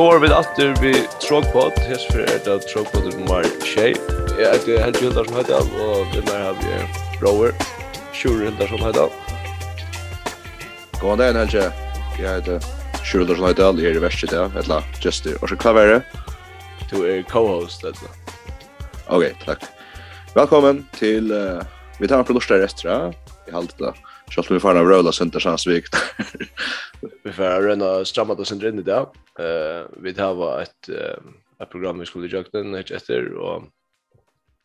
Så 0.00 0.04
var 0.04 0.18
vi 0.18 0.28
atter 0.32 0.76
vi 0.82 1.06
Trogpod, 1.28 1.72
hans 1.88 2.04
for 2.08 2.22
er 2.24 2.38
det 2.44 2.54
Trogpod 2.70 3.08
er 3.10 3.18
nummer 3.18 3.44
6. 3.44 3.98
Jeg 4.38 4.46
er 4.48 4.54
ikke 4.56 4.78
helt 4.80 5.00
hundar 5.02 5.26
som 5.28 5.36
heter, 5.36 5.58
han, 5.58 5.74
og 5.84 6.14
den 6.14 6.24
der 6.24 6.38
har 6.40 6.54
vi 6.56 6.78
Rower, 7.20 7.52
Sjur 8.16 8.38
hundar 8.46 8.70
som 8.70 8.80
heter. 8.86 9.10
han. 9.10 9.12
God 11.02 11.20
dag, 11.20 11.36
Helge. 11.36 11.66
Jeg 12.16 12.32
heter 12.38 12.64
Sjur 13.04 13.26
hundar 13.26 13.42
som 13.42 13.48
heter, 13.50 13.66
han, 13.66 13.82
jeg 13.84 13.92
er 13.92 14.00
i 14.00 14.02
verset, 14.06 14.32
ja, 14.32 14.46
etla, 14.62 14.80
just 15.04 15.28
det. 15.28 15.36
Og 15.42 15.52
så 15.52 15.60
hva 15.60 15.76
er 15.82 15.92
det? 15.92 16.00
Du 16.88 17.02
er 17.04 17.20
co-host, 17.28 17.84
etla. 17.84 18.08
Ok, 19.12 19.28
takk. 19.44 19.68
Velkommen 20.32 20.86
til, 20.96 21.28
uh, 21.28 21.60
vi 22.00 22.08
tar 22.08 22.24
en 22.24 22.30
prolostar 22.30 22.64
restaurant, 22.64 23.12
vi 23.44 23.52
halte 23.52 23.76
det. 23.84 23.92
Så 24.30 24.42
vi 24.50 24.60
får 24.60 24.74
en 24.74 24.88
röla 24.88 25.12
sönder 25.12 25.40
sannsvikt. 25.40 25.96
vi 27.24 27.32
får 27.32 27.62
röna 27.62 28.04
stramma 28.04 28.34
oss 28.34 28.44
sönder 28.44 28.68
in 28.68 28.78
i 28.78 28.82
dag. 28.82 29.16
Uh, 29.40 29.86
vi 29.96 30.20
har 30.20 30.60
ett, 30.60 30.88
uh, 30.88 31.32
ett 31.62 31.70
program 31.70 31.98
vi 31.98 32.06
skulle 32.06 32.28
göra 32.28 32.44
den 32.52 32.74
här 32.74 32.92
efter. 32.92 33.34
Och 33.34 33.62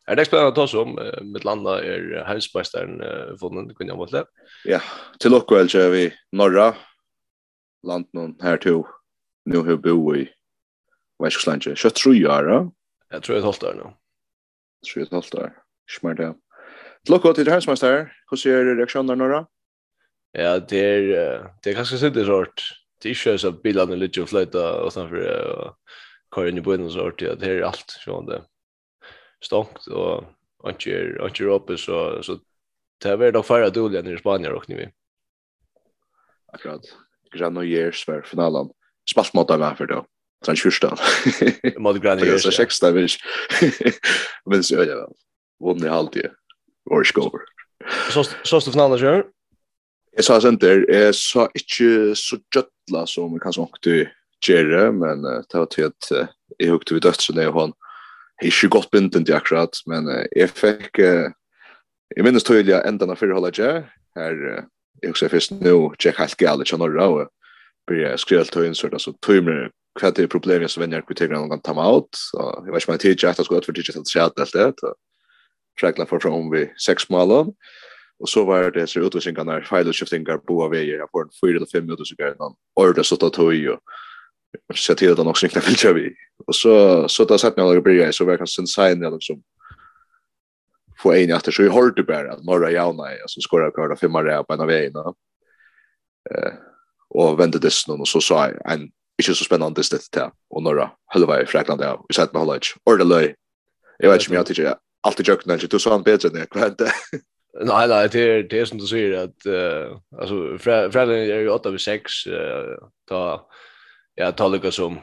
är 0.06 0.16
det 0.16 0.24
spännande 0.24 0.48
att 0.48 0.54
ta 0.54 0.62
oss 0.62 0.74
om? 0.74 0.98
Uh, 0.98 1.22
mitt 1.22 1.44
landa 1.44 1.84
är 1.84 2.24
hemsbajstaren 2.26 3.00
uh, 3.00 3.36
fonden, 3.36 3.74
kunde 3.74 3.90
jag 3.90 3.98
måtte. 3.98 4.24
Ja, 4.64 4.80
till 5.18 5.34
och 5.34 5.52
väl 5.52 5.68
kör 5.68 5.90
vi 5.90 6.12
norra 6.32 6.74
land 7.86 8.06
någon 8.12 8.36
här 8.40 8.56
till 8.56 8.82
nu 9.44 9.62
vi 9.62 9.76
bo 9.76 10.16
i 10.16 10.28
Västslande. 11.22 11.76
Så 11.76 11.90
tror 11.90 12.14
jag 12.14 12.44
det. 12.44 12.70
Jag 13.08 13.22
tror 13.22 13.36
ett 13.36 13.44
halvt 13.44 13.62
år 13.62 13.74
nu. 13.74 13.92
Tror 14.92 15.02
ett 15.02 15.12
halvt 15.12 15.34
år. 15.34 15.52
Smart 16.00 16.18
ja. 16.18 16.34
Till 17.04 17.14
och 17.14 17.24
med 17.24 17.34
till 17.34 17.50
hemsbajstaren. 17.50 18.08
Hur 18.30 18.36
ser 18.36 18.64
reaktionerna 18.76 19.14
några? 19.14 19.46
Ja, 20.38 20.58
det 20.58 20.80
är 20.80 21.00
det 21.62 21.70
er 21.70 21.74
ganske 21.74 21.98
sitt 21.98 22.14
det 22.14 22.26
sort. 22.26 22.60
Det 23.02 23.08
er 23.08 23.14
ikke 23.14 23.38
så 23.38 23.52
bilarna 23.52 23.94
lite 23.94 24.22
och 24.22 24.28
flöta 24.28 24.84
og 24.84 24.92
sen 24.92 25.08
för 25.08 25.16
og 25.56 25.76
kör 26.34 26.48
in 26.48 26.58
i 26.58 26.60
bunden 26.60 26.90
så 26.90 27.08
att 27.08 27.18
det 27.18 27.42
är 27.42 27.62
allt 27.62 27.92
från 28.04 28.26
det. 28.26 28.42
Stångt 29.40 29.86
och 29.86 30.24
anker 30.64 31.24
anker 31.24 31.44
uppe 31.44 31.76
så 31.76 32.22
så 32.22 32.38
det 33.02 33.08
är 33.08 33.16
väl 33.16 33.32
då 33.32 33.42
förra 33.42 33.70
dåliga 33.70 34.12
i 34.12 34.18
Spanien 34.18 34.52
och 34.52 34.68
ni 34.68 34.74
vi. 34.74 34.88
Akkurat. 36.52 36.82
Granollers 37.32 38.04
för 38.04 38.22
finalen. 38.22 38.68
Spalt 39.10 39.34
mot 39.34 39.48
dem 39.48 39.76
för 39.76 39.86
då. 39.86 40.06
Sen 40.46 40.56
kyrsta. 40.56 40.96
Mot 41.78 42.02
Granollers. 42.02 42.42
Så 42.42 42.50
sexta 42.50 42.90
vi. 42.92 43.08
Men 44.44 44.64
så 44.64 44.74
ja. 44.74 45.08
Vunnen 45.64 45.86
i 45.86 45.88
halvtid. 45.88 46.30
Orskover. 46.90 47.40
Så 48.10 48.24
så 48.42 48.60
finalen 48.60 48.98
kör. 48.98 49.35
Jeg 50.16 50.24
sa 50.24 50.38
senter, 50.40 50.86
jeg 50.88 51.12
sa 51.12 51.42
ikke 51.52 52.14
så 52.16 52.38
gjøtla 52.54 53.02
som 53.10 53.34
jeg 53.36 53.42
kanskje 53.42 53.64
åkte 53.66 53.96
gjøre, 54.46 54.86
men 54.96 55.26
uh, 55.28 55.42
det 55.44 55.58
var 55.60 55.66
til 55.72 55.90
at 55.90 56.08
uh, 56.16 56.30
jeg 56.56 56.72
hukte 56.72 56.96
vi 56.96 57.02
dødsene 57.04 57.44
og 57.50 57.58
han 57.60 57.74
ikke 58.40 58.70
godt 58.72 58.88
binten 58.94 59.26
til 59.28 59.36
akkurat, 59.36 59.76
men 59.84 60.08
uh, 60.08 60.22
jeg 60.32 60.54
fikk, 60.56 61.02
uh, 61.04 61.28
jeg 62.16 62.24
minnes 62.24 62.46
tydelig 62.48 62.78
at 62.78 62.88
enda 62.88 63.08
av 63.12 63.20
fyrholdet 63.20 63.60
jeg, 63.60 63.82
her 64.16 64.38
jeg 65.02 65.12
husker 65.12 65.34
først 65.34 65.52
nå, 65.60 65.74
jeg 66.00 66.16
helt 66.16 66.36
gale 66.40 66.64
til 66.64 66.80
Norra, 66.80 67.08
og 67.12 67.28
blir 67.86 68.06
jeg 68.06 68.22
skrevet 68.24 68.52
til 68.54 68.72
så 68.72 68.88
det 68.88 68.96
er 68.96 69.04
så 69.04 69.12
tøymer 69.20 69.66
hva 70.00 70.12
det 70.16 70.24
er 70.24 70.32
problemet 70.32 70.72
som 70.72 70.80
venner 70.80 71.04
kvitterer 71.04 71.36
noen 71.36 71.52
kan 71.52 71.64
ta 71.64 71.74
meg 71.76 72.00
ut, 72.00 72.22
og 72.40 72.64
jeg 72.64 72.72
vet 72.72 72.82
ikke 72.82 72.90
om 72.90 72.96
jeg 72.96 73.04
tidligere, 73.04 73.34
jeg 73.36 73.44
skulle 73.44 73.60
utføre 73.60 73.68
for 73.68 73.80
tidligere 73.80 74.00
til 74.00 74.08
å 74.08 74.14
se 74.14 74.24
alt 74.24 74.56
det, 74.56 74.88
og 74.88 74.96
frekla 75.80 76.08
for 76.08 76.24
fram 76.24 76.48
vi 76.52 76.64
seks 76.80 77.10
målene, 77.12 77.52
Och 78.18 78.28
så 78.28 78.44
var 78.44 78.70
det 78.70 78.86
så 78.86 79.00
utvisningarna, 79.00 79.58
utlösningarna 79.58 79.84
file 79.84 79.92
shiftingar 79.92 80.38
på 80.38 80.64
av 80.64 80.70
vägar 80.70 80.98
jag 80.98 81.10
får 81.10 81.22
en 81.22 81.30
4 81.40 81.56
eller 81.56 81.66
5 81.66 81.90
utlösningar 81.90 82.34
någon 82.38 82.54
order 82.74 83.02
så 83.02 83.16
tar 83.16 83.30
tog 83.30 83.68
och 84.68 84.76
så 84.76 84.94
till 84.94 85.12
att 85.12 85.18
också 85.18 85.46
inte 85.46 85.60
vill 85.60 85.94
vi. 85.94 86.14
Och 86.46 86.56
så 86.56 87.08
så 87.08 87.24
där 87.24 87.38
satt 87.38 87.56
några 87.56 87.80
bryr 87.80 88.12
så 88.12 88.24
verkar 88.24 88.46
sen 88.46 88.66
sign 88.66 89.02
eller 89.02 89.10
liksom 89.10 89.42
få 91.02 91.12
en 91.12 91.30
efter 91.30 91.52
så 91.52 91.62
i 91.62 91.68
hårt 91.68 92.06
bara 92.06 92.36
norra 92.36 92.70
jauna 92.70 93.02
alltså 93.22 93.40
skorar 93.40 93.70
körda 93.70 93.96
femma 93.96 94.22
där 94.22 94.42
på 94.42 94.52
en 94.52 94.60
av 94.60 94.68
då. 94.68 95.14
Eh 96.30 96.52
och 97.08 97.40
vände 97.40 97.58
det 97.58 97.70
snön 97.70 98.00
och 98.00 98.08
så 98.08 98.20
sa 98.20 98.48
jag 98.48 98.72
en 98.72 98.90
inte 99.18 99.34
så 99.34 99.44
spennende 99.44 99.82
det 99.90 100.00
til, 100.12 100.30
Och 100.50 100.62
norra 100.62 100.80
jeg 100.80 100.90
holder 101.12 101.26
vei 101.26 101.42
i 101.42 101.46
Frekland, 101.46 101.80
där. 101.80 101.96
vi 102.08 102.14
sier 102.14 102.28
med 102.32 102.40
holdet 102.40 102.56
ikke, 102.56 102.80
og 102.86 102.98
det 102.98 103.06
løy. 103.06 103.34
Vet 104.00 104.20
inte 104.20 104.30
om 104.30 104.34
jag 104.34 104.46
tycker 104.46 104.54
tidligere, 104.54 104.74
alltid 105.04 105.28
jøkken, 105.28 105.68
du 105.70 105.78
sa 105.78 105.90
han 105.90 106.02
bättre 106.02 106.28
än 106.28 106.36
jag 106.36 106.48
hva? 106.50 106.70
Nej, 107.60 107.88
nej, 107.88 108.08
det 108.12 108.20
är, 108.20 108.42
det 108.42 108.60
är 108.60 108.64
som 108.64 108.78
du 108.78 108.86
säger 108.86 109.24
att 109.24 109.46
uh, 109.46 109.98
alltså 110.18 110.58
Fredrik 110.58 111.30
är 111.30 111.40
ju 111.40 111.48
8 111.48 111.70
vid 111.70 111.80
6 111.80 112.26
uh, 112.26 112.76
ta 113.08 113.48
ja, 114.14 114.32
ta 114.32 114.48
lika 114.48 114.70
som 114.70 114.98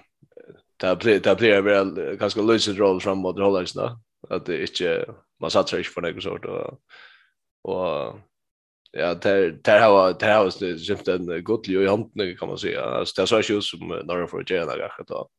ta 0.78 0.96
blir 0.96 1.19
ta 1.19 1.36
blir 1.36 1.62
väl 1.62 2.16
ganska 2.16 2.42
lösa 2.42 2.72
roll 2.72 3.02
framåt 3.02 3.40
hållas 3.40 3.74
då 3.74 4.00
att 4.30 4.46
det 4.46 4.62
inte 4.62 5.06
man 5.42 5.52
satsar 5.52 5.78
inte 5.78 5.90
på 5.96 6.02
något 6.02 6.24
sort 6.24 6.46
och 6.46 6.80
och 7.63 8.19
ja, 8.92 9.13
där 9.13 9.59
där 9.63 9.81
har 9.81 10.13
där 10.13 10.38
har 10.38 10.46
det 10.46 10.80
syns 10.80 11.08
en 11.08 11.44
god 11.44 11.68
i 11.68 11.88
handen 11.88 12.38
kan 12.38 12.47
man 12.47 12.58
säga. 12.58 12.81
Alltså 12.84 13.22
det 13.22 13.28
så 13.28 13.53
ju 13.53 13.62
som 13.62 13.88
några 13.88 14.28
för 14.28 14.52
Jena 14.52 14.78
kanske 14.78 15.03
då. 15.08 15.30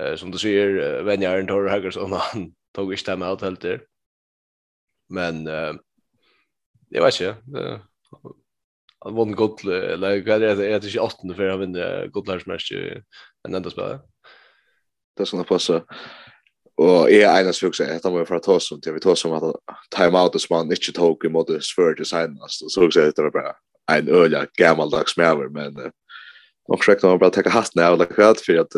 Eh 0.00 0.16
som 0.16 0.30
du 0.30 0.38
säger 0.38 1.02
Venjaren 1.02 1.46
Torre 1.46 1.70
Hagersson 1.70 2.12
han 2.12 2.52
tog 2.74 2.92
inte 2.92 3.16
med 3.16 3.28
allt 3.28 3.42
helt 3.42 3.60
där. 3.60 3.82
Men 5.08 5.46
eh 5.46 5.74
Jeg 6.94 7.02
vet 7.02 7.20
ikke. 7.20 7.34
Han 9.04 9.16
vann 9.18 9.36
godt, 9.36 9.64
eller 9.68 10.20
hva 10.24 10.36
er 10.38 10.42
det? 10.42 10.52
Jeg 10.64 10.76
heter 10.76 10.92
ikke 10.92 11.08
18 11.08 11.34
før 11.36 11.50
han 11.52 11.62
vinner 11.64 12.12
godt 12.14 12.30
lærersmersk 12.30 12.70
i 12.72 12.82
en 13.44 13.58
enda 13.58 13.72
spillet. 13.72 14.04
Det 15.18 15.26
skal 15.26 15.42
han 15.42 15.48
passe. 15.48 15.80
Og 16.80 17.10
jeg 17.12 17.22
er 17.22 17.36
eneste 17.38 17.66
fyrkse, 17.66 17.86
dette 17.86 18.10
må 18.10 18.22
jeg 18.22 18.26
fra 18.26 18.40
ta 18.42 18.56
som 18.58 18.80
til, 18.82 18.96
vi 18.96 19.02
tar 19.02 19.18
som 19.18 19.34
time 19.94 20.18
out 20.18 20.34
som 20.42 20.56
han 20.56 20.72
ikke 20.74 20.94
tok 20.96 21.26
i 21.26 21.30
måte 21.30 21.60
svør 21.62 21.94
til 21.94 22.08
senest, 22.08 22.64
og 22.66 22.72
så 22.72 22.86
også 22.88 23.04
det 23.14 23.26
var 23.28 23.34
bare 23.36 23.52
en 23.94 24.08
øyla 24.10 24.40
gammaldags 24.58 25.14
medover, 25.20 25.52
men 25.54 25.78
nok 26.66 26.82
skrekk 26.82 27.04
når 27.04 27.14
man 27.14 27.22
bare 27.22 27.36
tekker 27.36 27.54
hatten 27.54 27.84
av, 27.84 27.94
eller 27.94 28.10
hva, 28.10 28.32
for 28.42 28.64
at 28.64 28.74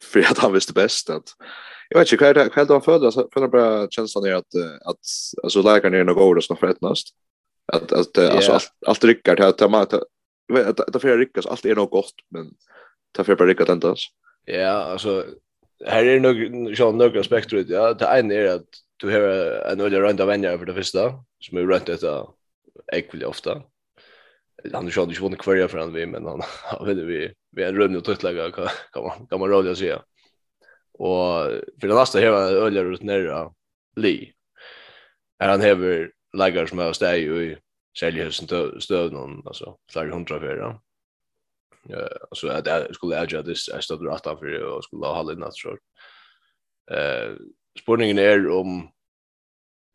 for 0.00 0.30
at 0.30 0.40
han 0.42 0.54
visste 0.54 0.74
best, 0.74 1.10
at 1.10 1.34
Jag 1.88 1.98
vet 1.98 2.12
inte 2.12 2.26
hur 2.26 2.34
det 2.34 2.50
hur 2.54 3.02
han 3.02 3.12
så 3.12 3.28
för 3.32 3.48
bara 3.48 3.90
känslan 3.90 4.24
är 4.24 4.32
att 4.32 4.54
att 4.84 4.98
alltså 5.42 5.62
läkaren 5.62 5.94
är 5.94 6.04
nog 6.04 6.16
god 6.16 6.36
och 6.50 6.58
förrättnast. 6.58 7.08
Att 7.72 7.92
att 7.92 8.18
alltså 8.18 8.52
allt 8.52 8.72
allt 8.86 9.04
rycker 9.04 9.36
till 9.36 9.44
att 9.44 9.62
att 9.62 9.94
att 10.94 11.02
för 11.02 11.18
ryckas 11.18 11.46
allt 11.46 11.64
är 11.64 11.74
nog 11.74 11.90
gott 11.90 12.14
men 12.30 12.50
ta 13.12 13.24
för 13.24 13.36
bara 13.36 13.48
ryckat 13.48 13.68
ändå. 13.68 13.94
Ja, 14.44 14.70
alltså 14.70 15.24
här 15.84 16.04
är 16.04 16.20
nog 16.20 16.76
så 16.76 16.92
några 16.92 17.20
aspekter 17.20 17.56
ut. 17.56 17.68
Ja, 17.68 17.94
det 17.94 18.04
ena 18.04 18.34
är 18.34 18.46
att 18.46 18.68
du 18.96 19.10
har 19.10 19.20
en 19.72 19.80
öliga 19.80 20.00
runda 20.00 20.26
vänner 20.26 20.58
för 20.58 20.66
det 20.66 20.74
första 20.74 21.12
som 21.40 21.58
är 21.58 21.62
runt 21.62 21.86
detta 21.86 22.26
äckligt 22.92 23.26
ofta. 23.26 23.62
Han 24.72 24.84
har 24.84 24.90
ju 24.90 25.02
inte 25.02 25.20
vunnit 25.20 25.38
kvar 25.38 25.68
för 25.68 25.78
han 25.78 25.92
vi 25.92 26.06
men 26.06 26.26
han 26.26 26.86
vet 26.86 26.96
vi 26.96 27.32
vi 27.50 27.62
är 27.62 27.68
en 27.68 27.76
runda 27.76 28.00
tutlägga 28.00 28.50
kan 28.50 28.68
man 28.94 29.26
kan 29.26 29.40
man 29.40 29.48
roligt 29.48 29.78
säga. 29.78 30.02
Och 30.98 31.44
för 31.80 31.88
det 31.88 31.94
nästa 31.94 32.18
här 32.18 32.32
öljer 32.32 32.84
ut 32.84 33.02
ner 33.02 33.50
Li. 33.96 34.32
Är 35.38 35.48
han 35.48 35.60
häver 35.60 36.12
lägger 36.36 36.66
som 36.66 36.78
helst 36.78 37.02
är 37.02 37.14
ju 37.14 37.42
i 37.42 37.58
säljhusen 37.98 38.80
stöd 38.80 39.12
någon 39.12 39.46
alltså 39.46 39.78
flera 39.92 40.14
hundra 40.14 40.40
för 40.40 40.56
ja. 40.56 40.82
Eh 41.90 42.16
så 42.32 42.48
att 42.48 42.66
jag 42.66 42.94
skulle 42.94 43.16
äga 43.16 43.42
det 43.42 43.54
jag 43.72 43.84
stod 43.84 44.06
rätt 44.06 44.26
av 44.26 44.36
för 44.36 44.62
och 44.62 44.84
skulle 44.84 45.06
ha 45.06 45.16
hållit 45.16 45.38
natt 45.38 45.56
så. 45.56 45.78
Eh 46.90 47.36
spårningen 47.82 48.18
är 48.18 48.50
om 48.50 48.90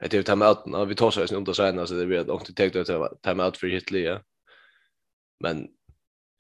att 0.04 0.12
det 0.12 0.24
tar 0.24 0.36
med 0.36 0.48
att 0.48 0.90
vi 0.90 0.96
tar 0.96 1.12
sig 1.12 1.24
inte 1.24 1.36
under 1.36 1.54
sen 1.54 1.80
alltså 1.80 1.96
det 1.96 2.06
blir 2.06 2.20
att 2.20 2.30
inte 2.30 2.54
tänkte 2.54 2.86
jag 2.88 3.22
ta 3.22 3.36
med 3.36 3.56
för 3.56 3.68
Hitler. 3.68 4.22
Men 5.40 5.68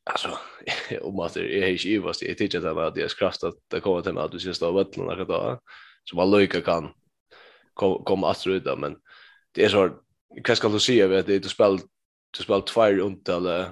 alltså 0.03 0.38
om 1.01 1.19
att 1.19 1.33
det 1.33 1.63
är 1.63 1.68
inte 1.68 1.88
ju 1.88 2.00
vad 2.00 2.15
det 2.19 2.36
tycker 2.36 2.57
inte 2.57 2.71
att 2.71 2.95
det 2.95 3.03
är 3.03 3.18
kraft 3.19 3.44
att 3.44 3.56
det 3.68 3.80
kommer 3.80 4.01
till 4.01 4.18
att 4.18 4.31
du 4.31 4.39
ska 4.39 4.53
stå 4.53 4.68
av 4.68 4.74
vattnet 4.74 4.98
några 4.98 5.25
dagar 5.25 5.59
så 6.03 6.15
man 6.15 6.31
löjka 6.31 6.62
kan 6.62 6.94
komma 8.03 8.31
att 8.31 8.45
ruta 8.45 8.75
men 8.75 8.95
det 9.51 9.65
är 9.65 9.69
så 9.69 9.89
vad 10.48 10.56
ska 10.56 10.69
du 10.69 10.80
säga 10.80 11.07
vet 11.07 11.25
det 11.25 11.39
du 11.39 11.50
spel 11.50 11.80
du 12.38 12.44
spel 12.44 12.62
tvär 12.62 13.00
untal 13.00 13.65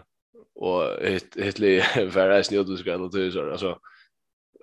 och 0.56 1.04
ett 1.04 1.38
ett 1.38 1.60
li 1.60 1.82
för 2.12 2.30
att 2.30 2.46
snöda 2.46 2.78
ska 2.78 2.98
det 2.98 3.32
så 3.32 3.52
alltså 3.52 3.80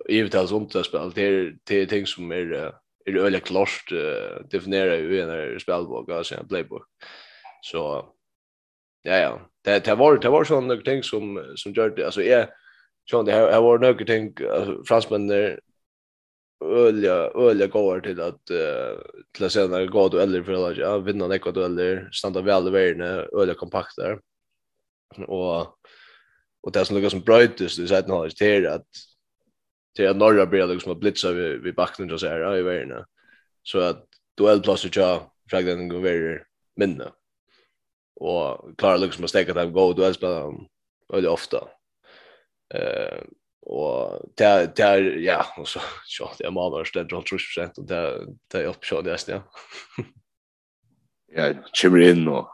givet 0.09 0.35
alltså 0.35 0.55
om 0.55 0.67
det 0.67 0.83
spel 0.83 1.11
det 1.15 1.21
är 1.21 1.57
det 1.63 1.81
är 1.81 1.85
ting 1.85 2.07
som 2.07 2.31
är 2.31 2.73
är 3.05 3.17
öliga 3.17 3.41
klart 3.41 3.91
definiera 4.49 4.95
ju 4.95 5.25
när 5.25 5.59
spelbok 5.59 6.09
alltså 6.09 6.35
en 6.35 6.47
playbook. 6.47 6.83
Så 7.61 8.13
ja 9.07 9.15
ja. 9.15 9.49
Det 9.63 9.85
det 9.85 9.95
var 9.95 10.17
det 10.17 10.29
var 10.29 10.43
sån 10.43 10.67
några 10.67 10.81
ting 10.81 11.03
som 11.03 11.53
som 11.55 11.73
gjorde 11.73 12.05
alltså 12.05 12.21
är 12.21 12.49
sån 13.09 13.25
det 13.25 13.31
här 13.31 13.61
var 13.61 13.79
några 13.79 14.05
ting 14.05 14.33
fransmän 14.87 15.27
där 15.27 15.59
ölja 16.65 17.13
ölja 17.35 17.67
går 17.67 17.99
till 17.99 18.21
att 18.21 18.51
uh, 18.51 19.01
till 19.33 19.45
att 19.45 19.51
se 19.51 19.67
när 19.67 19.85
går 19.85 20.09
du 20.09 20.21
eller 20.21 20.43
för 20.43 20.69
att 20.69 20.77
ja, 20.77 20.97
vinna 20.97 21.27
något 21.27 21.55
du 21.55 21.65
eller 21.65 22.09
stanna 22.11 22.41
väl 22.41 22.67
i 22.67 22.71
världen, 22.71 23.27
ölja 23.33 23.55
där 23.97 24.19
Och 25.27 25.77
och 26.61 26.71
det 26.71 26.85
som 26.85 26.95
lukar 26.95 27.09
som 27.09 27.21
bröjtes 27.21 27.77
det 27.77 27.87
sätt 27.87 28.07
när 28.07 28.31
det 28.39 28.55
är 28.55 28.69
att 28.69 28.87
till 29.95 30.07
att 30.07 30.17
norra 30.17 30.45
blir 30.45 30.67
liksom 30.67 30.91
att 30.91 30.99
blitza 30.99 31.31
vid, 31.31 31.61
vid 31.61 31.75
backen 31.75 32.11
och 32.11 32.19
så 32.19 32.27
här 32.27 32.39
ja, 32.39 32.57
i 32.57 32.61
världen. 32.61 33.05
Så 33.63 33.79
att 33.79 34.05
duellplatser 34.37 34.89
tja, 34.89 35.31
fragdenen 35.49 35.89
går 35.89 35.99
vidare 35.99 36.43
minne 36.75 37.11
och 38.19 38.77
klarar 38.77 38.97
liksom 38.97 39.23
att 39.23 39.29
stäcka 39.29 39.53
dem 39.53 39.73
gå 39.73 39.93
då 39.93 40.13
spelar 40.13 40.41
han 40.41 40.67
väldigt 41.09 41.31
ofta. 41.31 41.67
Eh 42.73 43.23
och 43.69 44.21
där 44.35 44.73
där 44.75 45.01
ja 45.01 45.45
och 45.57 45.67
så 45.67 45.79
så 46.05 46.29
det 46.37 46.43
är 46.43 46.51
mamma 46.51 46.85
ställer 46.85 47.07
runt 47.07 47.27
30 47.55 47.81
och 47.81 47.87
där 47.87 48.25
där 48.51 48.65
upp 48.65 48.85
så 48.85 49.01
det 49.01 49.11
nästan. 49.11 49.41
Ja, 51.35 51.53
chimney 51.73 52.09
in 52.09 52.27
och 52.27 52.47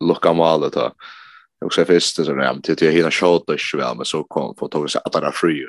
lucka 0.00 0.32
mal 0.32 0.60
då. 0.60 0.92
Jag 1.58 1.66
också 1.66 1.84
först 1.84 2.16
så 2.16 2.22
där 2.22 2.60
till 2.60 2.76
till 2.76 2.90
hela 2.90 3.10
shot 3.10 3.50
och 3.50 3.60
så 3.60 3.76
väl 3.76 3.96
men 3.96 4.04
så 4.04 4.24
kom 4.24 4.56
på 4.56 4.68
tog 4.68 4.90
sig 4.90 5.00
att 5.04 5.12
det 5.12 5.18
är 5.18 5.30
fri. 5.30 5.66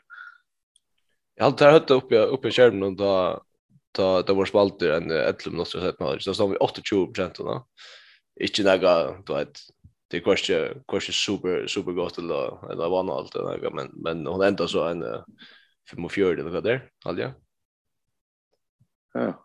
Jag 1.35 1.45
har 1.45 1.57
där 1.57 1.71
hött 1.71 1.91
upp 1.91 2.11
jag 2.11 2.29
uppe 2.29 2.51
skärmen 2.51 2.83
och 2.83 2.95
då 2.95 3.44
då 3.91 4.21
det 4.21 4.33
var 4.33 4.45
spalter 4.45 4.89
en 4.89 5.11
11 5.11 5.38
minuter 5.45 5.71
så 5.71 5.81
sett 5.81 5.99
man. 5.99 6.19
Så 6.19 6.33
står 6.33 6.47
vi 6.47 6.57
28 6.83 7.11
procent 7.13 7.35
då 7.35 7.67
inte 8.39 8.63
några 8.63 9.22
du 9.22 9.34
vet 9.34 9.60
det 10.07 10.19
kostar 10.19 10.84
kostar 10.86 11.13
super 11.13 11.68
super 11.68 11.92
gott 11.92 12.18
eller 12.18 12.72
eller 12.72 12.89
vad 12.89 13.10
allt 13.10 13.34
det 13.34 13.72
men 13.72 13.92
men 13.94 14.28
hon 14.28 14.42
ändå 14.42 14.68
så 14.68 14.84
en 14.84 15.04
45 15.89 16.24
eller 16.31 16.50
vad 16.50 16.63
där 16.63 16.89
alltså 17.06 17.34
ja. 19.13 19.44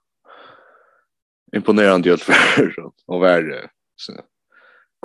Imponerande 1.56 2.08
ju 2.08 2.16
för 2.16 2.90
och 3.06 3.22
värre 3.22 3.70
så 3.96 4.12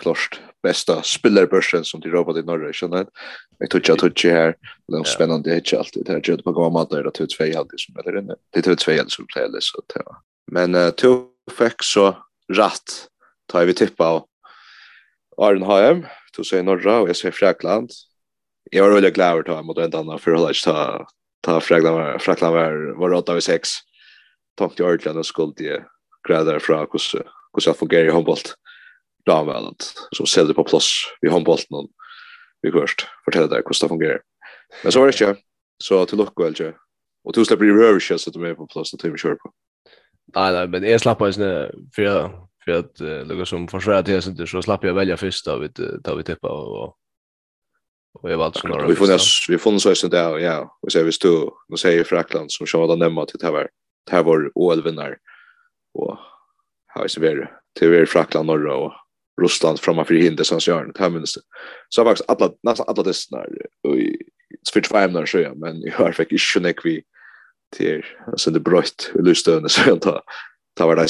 klart 0.01 0.42
bästa 0.63 1.04
spelarbörsen 1.04 1.83
som 1.83 2.00
de 2.00 2.10
robot 2.10 2.38
i 2.38 2.42
norra 2.42 2.74
känner 2.74 3.07
jag 3.57 3.69
tror 3.69 3.83
jag 3.86 4.00
tror 4.00 4.12
jag 4.16 4.31
här 4.31 4.56
det 4.88 4.98
är 4.98 5.04
spännande 5.04 5.50
det 5.50 5.74
är 5.74 5.78
alltid. 5.78 6.06
Det 6.06 6.12
här 6.12 6.22
jag 6.24 6.44
på 6.44 6.51
gamla 6.51 6.86
där 6.86 7.04
det 7.04 7.12
tror 7.12 7.28
två 7.28 7.60
alltid 7.60 7.80
som 7.80 7.95
eller 7.98 8.36
det 8.50 8.62
tror 8.62 8.72
alltid 8.92 9.12
som 9.12 9.25
spelar 9.28 9.60
så 9.60 9.81
men 10.51 10.75
uh, 10.75 10.90
tog 10.90 11.30
fick 11.51 11.83
så 11.83 12.18
rätt 12.54 13.07
tar 13.51 13.67
vi 13.69 13.75
tippa 13.77 14.11
av 14.15 14.25
Arnheim, 15.38 16.05
to 16.33 16.45
sier 16.45 16.65
Norra 16.65 17.01
og 17.03 17.11
jeg 17.11 17.21
sier 17.21 17.35
Frekland. 17.35 17.94
Jeg 18.71 18.83
var 18.83 18.95
veldig 18.95 19.13
glad 19.15 19.38
over 19.38 19.45
å 19.45 19.47
ta 19.47 19.57
mot 19.63 19.79
en 19.79 19.99
annen 20.01 20.21
for 20.21 20.35
å 20.35 20.47
ikke 20.51 20.71
ta, 20.71 20.85
ta 21.45 21.59
Frekland, 21.63 22.21
Frekland 22.23 22.55
var, 22.57 22.79
var 22.99 23.13
råd 23.13 23.33
av 23.33 23.41
i 23.41 23.45
seks. 23.45 23.79
Takk 24.57 24.75
til 24.75 24.89
Ørtland 24.89 25.21
og 25.21 25.27
skuld 25.27 25.61
i 25.61 25.75
greier 26.27 26.59
fra 26.63 26.81
hvordan 26.88 27.23
jeg 27.63 27.79
fungerer 27.79 28.09
i 28.09 28.15
håndbolt. 28.15 28.55
Dameland, 29.27 29.83
som 30.15 30.25
ser 30.25 30.45
det 30.47 30.55
på 30.55 30.63
plass 30.63 30.88
i 31.19 31.27
håndbolten 31.27 31.75
og 31.75 31.89
vi 32.63 32.71
hørst 32.71 33.03
fortelle 33.25 33.49
deg 33.51 33.65
hvordan 33.65 33.83
det 33.83 33.91
fungerer. 33.91 34.21
Men 34.83 34.94
så 34.94 35.01
var 35.01 35.09
det 35.09 35.15
ikke, 35.17 35.33
så 35.83 36.03
til 36.07 36.21
lukke 36.21 36.44
vel 36.44 36.55
ikke. 36.55 36.73
Og 37.27 37.35
til 37.35 37.47
slipper 37.47 37.67
i 37.67 37.75
røverkjøs 37.75 38.27
at 38.29 38.35
du 38.35 38.45
er 38.47 38.55
på 38.55 38.67
plass 38.71 38.94
og 38.95 39.01
til 39.01 39.11
vi 39.11 39.19
kjører 39.19 39.39
på. 39.41 39.51
Nei, 40.35 40.47
nei, 40.55 40.63
men 40.71 40.88
jeg 40.88 41.03
slapp 41.03 41.21
av 41.23 41.33
sånn, 41.35 41.83
for 41.95 42.07
jeg 42.07 42.29
för 42.68 42.80
att 42.80 43.02
uh, 43.02 43.25
lukka 43.25 43.46
som 43.46 43.68
försvara 43.68 44.04
till 44.04 44.22
sig 44.22 44.48
så 44.48 44.62
slapp 44.62 44.84
jag 44.84 44.94
välja 44.94 45.18
först 45.18 45.46
då 45.46 45.58
vi 45.58 45.69
tar 46.04 46.16
vi 46.16 46.24
tippa 46.24 46.50
och 46.50 46.98
och 48.22 48.31
jag 48.31 48.38
valde 48.38 48.60
snarare. 48.60 48.88
Vi 48.88 48.96
får 48.96 49.06
funnits 49.06 49.50
vi 49.50 49.58
får 49.58 49.78
så 49.78 49.96
sen 49.96 50.10
där 50.10 50.38
ja 50.38 50.78
och 50.81 50.92
så 50.92 51.04
vi 51.04 51.12
du 51.22 51.50
då 51.68 51.78
säger 51.78 52.04
Frackland 52.04 52.52
som 52.52 52.66
kör 52.66 52.88
den 52.88 53.00
nämma 53.00 53.25
till 53.25 53.40
det 53.40 53.48
här 53.48 53.69
det 54.06 54.12
här 54.12 54.24
var 54.24 54.52
OL-vinnare 54.56 55.16
och 55.94 56.18
här 56.88 57.04
är 57.04 57.08
så 57.08 57.22
vidare 57.22 57.50
till 57.80 58.08
Frackland 58.08 58.48
norra 58.48 58.75
och 58.75 58.94
Russland 59.42 59.80
framan 59.80 60.06
för 60.06 60.14
hinder 60.14 60.44
som 60.44 60.60
gör 60.62 60.86
det 60.86 61.00
här 61.00 61.10
minst. 61.10 61.38
Så 61.90 62.04
faktiskt 62.04 62.30
alla 62.30 62.52
nästan 62.64 62.86
alla 62.90 63.04
dessa 63.04 63.46
i 63.96 64.18
Switch 64.74 64.90
5 64.90 65.12
när 65.12 65.25
så 65.25 65.54
men 65.56 65.81
jag 65.81 65.94
har 65.94 66.12
faktiskt 66.12 66.56
inte 66.56 66.68
nekvi 66.68 67.04
till 67.75 68.06
så 68.36 68.50
det 68.50 68.60
bröt 68.60 69.12
lustön 69.14 69.69
så 69.69 69.90
jag 69.90 70.02
tar 70.02 70.22
tar 70.75 70.96
det 70.96 71.08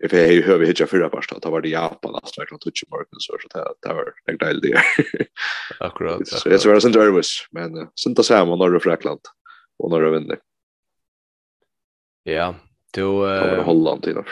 if 0.00 0.12
jag 0.12 0.28
hur 0.28 0.42
hör 0.42 0.58
vi 0.58 0.66
hitcha 0.66 0.86
förra 0.86 1.10
första 1.10 1.36
att 1.36 1.44
var 1.44 1.60
det 1.60 1.68
Japan 1.68 2.12
last 2.12 2.38
verkligen 2.38 2.58
touch 2.58 2.84
marken 2.90 3.20
så 3.20 3.36
så 3.42 3.48
det 3.82 3.94
var 3.94 4.12
en 4.26 4.36
del 4.36 4.60
det. 4.60 4.82
Akkurat. 5.80 6.28
Så 6.28 6.48
det 6.48 6.66
var 6.66 6.80
sånt 6.80 6.96
nervous 6.96 7.46
men 7.50 7.88
sånt 7.94 8.16
där 8.16 8.22
samma 8.22 8.56
när 8.56 8.70
du 8.70 8.80
Frankland 8.80 9.20
och 9.78 9.90
när 9.90 10.00
du 10.00 10.10
vinner. 10.10 10.38
Ja, 12.22 12.54
då 12.94 13.26
eh 13.26 13.64
Holland 13.64 14.02
till 14.02 14.14
där. 14.14 14.26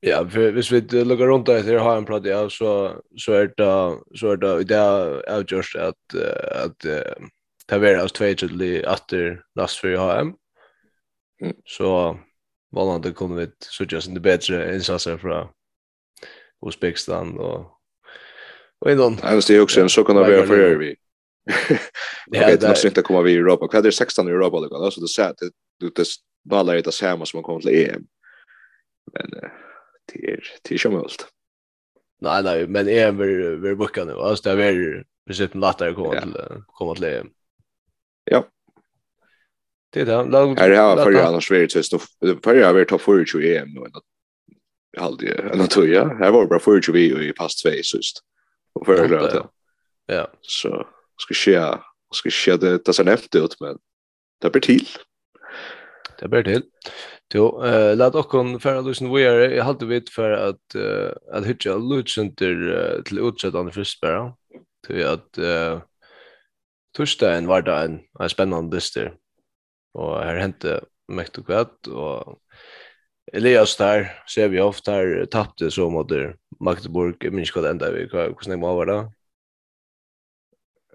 Ja, 0.00 0.22
hvis 0.22 0.72
vi 0.72 0.80
lukkar 0.80 1.26
rundt 1.26 1.48
etter 1.48 1.72
her 1.72 1.78
har 1.78 1.96
en 1.96 2.04
platt, 2.04 2.26
ja, 2.26 2.50
så, 2.50 3.02
så 3.18 3.32
er 3.32 3.48
det, 3.56 3.98
så 4.14 4.32
er 4.32 4.36
det, 4.36 4.68
det 4.68 4.76
er 4.76 5.22
avgjørst 5.32 5.76
at, 5.76 6.16
at 6.52 6.76
det 6.84 7.78
er 7.90 8.02
oss 8.04 8.12
tveit 8.12 8.38
til 8.38 8.62
etter 8.62 9.40
last 9.56 9.80
for 9.80 9.96
HM. 9.96 10.36
Så 11.66 11.90
Vallande 12.70 13.12
kommer 13.12 13.36
vi 13.36 13.50
sådär 13.58 14.00
sin 14.00 14.14
det 14.14 14.20
bättre 14.20 14.74
insatser 14.74 15.16
från 15.16 15.48
Uzbekistan 16.66 17.38
och 17.38 17.76
och 18.78 18.90
innan. 18.90 19.18
Ja, 19.22 19.40
det 19.46 19.50
ju 19.54 19.60
också 19.60 19.80
en 19.80 19.88
så 19.88 20.04
kan 20.04 20.16
det 20.16 20.22
vara 20.22 20.46
för 20.46 20.76
vi. 20.76 20.96
Ja, 22.26 22.56
det 22.56 22.68
måste 22.68 22.88
inte 22.88 23.02
komma 23.02 23.22
vi 23.22 23.32
i 23.32 23.36
Europa. 23.36 23.68
Vad 23.72 23.86
är 23.86 23.90
16 23.90 24.28
i 24.28 24.30
Europa 24.30 24.60
då? 24.60 24.76
Alltså 24.76 25.00
det 25.00 25.08
sätt 25.08 25.36
det 25.38 25.86
det 25.94 26.06
ballar 26.44 26.74
det 26.82 26.92
samma 26.92 27.26
som 27.26 27.38
man 27.38 27.44
kommer 27.44 27.60
till 27.60 27.90
EM. 27.90 28.06
Men 29.12 29.30
det 30.12 30.30
är 30.30 30.40
det 30.62 30.74
är 30.74 30.78
ju. 30.78 31.26
Nej, 32.20 32.42
nej, 32.42 32.66
men 32.66 32.88
EM 32.88 33.18
vi 33.18 33.56
vi 33.56 33.74
bokar 33.74 34.04
nu. 34.04 34.12
Alltså 34.12 34.42
det 34.42 34.50
är 34.50 34.56
väl 34.56 35.04
precis 35.26 35.54
en 35.54 35.60
lättare 35.60 35.94
komma 35.94 36.20
till 36.20 36.36
komma 36.66 36.94
till 36.94 37.04
EM. 37.04 37.30
Ja, 38.24 38.48
Det 39.90 40.00
är 40.00 40.06
det. 40.06 40.60
Här 40.60 40.70
har 40.70 41.04
förra 41.04 41.26
annars 41.26 41.50
varit 41.50 41.72
så 41.72 41.82
stoff. 41.82 42.06
Förra 42.44 42.66
har 42.66 42.72
varit 42.72 42.88
topp 42.88 43.00
40 43.00 43.38
i 43.38 43.56
EM 43.56 43.68
nu 43.68 43.80
ändå. 43.80 44.00
Halde 44.98 45.34
en 45.52 45.60
atoja. 45.60 46.08
Här 46.08 46.30
var 46.30 46.46
bara 46.46 46.60
40 46.60 46.92
vi 46.92 47.28
i 47.28 47.32
pass 47.32 47.62
2 47.62 47.70
sist. 47.70 48.20
Och 48.72 48.86
förra 48.86 49.06
glömt 49.06 49.30
det. 49.30 49.46
Ja. 50.06 50.32
Så 50.40 50.86
ska 51.16 51.34
ske 51.34 51.78
ska 52.12 52.30
ske 52.30 52.56
det 52.56 52.84
det 52.84 52.92
ser 52.92 53.08
efter 53.08 53.44
ut 53.44 53.60
men 53.60 53.78
det 54.40 54.50
blir 54.50 54.60
till. 54.60 54.88
Det 56.20 56.28
blir 56.28 56.42
till. 56.42 56.62
Jo, 57.34 57.64
eh 57.64 57.96
låt 57.96 58.14
oss 58.14 58.26
kon 58.26 58.60
för 58.60 58.76
att 58.76 58.86
lyssna 58.86 59.08
vit 59.82 60.18
Jag 60.18 60.32
at 60.48 60.74
uh, 60.74 61.10
at 61.32 61.46
hitja 61.46 61.76
lutsenter 61.76 62.54
uh, 62.68 63.02
til 63.02 63.32
till 63.32 63.72
fyrst 63.72 64.00
bara. 64.00 64.32
Till 64.86 65.06
at 65.06 65.38
eh 65.38 65.80
torsdagen 66.96 67.46
var 67.46 67.62
det 67.62 67.84
en 67.84 68.00
en 68.20 68.28
spennende 68.28 68.76
dyster 68.76 69.12
Og 69.96 70.16
her 70.20 70.40
hente 70.42 70.80
mekt 71.08 71.38
og 71.40 71.48
kvett, 71.48 71.88
og 71.88 72.40
Elias 73.34 73.74
der, 73.78 74.10
ser 74.30 74.50
vi 74.52 74.60
ofte 74.62 74.92
her, 74.92 75.24
tappte 75.30 75.70
så 75.72 75.88
mot 75.90 76.10
Magdeburg 76.62 77.24
jeg 77.24 77.34
minns 77.34 77.50
hva 77.54 77.64
det 77.64 77.72
enda 77.74 77.90
vi 77.94 78.04
hvordan 78.06 78.34
hur 78.34 78.46
snägg 78.46 78.62
var 78.62 78.90
det 78.90 79.00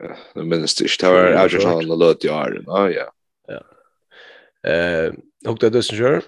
Ja, 0.02 0.44
men 0.44 0.62
det 0.62 0.82
ikke, 0.82 0.98
det 1.00 1.10
var 1.14 1.26
Ajax 1.38 1.66
och 1.66 1.98
Lot 1.98 2.26
i 2.26 2.30
Arden. 2.30 2.64
Ja, 2.68 2.90
ja. 2.90 3.12
Ja. 3.48 3.62
Eh, 4.70 5.14
och 5.48 5.58
det 5.60 5.76
är 5.76 5.82
kör. 5.82 6.22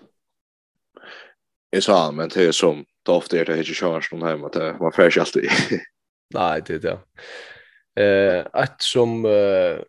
Jag 1.69 1.83
sa 1.83 2.11
men 2.11 2.29
det 2.29 2.45
är 2.45 2.51
som 2.51 2.85
det 3.05 3.11
ofta 3.11 3.37
är 3.37 3.45
det 3.45 3.57
inte 3.57 3.73
körs 3.73 4.11
någon 4.11 4.27
hemma 4.27 4.49
det 4.49 4.77
man 4.79 4.91
fräsch 4.91 5.17
alltid. 5.17 5.49
Nej, 6.33 6.61
det 6.65 6.73
är 6.73 6.79
det. 6.79 6.99
Eh, 8.03 8.45
att 8.53 8.81
som 8.81 9.25
uh, 9.25 9.79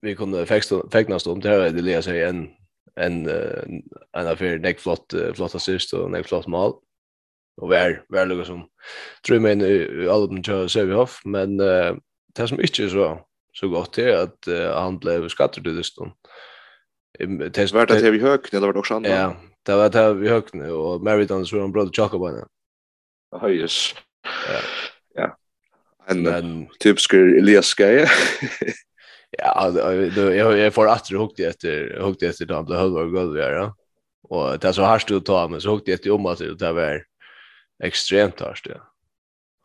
vi 0.00 0.16
kunde 0.16 0.46
fäknast 0.92 1.26
om 1.26 1.40
det 1.40 1.48
här 1.48 1.70
det 1.70 1.82
läser 1.82 2.10
sig 2.10 2.22
en 2.22 2.48
en 2.96 3.28
en 4.16 4.26
affär 4.26 4.58
näck 4.58 4.80
flott 4.80 5.14
flott 5.34 5.54
assist 5.54 5.92
och 5.92 6.10
näck 6.10 6.26
flott 6.26 6.46
mål 6.46 6.72
och 7.60 7.70
vär 7.70 8.04
vär 8.08 8.26
lugg 8.26 8.46
som 8.46 8.68
tror 9.26 9.38
men 9.38 9.60
albumen 10.10 10.44
kör 10.44 10.68
ser 10.68 10.84
vi 10.84 10.94
off 10.94 11.20
men 11.24 11.56
det 11.56 12.48
som 12.48 12.60
inte 12.60 12.90
så 12.90 13.26
så 13.52 13.68
gott 13.68 13.98
är 13.98 14.16
att 14.16 14.74
han 14.74 14.98
blev 14.98 15.28
skattad 15.28 15.64
det 15.64 15.84
stund. 15.84 16.12
Det 17.18 17.58
är 17.58 17.74
värt 17.74 17.90
att 17.90 18.02
vi 18.02 18.18
det 18.18 18.54
eller 18.56 18.66
vart 18.66 18.76
också 18.76 18.94
andra. 18.94 19.10
Ja, 19.10 19.36
det 19.62 19.74
var 19.74 19.88
det 19.88 20.14
vi 20.14 20.28
hög 20.28 20.44
nu 20.52 20.70
och 20.70 21.02
Meriton 21.02 21.46
så 21.46 21.60
en 21.60 21.72
bröd 21.72 21.96
chaka 21.96 22.18
bara. 22.18 22.46
Höjs. 23.40 23.94
Ja. 24.48 24.60
Ja. 25.14 25.36
En 26.06 26.66
typisk 26.80 27.14
Elias 27.14 27.74
Gaia. 27.74 28.08
Ja, 29.38 29.70
då 30.16 30.34
jag 30.34 30.58
jag 30.58 30.74
får 30.74 30.86
åter 30.86 31.18
hukt 31.18 31.40
efter 31.40 32.00
hukt 32.00 32.22
efter 32.22 32.46
då 32.46 32.62
blev 32.62 32.78
halva 32.78 33.04
golv 33.04 33.38
ja. 33.38 33.76
Och 34.22 34.58
det 34.58 34.72
så 34.72 34.82
harst 34.82 35.08
du 35.08 35.20
ta 35.20 35.48
men 35.48 35.60
så 35.60 35.70
hukt 35.70 35.88
efter 35.88 36.10
om 36.10 36.26
att 36.26 36.38
det 36.38 36.72
var 36.72 37.04
extremt 37.82 38.40
harst 38.40 38.66
ja. 38.66 38.92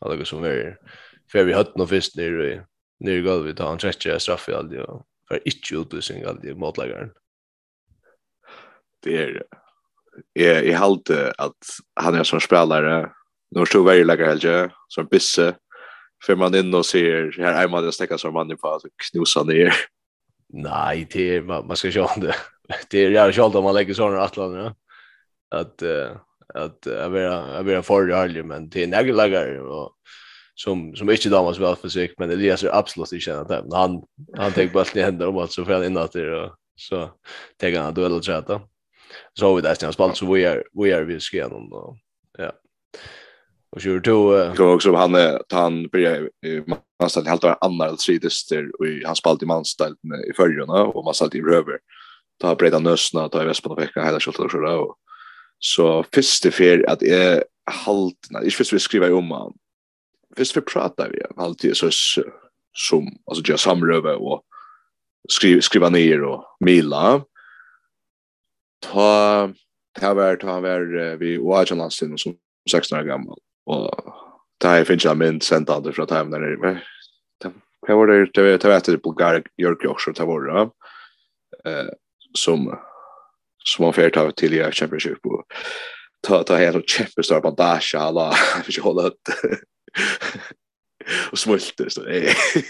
Alltså 0.01 0.25
som 0.25 0.43
är 0.43 0.77
för 1.31 1.43
vi 1.43 1.53
hade 1.53 1.72
nog 1.75 1.89
först 1.89 2.15
ner 2.15 2.43
i 2.43 2.62
ner 3.00 3.22
golvet 3.22 3.60
han 3.60 3.77
träcker 3.77 4.19
straff 4.19 4.50
i 4.50 4.53
allt 4.53 4.74
och 4.74 5.05
för 5.27 5.41
inte 5.48 5.75
utvisning 5.75 6.24
allt 6.24 6.57
motläggaren. 6.57 7.12
Det 9.03 9.17
är 9.17 9.43
jag 10.34 10.65
jag 10.65 10.79
hållte 10.79 11.34
att 11.38 11.57
han 11.95 12.15
är 12.15 12.24
som 12.24 12.39
spelare, 12.39 13.12
nu 13.51 13.65
står 13.65 13.86
väl 13.86 14.07
lägger 14.07 14.25
helge 14.25 14.72
som 14.88 15.05
bisse 15.05 15.55
för 16.25 16.36
man 16.36 16.55
in 16.55 16.74
och 16.74 16.86
ser 16.86 17.36
här 17.39 17.53
hemma 17.53 17.82
det 17.82 17.91
stäcka 17.91 18.17
som 18.17 18.34
man 18.34 18.58
på 18.58 18.67
alltså 18.67 18.88
knusa 19.12 19.44
ner. 19.44 19.74
Nej, 20.53 21.08
det 21.12 21.36
är, 21.36 21.41
man, 21.41 21.67
man 21.67 21.77
ska 21.77 21.91
köra 21.91 22.20
det. 22.22 22.36
Det 22.89 23.05
är 23.05 23.12
jävla 23.12 23.34
kört 23.34 23.55
om 23.55 23.63
man 23.63 23.74
lägger 23.74 23.94
såna 23.94 24.22
atlan, 24.22 24.53
ja. 24.53 24.75
Att 25.60 25.84
uh, 25.84 26.17
att 26.53 26.86
jag 26.86 27.10
vill 27.10 27.22
jag 27.22 27.63
vill 27.63 27.82
för 27.82 28.10
ärlig 28.10 28.46
men 28.46 28.70
det 28.70 28.84
är 28.84 28.88
nägelagar 28.88 29.58
och 29.58 29.91
som 30.55 30.96
som 30.96 31.10
inte 31.10 31.29
damas 31.29 31.60
väl 31.60 31.75
för 31.75 31.89
sig 31.89 32.13
men 32.17 32.32
Elias 32.32 32.63
är 32.63 32.75
absolut 32.75 33.12
inte 33.13 33.39
att 33.39 33.74
han 33.74 34.03
han 34.38 34.51
tar 34.51 34.74
bollen 34.74 34.98
i 34.98 35.01
händer 35.01 35.27
och 35.27 35.50
så 35.50 35.65
får 35.65 35.86
in 35.86 35.98
att 35.98 36.12
det 36.12 36.36
och 36.36 36.55
så 36.75 37.12
tar 37.58 37.79
han 37.79 37.94
duell 37.94 38.13
och 38.13 38.25
chatta. 38.25 38.62
Så 39.34 39.55
vi 39.55 39.62
där 39.62 39.75
sen 39.75 39.94
spalt 39.94 40.17
så 40.17 40.34
vi 40.34 40.44
är 40.44 40.63
vi 40.74 40.91
är 40.91 41.03
vi 41.03 41.20
ska 41.20 41.48
någon 41.48 41.70
då. 41.70 41.98
Ja. 42.38 42.51
Och 43.75 43.82
så 43.82 44.00
då 44.00 44.53
går 44.55 44.74
också 44.74 44.96
han 44.96 45.15
han 45.51 45.88
börjar 45.88 46.29
man 47.00 47.10
att 47.15 47.27
helt 47.27 47.44
andra 47.44 47.86
eller 47.86 47.98
tredje 47.98 48.29
och 48.79 48.86
han 49.05 49.15
spalt 49.15 49.44
i 49.44 49.46
manställt 49.46 50.00
i 50.29 50.34
förrjuna 50.34 50.84
och 50.84 51.05
man 51.05 51.13
ställt 51.13 51.36
i 51.36 51.41
röver. 51.41 51.79
Ta 52.41 52.55
breda 52.55 52.79
nösna, 52.79 53.29
ta 53.29 53.44
i 53.44 53.46
väspan 53.46 53.72
och 53.72 53.82
vecka 53.82 54.05
hela 54.05 54.20
skottet 54.20 54.39
och 54.39 54.51
sådär 54.51 54.77
och 54.77 54.96
så 55.60 56.05
först 56.13 56.53
för 56.53 56.89
att 56.89 57.03
är 57.03 57.44
halt 57.72 58.27
när 58.29 58.44
jag 58.44 58.53
först 58.53 58.74
vi 58.74 58.79
skriva 58.79 59.15
om 59.15 59.32
han. 59.32 59.53
Först 60.38 60.58
vi 60.58 60.62
pratar 60.62 61.10
vi 61.10 61.22
alltid 61.36 61.77
så 61.77 61.89
som 62.74 63.08
alltså 63.25 63.44
jag 63.51 63.60
samröva 63.60 64.15
och 64.15 64.44
skriva 65.29 65.62
skriva 65.62 65.89
ner 65.89 66.24
och 66.24 66.46
mila. 66.60 67.24
Ta 68.79 69.50
ta 70.00 70.13
vart 70.13 70.41
ta 70.41 70.60
var 70.62 71.15
vi 71.17 71.38
Washington 71.38 71.91
som 71.91 72.38
16 72.72 73.00
år 73.00 73.03
gammal 73.03 73.38
Och 73.65 73.91
det 74.57 74.67
här 74.67 74.84
finns 74.84 75.05
jag 75.05 75.17
min 75.17 75.41
sändande 75.41 75.91
från 75.91 76.07
time 76.07 76.24
där 76.24 76.39
nere. 76.39 76.81
Det 77.88 77.93
var 77.93 78.07
det, 78.07 78.29
det 78.34 78.41
var 78.41 78.69
jag 78.69 78.77
inte, 78.77 78.98
Bulgaria, 78.98 79.43
Jörg 79.57 79.88
också, 79.88 80.12
det 80.12 80.25
var 80.25 80.41
det. 80.41 80.62
Eh, 81.72 81.88
som, 82.34 82.79
som 83.63 83.86
man 83.86 83.93
får 83.93 84.10
ta 84.10 84.31
till 84.31 84.53
i 84.53 84.72
Championship 84.72 85.25
och 85.25 85.45
ta, 86.27 86.43
ta 86.43 86.55
helt 86.55 86.75
och 86.75 86.84
kämpestar 86.88 87.41
bandage, 87.41 87.95
alla, 87.98 88.34
jag 88.55 88.65
fick 88.65 88.79
hålla 88.79 89.01
upp 89.01 89.22
och 91.31 91.39
smulte 91.39 91.89
så. 91.89 92.01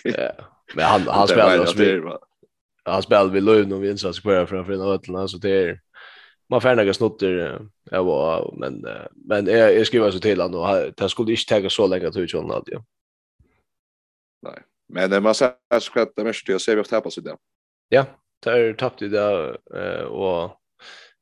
Ja. 0.04 0.32
Men 0.74 0.86
han 0.86 1.02
han 1.02 1.28
spelar 1.28 1.60
oss 1.60 1.76
vi. 1.76 2.02
Han 2.84 3.02
spelar 3.02 3.26
vi 3.26 3.42
lön 3.42 3.74
och 3.74 3.84
vi 3.84 3.92
insats 3.92 4.20
kvar 4.20 4.46
framför 4.46 4.72
den 4.72 4.82
ötlarna 4.82 5.28
så 5.28 5.38
det 5.38 5.50
är 5.50 5.80
man 6.50 6.62
får 6.62 6.76
några 6.76 6.94
snotter 6.94 7.60
jag 7.92 8.04
var 8.04 8.54
men 8.58 8.86
men 9.16 9.46
jag, 9.46 9.76
jag 9.76 9.88
skriver 9.88 10.12
så 10.12 10.20
till 10.20 10.42
han 10.42 10.56
och 10.56 10.94
det 10.98 11.10
skulle 11.10 11.32
inte 11.32 11.62
ta 11.62 11.70
så 11.70 11.88
länge 11.88 12.08
att 12.08 12.18
utjona 12.18 12.48
något 12.48 12.70
ja. 12.72 12.86
Nej. 14.42 14.64
Men 14.94 15.24
man 15.24 15.36
säger 15.36 15.80
så 15.80 16.00
att 16.00 16.16
det 16.16 16.24
mest 16.24 16.48
jag 16.48 16.62
ser 16.62 16.72
vi 16.72 16.78
har 16.78 16.84
tappat 16.84 17.24
det. 17.24 17.38
Ja, 17.90 18.06
det 18.44 18.52
är 18.52 18.74
tappat 18.74 19.00
det 19.00 19.54
och 20.06 20.52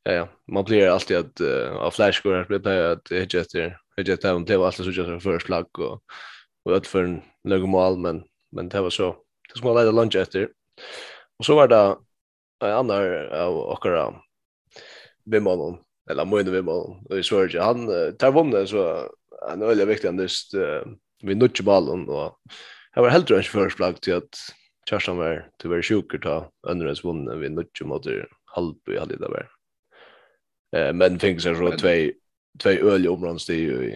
ja 0.03 0.12
ja, 0.12 0.27
man 0.51 0.63
blir 0.63 0.88
alltid 0.88 1.18
att 1.18 1.42
av 1.77 1.92
flashscore 1.92 2.46
blir 2.46 2.60
det 2.60 2.92
att 2.92 3.06
det 3.06 3.20
heter 3.20 3.77
det 3.96 4.01
heter 4.12 4.46
det 4.46 4.58
var 4.58 4.65
alltid 4.65 4.86
så 4.86 4.92
just 4.92 5.24
för 5.24 5.39
slag 5.39 5.80
och 5.80 6.03
och 6.65 6.75
att 6.75 6.88
för 6.88 7.03
en 7.03 7.22
några 7.44 7.65
mål 7.65 7.98
men 7.98 8.24
men 8.51 8.70
det 8.70 8.82
var 8.82 8.89
så 8.89 9.15
det 9.53 9.58
ska 9.58 9.74
leda 9.74 9.92
lunch 9.92 10.15
efter. 10.15 10.50
Och 11.39 11.46
så 11.46 11.56
var 11.56 11.68
det 11.68 11.98
en 12.68 12.74
annan 12.74 13.32
av 13.32 13.58
och 13.58 13.86
vimmanen, 15.30 15.80
eller 16.10 16.27
mine 16.27 16.51
vimmanen, 16.51 17.00
og 17.10 17.20
i 17.20 17.25
Sverige. 17.25 17.63
Han 17.63 17.88
tar 18.20 18.34
vunnet, 18.36 18.70
så 18.72 19.08
han 19.48 19.62
er 19.62 19.72
veldig 19.72 19.88
viktig, 19.89 20.10
han 20.10 20.22
just 20.24 20.56
uh, 20.56 20.84
vi 21.24 21.36
nutje 21.36 21.65
ballen, 21.65 22.06
og 22.12 22.36
jeg 22.96 23.06
var 23.06 23.15
helt 23.15 23.32
rønns 23.32 23.50
førsplagg 23.50 24.01
til 24.03 24.20
at 24.20 24.39
Kjærstan 24.84 25.15
var 25.15 25.46
til 25.60 25.70
å 25.70 25.72
være 25.72 25.86
sjuker 25.88 26.20
ta 26.20 26.34
Øndrens 26.68 27.03
vunnet 27.06 27.39
vi 27.39 27.48
nutje 27.53 27.86
mot 27.88 28.03
halvby 28.53 28.98
halvdida 29.00 29.30
var. 29.32 29.48
Eh, 30.75 30.89
men 30.92 31.22
fikk 31.22 31.39
seg 31.44 31.56
så 31.56 31.72
tvei, 31.80 32.12
tvei 32.60 32.75
øl 32.84 33.08
i 33.08 33.12
områdstid 33.12 33.72
i, 33.88 33.94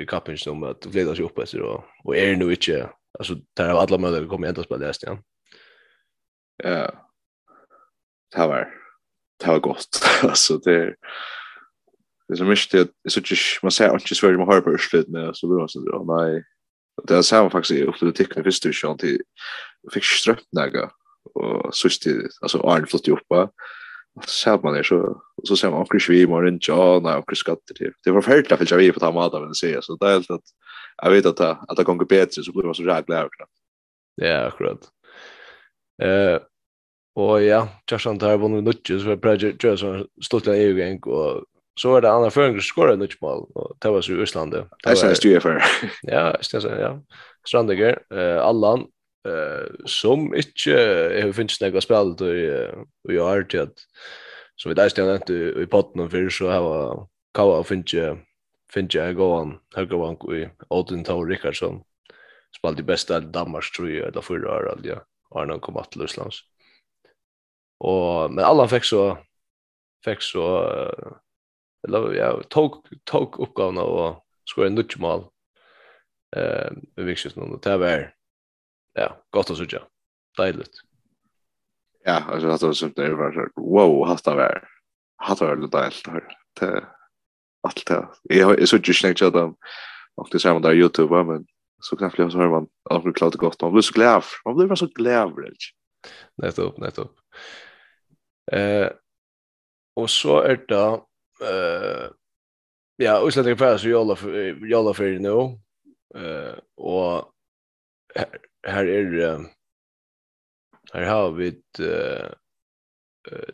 i 0.00 0.02
kappingen 0.10 0.56
om 0.56 0.66
at 0.72 0.88
fleda 0.90 1.14
seg 1.14 1.28
opp 1.28 1.38
etter, 1.44 1.62
og, 1.62 1.86
og 2.02 2.16
er 2.18 2.34
nu 2.40 2.48
ikke, 2.50 2.82
altså, 3.20 3.38
der 3.56 3.70
har 3.70 3.84
alle 3.84 4.02
møter 4.02 4.26
kommet 4.30 4.50
enda 4.50 4.66
spille 4.66 4.88
i 4.88 4.90
Estian. 4.90 5.22
Ja, 6.64 6.82
det 8.34 8.50
var 8.50 8.68
det 9.40 9.46
var 9.46 9.58
gott. 9.58 10.08
alltså 10.22 10.58
det 10.58 10.74
är 10.74 10.96
det 12.30 12.34
är 12.34 12.36
så 12.36 12.44
mycket 12.44 12.80
att 12.80 13.12
så 13.12 13.20
just 13.20 13.62
man 13.62 13.72
säger 13.72 13.94
inte 13.94 14.14
svär 14.14 14.36
man 14.36 14.46
har 14.46 14.60
på 14.60 14.78
slut 14.78 15.08
med 15.08 15.36
så 15.36 15.46
bra 15.48 15.68
så 15.68 15.80
då 15.80 16.16
nej 16.16 16.44
det 17.08 17.16
är 17.16 17.22
samma 17.22 17.50
faktiskt 17.50 17.82
upp 17.82 17.98
till 17.98 18.12
teckna 18.12 18.42
först 18.42 18.62
du 18.62 18.72
sjön 18.72 18.98
till 18.98 19.20
fick 19.92 20.04
strött 20.04 20.46
några 20.52 20.90
och 21.34 21.74
så 21.74 21.88
stil 21.88 22.28
alltså 22.40 22.58
Arne 22.58 22.86
flott 22.86 23.08
ju 23.08 23.16
så 24.26 24.60
man 24.62 24.74
är 24.76 24.82
så 24.82 25.22
så 25.44 25.56
ser 25.56 25.70
man 25.70 25.80
också 25.80 26.12
vi 26.12 26.26
mår 26.26 26.48
inte 26.48 26.70
ja 26.70 27.00
nej 27.02 27.14
och 27.14 27.36
skatter 27.36 27.74
det 27.78 27.92
det 28.04 28.10
var 28.10 28.22
förfärligt 28.22 28.48
för 28.48 28.66
jag 28.70 28.78
vi 28.78 28.92
på 28.92 29.00
ta 29.00 29.12
mat 29.12 29.34
av 29.34 29.44
en 29.44 29.54
se 29.54 29.82
så 29.82 29.96
det 29.96 30.06
är 30.06 30.12
helt 30.12 30.30
att 30.30 30.44
jag 31.02 31.10
vet 31.10 31.26
att 31.26 31.40
att 31.40 31.76
det 31.76 31.84
går 31.84 32.04
bättre 32.04 32.42
så 32.42 32.52
blir 32.52 32.64
man 32.64 32.74
så 32.74 32.82
jävla 32.82 33.28
glad. 33.28 33.48
Ja, 34.14 34.46
akkurat. 34.46 34.80
Eh 36.02 36.38
Och 37.14 37.42
ja, 37.42 37.68
Jason 37.90 38.18
där 38.18 38.36
vann 38.36 38.64
vi 38.64 38.72
så 39.00 39.08
vi 39.08 39.16
Project 39.16 39.64
Jason 39.64 40.06
stod 40.22 40.44
där 40.44 40.54
i 40.54 40.80
gäng 40.80 40.98
och 40.98 41.44
så 41.80 41.90
var 41.90 42.00
det 42.00 42.10
andra 42.10 42.30
förrän 42.30 42.60
skorade 42.60 42.96
något 42.96 43.20
mål 43.20 43.50
och 43.54 43.76
det 43.78 43.88
var 43.90 44.00
så 44.00 44.12
i 44.12 44.22
Island. 44.22 44.52
Det 44.52 44.90
är 44.90 45.26
ju 45.26 45.40
för. 45.40 45.62
Ja, 46.02 46.36
det 46.52 46.80
ja. 46.80 47.02
Strandiger, 47.48 47.98
eh 48.14 48.42
Allan 48.42 48.80
eh 49.28 49.66
som 49.84 50.34
inte 50.34 50.70
har 51.22 51.32
funnits 51.32 51.60
några 51.60 51.80
spel 51.80 52.16
då 52.16 52.34
i 53.12 53.18
år 53.18 53.38
Art 53.38 53.54
att 53.54 53.74
så 54.56 54.68
vi 54.68 54.74
där 54.74 54.88
stannar 54.88 55.14
inte 55.14 55.34
i 55.34 55.66
potten 55.66 56.10
för 56.10 56.28
så 56.28 56.50
har 56.50 57.06
Kawa 57.34 57.64
funnits 57.64 57.94
finns 58.72 58.94
jag 58.94 59.16
gå 59.16 59.34
an 59.34 59.58
höga 59.74 59.96
vank 59.96 60.24
i 60.24 60.48
Odin 60.68 61.04
Tau 61.04 61.24
Rickardsson 61.24 61.82
spalt 62.58 62.86
bästa 62.86 63.18
i 63.18 63.20
Danmark 63.20 63.72
tror 63.76 63.90
jag 63.90 64.08
eller 64.08 64.20
förra 64.20 64.56
året 64.56 64.78
ja 64.82 65.04
Arne 65.34 65.58
kom 65.58 65.76
att 65.76 65.96
Luslands 65.96 66.49
Och 67.80 68.32
men 68.32 68.44
alla 68.44 68.68
fick 68.68 68.84
så 68.84 69.18
fick 70.04 70.22
så 70.22 70.62
eller 71.88 72.12
ja 72.12 72.42
tog 72.42 72.86
tog 73.04 73.40
uppgåvorna 73.40 73.82
och 73.82 74.26
skor 74.44 74.66
en 74.66 74.74
nutch 74.74 74.96
mal. 74.96 75.24
Eh 76.36 76.70
vi 76.96 77.14
fick 77.14 77.24
just 77.24 77.36
någon 77.36 77.60
där 77.62 77.78
var 77.78 78.14
ja 78.92 79.24
gott 79.30 79.50
att 79.50 79.56
söka. 79.56 79.82
Dejligt. 80.38 80.74
Ja, 82.04 82.22
alltså 82.28 82.48
att 82.48 82.60
det 82.60 82.74
sånt 82.74 82.96
där 82.96 83.10
var 83.10 83.32
så 83.32 83.60
wow, 83.62 84.06
har 84.06 84.20
det 84.24 84.34
varit. 84.34 84.62
Har 85.16 85.36
det 85.36 85.46
varit 85.46 85.72
dejligt 85.72 86.06
här. 86.60 86.88
Allt 87.62 87.86
det. 87.86 88.08
Jag 88.22 88.68
så 88.68 88.76
just 88.76 89.00
snägt 89.00 89.22
att 89.22 89.32
de 89.32 89.56
och 90.14 90.28
det 90.32 90.38
samma 90.38 90.60
där 90.60 90.74
Youtube 90.74 91.24
men 91.24 91.46
så 91.80 91.96
knappt 91.96 92.18
jag 92.18 92.32
så 92.32 92.38
hör 92.38 92.48
man 92.48 92.66
att 92.90 93.04
det 93.04 93.12
klart 93.12 93.34
gott. 93.34 93.62
Man 93.62 93.72
blir 93.72 93.82
så 93.82 93.92
glad. 93.92 94.24
Man 94.44 94.56
blir 94.56 94.74
så 94.74 94.86
glad. 94.86 95.32
Nettopp, 96.42 96.78
nettopp. 96.78 97.16
Eh 98.52 98.88
och 99.94 100.10
så 100.10 100.40
är 100.40 100.64
det 100.68 101.00
eh 101.48 102.10
ja, 102.96 103.28
Island 103.28 103.48
är 103.48 103.56
fast 103.56 103.84
ju 103.84 103.98
alla 103.98 104.16
jolla 104.60 104.94
för 104.94 105.18
nu. 105.18 105.58
Eh 106.20 106.54
och 106.76 107.32
här 108.66 108.86
är 108.86 109.38
här 110.92 111.04
har 111.04 111.30
vi 111.30 111.48
ett 111.48 111.80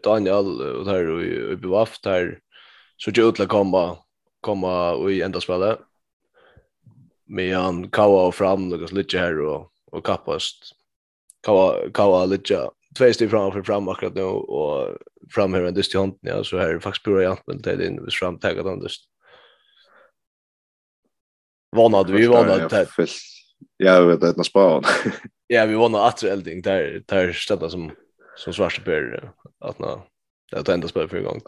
Daniel 0.03 0.61
och 0.61 0.85
der 0.85 1.09
och 1.09 1.53
uppe 1.53 1.67
vaft 1.67 2.05
här 2.05 2.41
så 2.97 3.11
det 3.11 3.21
utla 3.21 3.47
komma 3.47 3.99
komma 4.41 4.93
och 4.93 5.13
i 5.13 5.23
ända 5.23 5.41
spelet 5.41 5.79
med 7.25 7.57
han 7.57 7.91
kawa 7.91 8.33
fram 8.33 8.69
något 8.69 8.93
lite 8.93 9.19
här 9.19 9.41
och 9.41 9.73
och 9.93 10.07
kappast 10.07 10.73
kawa 11.43 11.91
kawa 11.95 12.25
lite 12.27 12.71
två 12.97 13.13
steg 13.13 13.31
framför 13.31 13.63
fram 13.63 13.89
akkurat 13.89 14.15
nu 14.15 14.23
och 14.23 14.97
fram 15.35 15.55
här 15.55 15.71
dyst 15.71 15.95
i 15.95 15.99
handen 15.99 16.19
ja 16.23 16.45
så 16.45 16.59
här 16.59 16.69
är 16.69 16.79
faktiskt 16.79 17.05
pura 17.05 17.23
jantmen 17.23 17.63
det 17.63 17.71
är 17.71 17.83
in 17.83 18.07
fram 18.11 18.39
tagat 18.39 18.83
dyst. 18.83 19.03
Vanad 21.77 22.11
vi 22.11 22.27
vanad 22.27 22.71
det. 22.71 22.87
Ja, 23.77 23.93
jag 23.93 24.07
vet 24.07 24.23
att 24.23 24.37
nåt 24.37 24.47
spår. 24.47 24.85
Ja, 25.47 25.67
vi 25.67 25.75
vanad 25.75 26.07
att 26.07 26.23
elding 26.23 26.63
där 26.63 27.03
där 27.07 27.33
städda 27.33 27.69
som 27.69 27.91
som 28.37 28.53
svarta 28.53 28.83
per 28.83 29.33
att 29.61 29.79
nå 29.79 30.07
det 30.51 30.59
att 30.59 30.69
ända 30.69 30.89
spår 30.89 31.07
för 31.07 31.21
gång. 31.21 31.41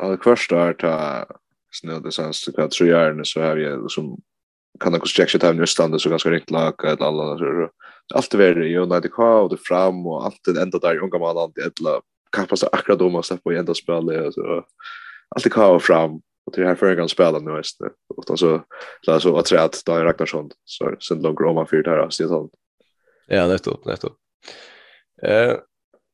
Ja, 0.00 0.08
det 0.08 0.22
första 0.24 0.68
är 0.68 0.72
ta 0.72 1.26
snöde 1.70 2.12
sen 2.12 2.32
så 2.32 2.52
kan 2.52 2.68
tror 2.68 2.88
jag 2.88 3.26
så 3.26 3.40
här 3.40 3.56
jag 3.56 3.90
som 3.90 4.20
kan 4.80 4.94
också 4.94 5.06
checka 5.06 5.38
time 5.38 5.52
nu 5.52 5.66
stannar 5.66 5.98
så 5.98 6.10
ganska 6.10 6.30
rätt 6.30 6.50
lag 6.50 6.86
att 6.86 7.00
alla 7.00 7.38
så 7.38 7.70
allt 8.12 8.34
ver 8.34 8.54
när 8.54 8.76
United 8.76 9.12
K 9.12 9.24
och 9.24 9.50
det 9.50 9.56
fram 9.56 10.06
och 10.06 10.24
allt 10.24 10.40
det 10.44 10.62
ända 10.62 10.78
där 10.78 11.02
unga 11.02 11.18
man 11.18 11.38
alltid 11.38 11.64
ettla 11.64 12.00
kappa 12.36 12.56
så 12.56 12.66
akkurat 12.72 12.98
då 12.98 13.08
måste 13.08 13.36
på 13.36 13.52
ända 13.52 13.74
spel 13.74 14.32
så 14.32 14.64
allt 15.34 15.44
det 15.44 15.50
K 15.50 15.78
fram 15.78 16.12
och 16.46 16.52
det 16.56 16.66
här 16.66 16.74
för 16.74 16.96
en 16.96 17.08
spela 17.08 17.38
nu 17.38 17.50
är 17.50 17.62
det 17.78 17.90
och 18.16 18.38
så 18.38 18.64
så 19.00 19.20
så 19.20 19.36
att 19.36 19.46
säga 19.46 19.62
att 19.62 19.84
Daniel 19.86 20.06
Ragnarsson 20.06 20.50
så 20.64 20.96
sen 21.00 21.22
långt 21.22 21.40
om 21.40 21.54
man 21.54 21.66
det 21.70 21.90
här 21.90 22.10
så 22.10 22.22
det 22.24 22.48
Ja, 23.26 23.46
nettopp, 23.46 23.84
nettopp. 23.84 24.16
Eh 25.22 25.56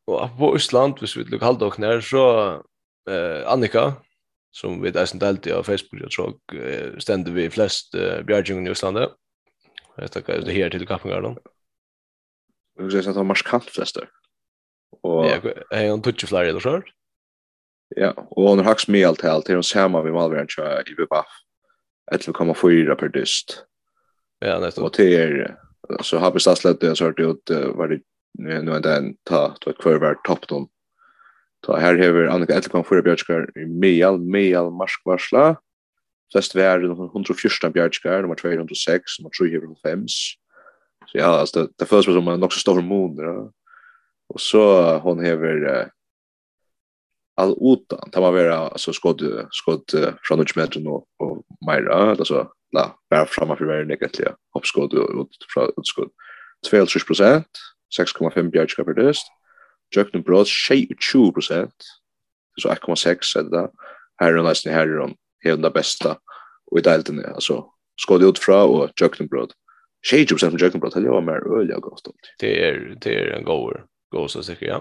och 0.07 0.39
på 0.39 0.57
Island 0.57 0.95
hvis 1.01 1.17
vi 1.17 1.23
vill 1.23 1.41
halda 1.41 1.67
och 1.67 1.75
så 2.05 2.51
eh 3.11 3.53
Annika 3.53 3.93
som 4.51 4.83
vi 4.83 4.91
där 4.91 5.07
sen 5.07 5.19
delte 5.19 5.51
på 5.51 5.63
Facebook 5.63 6.03
jag 6.03 6.11
tror 6.11 6.35
ständer 7.01 7.33
vi 7.33 7.51
flest 7.51 7.95
eh, 7.95 8.23
bjärgingen 8.23 8.67
i 8.67 8.71
Island. 8.71 8.99
Jag 9.97 10.13
tackar 10.13 10.41
det 10.41 10.53
här 10.53 10.71
till 10.71 10.87
Kappingarna. 10.87 11.37
Jag 12.79 12.91
skulle 12.91 13.03
säga 13.03 13.11
att 13.11 13.17
han 13.17 13.17
har 13.17 13.25
marskant 13.25 13.65
flester. 13.65 14.09
Och 15.03 15.27
ja, 15.27 15.41
är 15.71 15.91
han 15.91 16.03
touch 16.03 16.29
flyger 16.29 16.45
eller 16.45 16.61
så? 16.61 16.83
Ja, 17.97 18.13
och 18.31 18.49
han 18.49 18.59
har 18.59 18.65
hax 18.65 18.89
med 18.89 19.07
allt 19.07 19.23
helt 19.23 19.47
till 19.47 19.57
och 19.57 19.65
samma 19.65 20.03
vi 20.03 20.11
Malvern 20.11 20.47
tror 20.47 20.89
i 20.89 20.95
Bebaf. 20.95 21.27
11,4 22.13 22.95
per 22.95 23.09
dyst. 23.09 23.65
Ja, 24.39 24.61
nästan. 24.61 24.85
Och 24.85 24.95
det 24.97 25.15
är 25.15 25.57
så 26.01 26.19
har 26.19 26.33
vi 26.33 26.41
stadslätt 26.41 26.81
det 26.81 26.97
så 26.97 27.05
hört 27.05 27.21
ut 27.21 27.51
var 27.51 27.89
det 27.89 28.01
nu 28.39 28.73
är 28.73 28.81
den 28.81 29.17
ta 29.25 29.57
två 29.65 29.73
kvar 29.73 30.15
topp 30.25 30.49
då. 30.49 30.69
Ta 31.67 31.77
här 31.77 31.99
har 31.99 32.27
Annika 32.27 32.61
11,4 32.61 33.03
björskar 33.03 33.59
i 33.59 33.67
Mejal 33.67 34.21
Mejal 34.21 34.71
marskvarsla. 34.71 35.57
Flest 36.33 36.55
värden 36.55 36.91
114 36.91 37.73
björskar, 37.73 38.23
nummer 38.23 38.35
206, 38.35 39.03
nummer 39.19 39.31
305 39.39 40.07
Så 41.13 41.19
ja, 41.19 41.27
alltså 41.27 41.63
det, 41.63 41.73
det 41.77 41.87
förs 41.87 42.05
som 42.05 42.29
en 42.29 42.43
också 42.43 42.61
stor 42.61 42.83
moon 42.83 43.17
ja. 43.17 43.53
Och 44.29 44.41
så 44.41 44.97
hon 44.99 45.25
häver 45.25 45.81
eh, 45.81 45.87
all 47.37 47.57
utan 47.61 48.11
det 48.13 48.21
var 48.21 48.33
vara 48.33 48.57
alltså 48.57 48.93
skott 48.93 49.21
skott 49.51 49.95
från 50.23 50.39
något 50.39 50.57
meter 50.57 50.89
och 50.89 51.07
och 51.19 51.45
Myra 51.67 51.95
alltså 51.95 52.53
la 52.73 52.99
bara 53.11 53.27
framma 53.27 53.57
för 53.57 53.65
varje 53.65 53.85
negativa 53.85 54.35
hoppskott 54.55 54.93
och 54.93 55.21
ut 55.21 55.37
från 55.55 55.71
utskott 55.77 56.13
2,6 56.71 57.45
6,5 57.99 58.51
bjärska 58.51 58.85
per 58.85 58.95
döst. 58.95 59.27
Jöknen 59.97 60.23
brot 60.23 60.47
20%. 60.47 61.71
Så 62.61 62.69
1,6 62.69 63.39
är 63.39 63.43
det 63.43 63.51
där. 63.51 63.71
Här 64.17 64.35
är 64.35 64.43
nästan 64.43 64.73
här 64.73 64.89
är 64.89 64.99
de 64.99 65.17
helt 65.45 65.75
bästa 65.75 66.19
och 66.71 66.79
i 66.79 66.83
delten 66.83 67.25
alltså 67.35 67.67
skott 67.97 68.23
ut 68.23 68.39
från 68.39 68.69
och 68.69 68.91
jöknen 69.01 69.29
brot 69.29 69.51
20% 69.51 69.55
60% 70.13 70.47
av 70.47 70.61
Jöken 70.61 70.81
pratar 70.81 71.01
jag 71.01 71.25
mer 71.25 71.59
öl 71.59 71.69
jag 71.69 71.83
gott 71.83 72.09
Det 72.41 72.53
er, 72.67 72.97
det 73.01 73.15
er 73.15 73.33
en 73.37 73.45
god, 73.45 73.83
god 74.11 74.31
så 74.31 74.43
säkert 74.43 74.69
ja. 74.69 74.81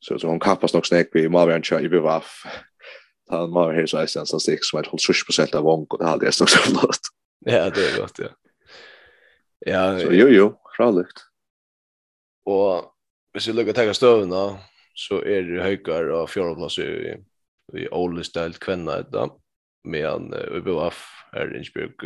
Så 0.00 0.18
så 0.18 0.28
hon 0.28 0.40
kappas 0.40 0.74
nog 0.74 0.86
snack 0.86 1.08
vi 1.12 1.28
Marvin 1.28 1.54
and 1.54 1.64
Charlie 1.64 1.88
Bivaff. 1.88 2.44
Han 3.30 3.50
Marvin 3.50 3.76
här 3.76 3.86
så 3.86 3.98
är 3.98 4.06
sen 4.06 4.26
så 4.26 4.40
6 4.40 4.74
med 4.74 4.84
60% 4.84 5.54
av 5.54 5.64
vank 5.64 5.94
och 5.94 5.98
det 5.98 6.06
hade 6.06 6.24
jag 6.24 6.34
stått 6.34 6.50
så 6.50 6.58
flott. 6.58 7.00
Ja, 7.46 7.70
det 7.70 7.92
er 7.92 8.00
godt, 8.00 8.18
ja. 8.18 8.28
Ja, 9.66 9.98
så 10.00 10.12
jo 10.12 10.28
jo, 10.28 10.52
fralikt. 10.76 11.24
Og 12.46 12.94
hvis 13.32 13.48
vi 13.48 13.52
lukker 13.52 13.72
tega 13.72 13.94
stövna 13.94 14.58
så 14.94 15.20
er 15.22 15.42
det 15.42 15.62
höjkar 15.62 16.10
og 16.10 16.30
fjordplass 16.30 16.78
i 16.78 17.16
i 17.76 17.88
Ole 17.92 18.24
Style 18.24 18.52
kvinna 18.52 19.00
idag 19.00 19.40
medan 19.84 20.34
uh, 20.34 20.56
UBF 20.56 21.24
är 21.32 21.56
Innsbruck 21.56 22.04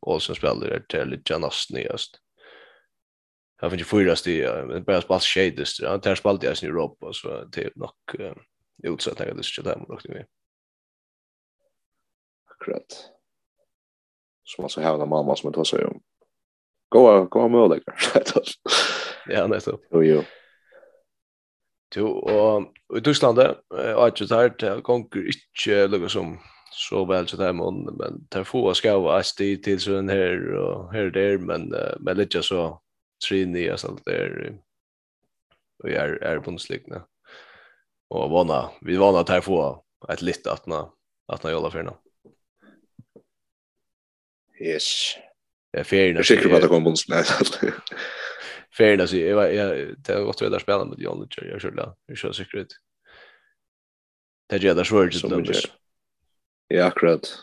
Olsen 0.00 0.34
spelar 0.34 0.68
där 0.68 0.80
till 0.88 1.08
lite 1.08 1.32
Janas 1.32 1.66
nyast. 1.70 2.20
Jag 3.60 3.70
finns 3.70 3.80
ju 3.80 3.84
fyra 3.84 4.16
sti, 4.16 4.42
men 4.42 4.84
bara 4.84 5.00
spalt 5.00 5.22
tjejdes. 5.22 5.80
Ja. 5.80 5.92
Det 5.92 6.02
tar 6.02 6.14
spalt 6.14 6.44
i 6.44 6.46
Europa 6.46 7.12
så 7.12 7.44
det 7.44 7.64
är 7.64 7.72
nog 7.74 8.94
utsatt 8.94 9.20
att 9.20 9.36
det 9.36 9.42
ska 9.42 9.62
ta 9.62 9.78
mot 9.78 10.02
det. 10.02 10.26
Akkurat. 12.50 13.10
Som 14.44 14.64
alltså 14.64 14.80
en 14.80 15.08
mamma 15.08 15.36
som 15.36 15.52
tar 15.52 15.64
sig 15.64 15.84
om. 15.84 16.02
Gå 16.88 17.24
gå 17.24 17.48
med 17.48 17.70
dig. 17.70 17.82
Ja, 19.28 19.46
nästan. 19.46 19.78
Jo 19.90 20.02
jo. 20.02 20.22
Jo, 21.96 22.20
og 22.20 22.96
i 22.96 23.00
Tyskland, 23.00 23.38
eh, 23.38 23.54
er 23.72 24.10
det 24.10 24.30
her, 24.30 24.48
det 24.48 24.82
gonger 24.84 25.28
ikke 25.28 25.86
lukket 25.86 26.10
som 26.10 26.38
så 26.78 27.04
väl 27.04 27.28
så 27.28 27.36
där 27.36 27.52
man 27.52 27.84
men 27.84 28.26
tar 28.28 28.44
få 28.44 28.74
ska 28.74 28.98
vara 28.98 29.22
SD 29.22 29.38
till 29.38 29.80
så 29.80 29.90
den 29.90 30.08
här 30.08 30.54
och 30.54 30.92
här 30.92 31.10
där 31.10 31.38
men 31.38 31.74
uh, 31.74 31.96
men 32.00 32.16
lite 32.16 32.42
så 32.42 32.82
tre 33.28 33.46
nya 33.46 33.76
sånt 33.76 34.04
där 34.04 34.58
och 35.82 35.90
är 35.90 36.08
är 36.08 36.38
på 36.38 36.58
slikna. 36.58 37.06
Och 38.08 38.30
vana 38.30 38.70
vi 38.80 38.96
vana 38.96 39.20
att 39.20 39.28
här 39.28 39.40
få 39.40 39.84
ett 40.08 40.22
litet 40.22 40.46
att 40.46 40.66
när 40.66 40.88
att 41.26 41.42
när 41.42 41.50
jobbar 41.50 41.70
för 41.70 41.82
nå. 41.82 41.98
Yes. 44.60 45.16
Jag 45.70 45.92
är 45.92 46.22
säker 46.22 46.48
på 46.48 46.56
att 46.56 46.62
det 46.62 46.68
kommer 46.68 46.80
bonus 46.80 47.08
nej. 47.08 47.24
Färdig 48.78 49.00
alltså 49.00 49.16
jag 49.16 49.54
jag 49.54 49.96
det 49.98 50.14
har 50.14 50.22
gått 50.22 50.42
vidare 50.42 50.60
spela 50.60 50.84
med 50.84 50.98
John 50.98 51.20
Lutcher 51.20 51.44
jag 51.44 51.60
skulle 51.60 51.92
jag 52.06 52.18
kör 52.18 52.32
säkert. 52.32 52.68
Det 54.48 54.56
gör 54.56 54.74
det 54.74 54.84
svårt 54.84 55.14
att 55.14 55.30
dömas. 55.30 55.66
Ja, 56.68 56.84
akkurat. 56.84 57.38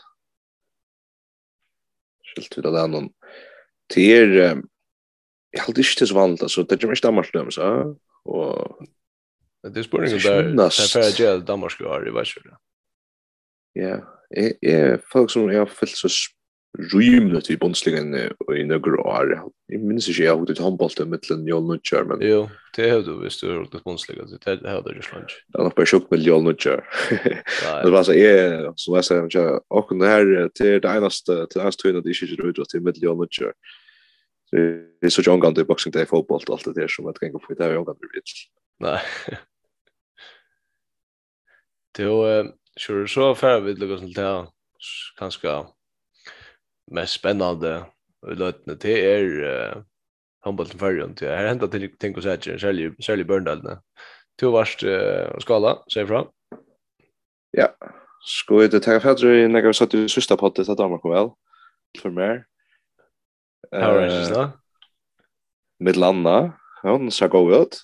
Skilt 2.35 2.57
vid 2.57 2.63
det 2.63 2.71
någon. 2.87 3.09
Det 3.95 4.17
är 4.17 4.61
jag 5.55 5.61
har 5.61 5.67
inte 5.67 5.81
det 5.99 6.07
så 6.07 6.15
vanligt 6.15 6.43
alltså 6.43 6.63
det 6.63 6.75
är 6.75 6.87
ju 6.87 7.01
Danmark 7.01 7.33
då 7.33 7.51
så 7.51 7.95
och 8.23 8.85
det 9.73 9.79
är 9.79 9.83
spårningen 9.83 10.55
där 10.55 10.69
sen 10.69 11.01
för 11.01 11.09
gel 11.19 11.45
Danmark 11.45 11.79
har 11.79 12.07
i 12.07 12.11
vad 12.11 12.27
Ja, 13.73 14.23
är 14.61 15.01
folk 15.11 15.31
som 15.31 15.51
jag 15.51 15.59
har 15.59 15.65
fyllt 15.65 15.95
så 15.95 16.09
rymlet 16.77 17.49
i 17.49 17.57
bondslingen 17.57 18.15
i 18.55 18.63
några 18.63 19.01
år. 19.01 19.41
Jag 19.67 19.81
minns 19.81 20.09
inte 20.09 20.23
jag 20.23 20.37
hade 20.39 20.53
ett 20.53 20.59
handbollt 20.59 20.99
i 20.99 21.05
mittlen 21.05 21.47
Joel 21.47 21.63
Nutcher, 21.63 22.03
men... 22.03 22.17
Jo, 22.21 22.49
det 22.75 22.89
har 22.89 23.01
du 23.01 23.23
visst 23.23 23.41
du 23.41 23.47
har 23.47 23.55
gjort 23.55 23.83
bondsliga, 23.83 24.23
det 24.45 24.69
har 24.69 24.81
du 24.81 24.95
just 24.95 25.13
lunch. 25.13 25.45
Jag 25.47 25.63
har 25.63 25.69
bara 25.69 25.85
tjockt 25.85 26.11
med 26.11 26.19
Joel 26.19 26.43
Nutcher. 26.43 26.83
Det 27.83 27.89
var 27.89 28.03
så, 28.03 28.13
jag, 28.13 28.73
som 28.79 28.95
jag 28.95 29.05
säger, 29.05 29.59
och 29.67 29.99
det 29.99 30.07
här, 30.07 30.49
det 30.59 30.67
är 30.67 30.79
det 30.79 30.97
enaste, 30.97 31.35
det 31.35 31.55
enaste 31.55 31.81
tvinnet 31.81 32.05
jag 32.05 32.29
inte 32.29 32.59
gjort 32.59 32.69
till 32.69 32.81
mitt 32.81 33.01
Joel 33.03 33.17
Nutcher. 33.17 33.53
Det 34.51 35.05
är 35.05 35.09
så 35.09 35.31
omgående 35.31 35.61
i 35.61 35.63
boxing, 35.63 35.91
det 35.91 36.01
är 36.01 36.05
fotboll 36.05 36.41
och 36.47 36.53
allt 36.53 36.65
det 36.65 36.81
där 36.81 36.87
som 36.87 37.05
jag 37.05 37.15
tänker 37.15 37.39
på, 37.39 37.53
det 37.53 37.65
är 37.65 37.77
omgående 37.77 38.05
i 38.05 38.17
vitt. 38.17 38.23
Nej. 38.79 38.99
Det 41.97 42.03
är 42.03 42.53
ju, 42.89 43.07
så 43.07 43.35
färdigt 43.35 43.79
lyckas 43.79 43.99
till 43.99 44.13
det 44.13 44.21
här, 44.21 44.47
kanske 45.17 45.47
mest 46.91 47.13
spännande 47.13 47.85
i 48.31 48.35
lötene 48.35 48.77
till 48.77 48.97
är 48.97 49.83
handboll 50.39 50.69
till 50.69 50.79
förrjön. 50.79 51.15
Det 51.19 51.35
här 51.35 51.47
händer 51.47 51.67
till 51.67 51.95
tänk 51.99 52.17
och 52.17 52.23
säkert, 52.23 52.61
särskilt 52.61 53.27
Börndalna. 53.27 53.81
Två 54.39 54.51
varst 54.51 54.83
uh, 54.83 55.37
skala, 55.39 55.83
säg 55.93 56.07
fram. 56.07 56.27
Ja, 57.51 57.75
sko 58.25 58.57
vi 58.57 58.67
och 58.67 58.71
tacka 58.71 58.99
för 58.99 59.09
att 59.09 59.17
du 59.17 59.47
när 59.47 59.61
vi 59.61 59.73
satt 59.73 59.93
i 59.93 60.09
sista 60.09 60.37
pottet 60.37 60.69
att 60.69 60.77
Danmark 60.77 61.01
kom 61.01 61.11
väl. 61.11 61.29
För 62.01 62.09
mer. 62.09 62.45
Här 63.71 63.93
var 63.93 64.01
det 64.01 64.25
så. 64.25 64.49
Med 65.79 65.97
landa, 65.97 66.51
hon 66.81 67.11
sa 67.11 67.27
gå 67.27 67.55
ut. 67.61 67.81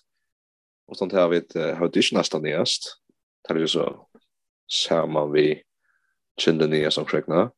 Och 0.88 0.98
sånt 0.98 1.14
här 1.14 1.28
vet 1.28 1.56
hur 1.56 1.90
det 1.90 2.12
nästan 2.12 2.42
näst. 2.42 2.98
Det 3.48 3.54
är 3.54 3.58
ju 3.58 3.68
så 3.68 4.08
samma 4.88 5.26
vi 5.26 5.64
kände 6.38 6.68
nya 6.68 6.92
som 6.92 7.06
skräckna. 7.06 7.52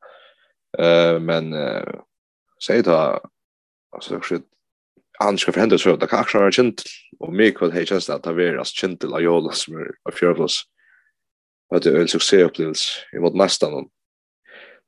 Eh 0.80 1.20
men 1.20 1.54
säg 2.66 2.82
då 2.82 3.20
alltså 3.96 4.20
shit 4.22 4.44
han 5.20 5.38
ska 5.38 5.52
förhända 5.52 5.78
så 5.78 5.94
att 5.94 6.10
kanske 6.10 6.38
har 6.38 6.52
känt 6.52 6.84
och 7.20 7.34
mig 7.34 7.56
vad 7.60 7.74
hej 7.74 7.86
just 7.90 8.10
att 8.10 8.26
ha 8.26 8.34
veras 8.34 8.70
kint 8.70 9.04
eller 9.04 9.20
jag 9.20 9.44
lås 9.44 9.68
med 9.68 9.88
av 10.10 10.12
fjärvlos. 10.12 10.64
Vad 11.70 11.84
det 11.84 11.90
är 11.90 12.02
en 12.02 12.08
succéupplevelse 12.08 12.90
i 13.14 13.20
mot 13.20 13.36
nästa 13.36 13.70
någon. 13.70 13.86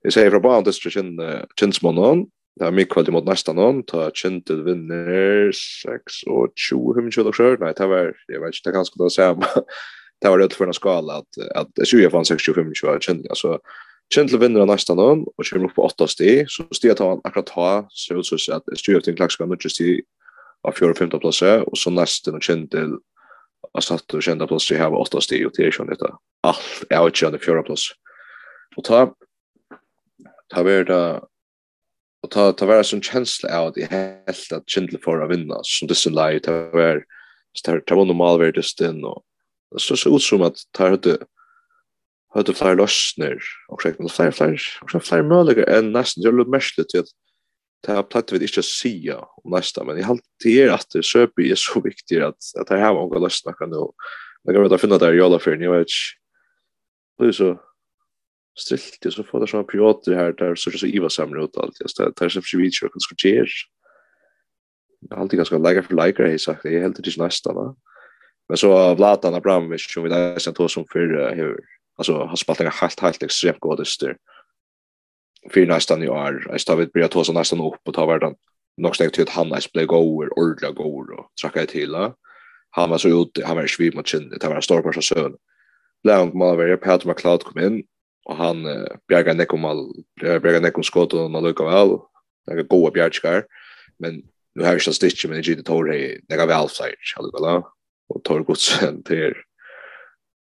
Det 0.03 0.11
säger 0.11 0.31
från 0.31 0.41
bara 0.41 0.61
det 0.61 0.73
kint 0.73 1.21
kintsmannen 1.59 2.25
Det 2.55 2.63
er 2.63 2.71
mye 2.71 2.87
kvalitet 2.87 3.11
mot 3.11 3.25
neste 3.27 3.51
noen, 3.51 3.81
ta 3.83 4.05
kjente 4.15 4.55
vinner 4.63 5.49
6 5.51 6.21
og 6.31 6.53
20, 6.55 6.93
25 7.11 7.27
og 7.27 7.35
sjøl. 7.35 7.57
Nei, 7.59 7.73
det 7.75 7.87
var, 7.91 8.13
jeg 8.31 8.39
vet 8.39 8.55
ikke, 8.55 8.63
det 8.63 8.71
er 8.71 8.77
ganske 8.77 9.01
det 9.01 9.11
samme. 9.15 9.49
Det 10.23 10.31
var 10.31 10.39
rett 10.39 10.53
for 10.55 10.63
en 10.63 10.73
skala 10.73 11.17
at, 11.19 11.37
at 11.59 11.81
20 11.83 12.07
fann 12.13 12.23
6, 12.23 12.45
25, 12.47 12.69
20 12.79 12.87
var. 12.87 13.17
Altså, 13.35 13.57
Kjentle 14.13 14.37
vinner 14.37 14.59
av 14.61 14.67
nästa 14.67 14.93
nån 14.93 15.25
och 15.37 15.45
kommer 15.45 15.65
upp 15.65 15.75
på 15.75 15.83
8 15.83 16.07
steg. 16.07 16.49
Så 16.49 16.63
steget 16.71 16.97
tar 16.97 17.09
han 17.09 17.21
akkurat 17.23 17.49
ha 17.49 17.87
så 17.89 18.13
ut 18.13 18.25
så 18.25 18.53
att 18.53 18.63
Stuart 18.77 19.03
till 19.03 19.15
Klaxkan 19.15 19.51
och 19.51 19.65
just 19.65 19.81
i 19.81 20.01
av 20.61 20.71
4 20.71 20.89
och 20.89 20.97
15 20.97 21.19
platser 21.19 21.69
och 21.69 21.77
så 21.77 21.89
nästan 21.89 22.35
och 22.35 22.43
Kjentle 22.43 22.97
har 23.73 23.81
satt 23.81 24.13
och 24.13 24.23
kända 24.23 24.47
platser 24.47 24.77
här 24.77 24.89
var 24.89 24.99
8 24.99 25.21
steg 25.21 25.45
og 25.45 25.51
det 25.55 25.63
är 25.63 25.71
ju 25.79 25.85
detta. 25.85 26.17
Allt 26.41 26.83
är 26.89 27.03
ju 27.05 27.11
kända 27.11 27.39
4 27.39 27.63
plass. 27.63 27.91
Og 28.77 28.83
ta 28.83 29.15
ta 30.53 30.63
värda 30.63 31.21
och 32.23 32.31
ta 32.31 32.51
ta 32.51 32.65
vera 32.65 32.83
sån 32.83 33.01
känsla 33.01 33.59
av 33.59 33.73
det 33.75 33.91
helt 33.91 34.51
att 34.51 34.69
Kjentle 34.69 34.99
får 34.99 35.23
att 35.23 35.31
vinna 35.31 35.59
som 35.63 35.87
det 35.87 35.95
sen 35.95 36.13
lite 36.13 36.39
ta 36.39 36.51
vara 36.51 37.01
ta 37.85 37.95
vara 37.95 38.05
normal 38.05 38.39
värdesten 38.39 39.03
och 39.03 39.23
så 39.77 39.97
så 39.97 40.15
ut 40.15 40.21
som 40.21 40.41
att 40.41 40.57
ta 40.71 40.89
hade 40.89 41.17
hade 42.35 42.53
fler 42.53 42.75
løsner, 42.75 43.39
och 43.67 43.81
så 43.81 43.91
kunde 43.91 44.11
fler 44.11 44.31
fler 44.31 44.61
och 44.81 44.91
så 44.91 44.99
fler 44.99 45.23
møliger 45.23 45.69
än 45.69 45.91
nästan 45.91 46.23
det 46.23 46.29
er 46.29 46.49
mest 46.51 46.77
lite 46.77 46.99
att 46.99 47.05
at 47.05 47.87
det 47.87 47.95
her 47.95 48.01
platt 48.01 48.31
vi 48.31 48.39
ikke 48.45 48.63
sia 48.63 49.17
om 49.43 49.51
nästa 49.51 49.83
men 49.83 49.97
i 49.97 50.03
allt 50.03 50.23
det 50.43 50.61
är 50.61 50.71
att 50.73 50.89
det 50.93 51.05
söp 51.05 51.39
är 51.39 51.55
så 51.55 51.81
viktigt 51.81 52.23
att 52.23 52.37
att 52.59 52.67
det 52.67 52.77
här 52.77 52.93
var 52.93 53.01
några 53.01 53.19
lösningar 53.19 53.55
kan 53.57 53.69
då 53.69 53.93
jag 54.43 54.55
kan 54.55 54.63
veta 54.63 54.77
finna 54.77 54.97
där 54.97 55.05
her 55.07 55.13
i 55.13 55.17
Jolafyrin, 55.17 55.61
jeg 55.61 55.71
vet 55.71 55.87
det 57.19 57.27
är 57.27 57.31
så 57.31 57.57
strilt, 58.57 58.97
det 59.01 59.11
så 59.11 59.23
får 59.23 59.39
det 59.39 59.47
sånne 59.47 59.63
perioder 59.63 60.15
här 60.15 60.31
där 60.31 60.55
så 60.55 60.71
så 60.71 60.87
iva 60.87 61.09
samlar 61.09 61.43
ut 61.43 61.57
allt 61.57 61.79
just 61.81 61.97
det 61.97 62.21
er 62.21 62.29
så 62.29 62.39
ikke 62.39 62.57
vidtjør, 62.57 62.89
hva 62.89 62.99
skal 62.99 63.17
gjer, 63.17 63.49
jeg 65.09 65.17
halte 65.17 65.37
ganske 65.37 65.57
leikar 65.57 65.83
for 65.83 65.95
leikar, 65.95 66.25
jeg 66.25 66.39
sagt, 66.39 66.65
är 66.65 66.81
helt 66.81 67.03
det 67.03 67.17
nästa 67.17 67.53
va 67.53 67.75
men 68.49 68.57
så 68.57 68.95
Vladan 68.95 69.33
Abramovic, 69.33 69.93
som 69.93 70.03
vi 70.03 70.09
da 70.09 70.35
er 70.35 70.39
sent 70.39 70.57
hos 70.57 70.73
som 70.73 70.85
för 70.91 71.33
hur 71.35 71.59
alltså 71.97 72.13
har 72.13 72.35
han 72.35 72.59
en 72.59 72.71
helt 72.71 72.99
helt 72.99 73.23
extremt 73.23 73.59
god 73.59 73.79
öster 73.79 74.17
för 75.53 75.65
nästan 75.65 76.03
i 76.03 76.09
år. 76.09 76.47
Jag 76.49 76.61
står 76.61 76.75
vid 76.75 76.91
börja 76.91 77.07
ta 77.07 77.23
så 77.23 77.33
nästan 77.33 77.61
upp 77.61 77.81
och 77.87 77.93
ta 77.93 78.05
världen 78.05 78.35
nog 78.77 78.95
steg 78.95 79.13
till 79.13 79.23
att 79.23 79.29
han 79.29 79.51
är 79.51 79.71
blev 79.73 79.85
goer 79.85 80.39
ordla 80.39 80.71
goer 80.71 81.19
och 81.19 81.31
tracka 81.41 81.65
till 81.65 81.95
han 82.69 82.89
var 82.89 82.97
så 82.97 83.21
ut, 83.21 83.39
han 83.45 83.55
var 83.55 83.67
svim 83.67 83.95
mot 83.95 84.07
sin 84.07 84.29
det 84.29 84.47
var 84.47 84.55
en 84.55 84.61
stor 84.61 84.81
person 84.81 85.03
så 85.03 85.37
Leon 86.03 86.37
Malver 86.37 86.75
Peter 86.75 87.07
McLeod 87.07 87.43
kom 87.43 87.61
in 87.61 87.83
och 88.25 88.35
han 88.35 88.65
eh, 88.65 88.87
bjärga 89.07 89.33
Nekomal 89.33 89.85
bjärga 90.21 90.59
Nekom 90.59 90.83
skott 90.83 91.13
och 91.13 91.31
man 91.31 91.43
lukar 91.43 91.65
väl 91.65 91.97
Det 92.45 92.51
är 92.51 92.63
goda 92.63 92.91
bjärgskar. 92.91 93.45
men 93.99 94.23
nu 94.55 94.63
har 94.63 94.73
vi 94.73 94.79
jag 94.79 94.93
stitch 94.93 95.25
men 95.25 95.35
det 95.35 95.47
gick 95.47 95.57
det 95.57 95.63
tor 95.63 95.85
det 95.85 96.35
jag 96.35 96.47
väl 96.47 96.69
sig 96.69 96.95
alltså 97.17 97.63
och 98.09 98.23
tor 98.23 98.39
gott 98.39 99.05
till 99.05 99.33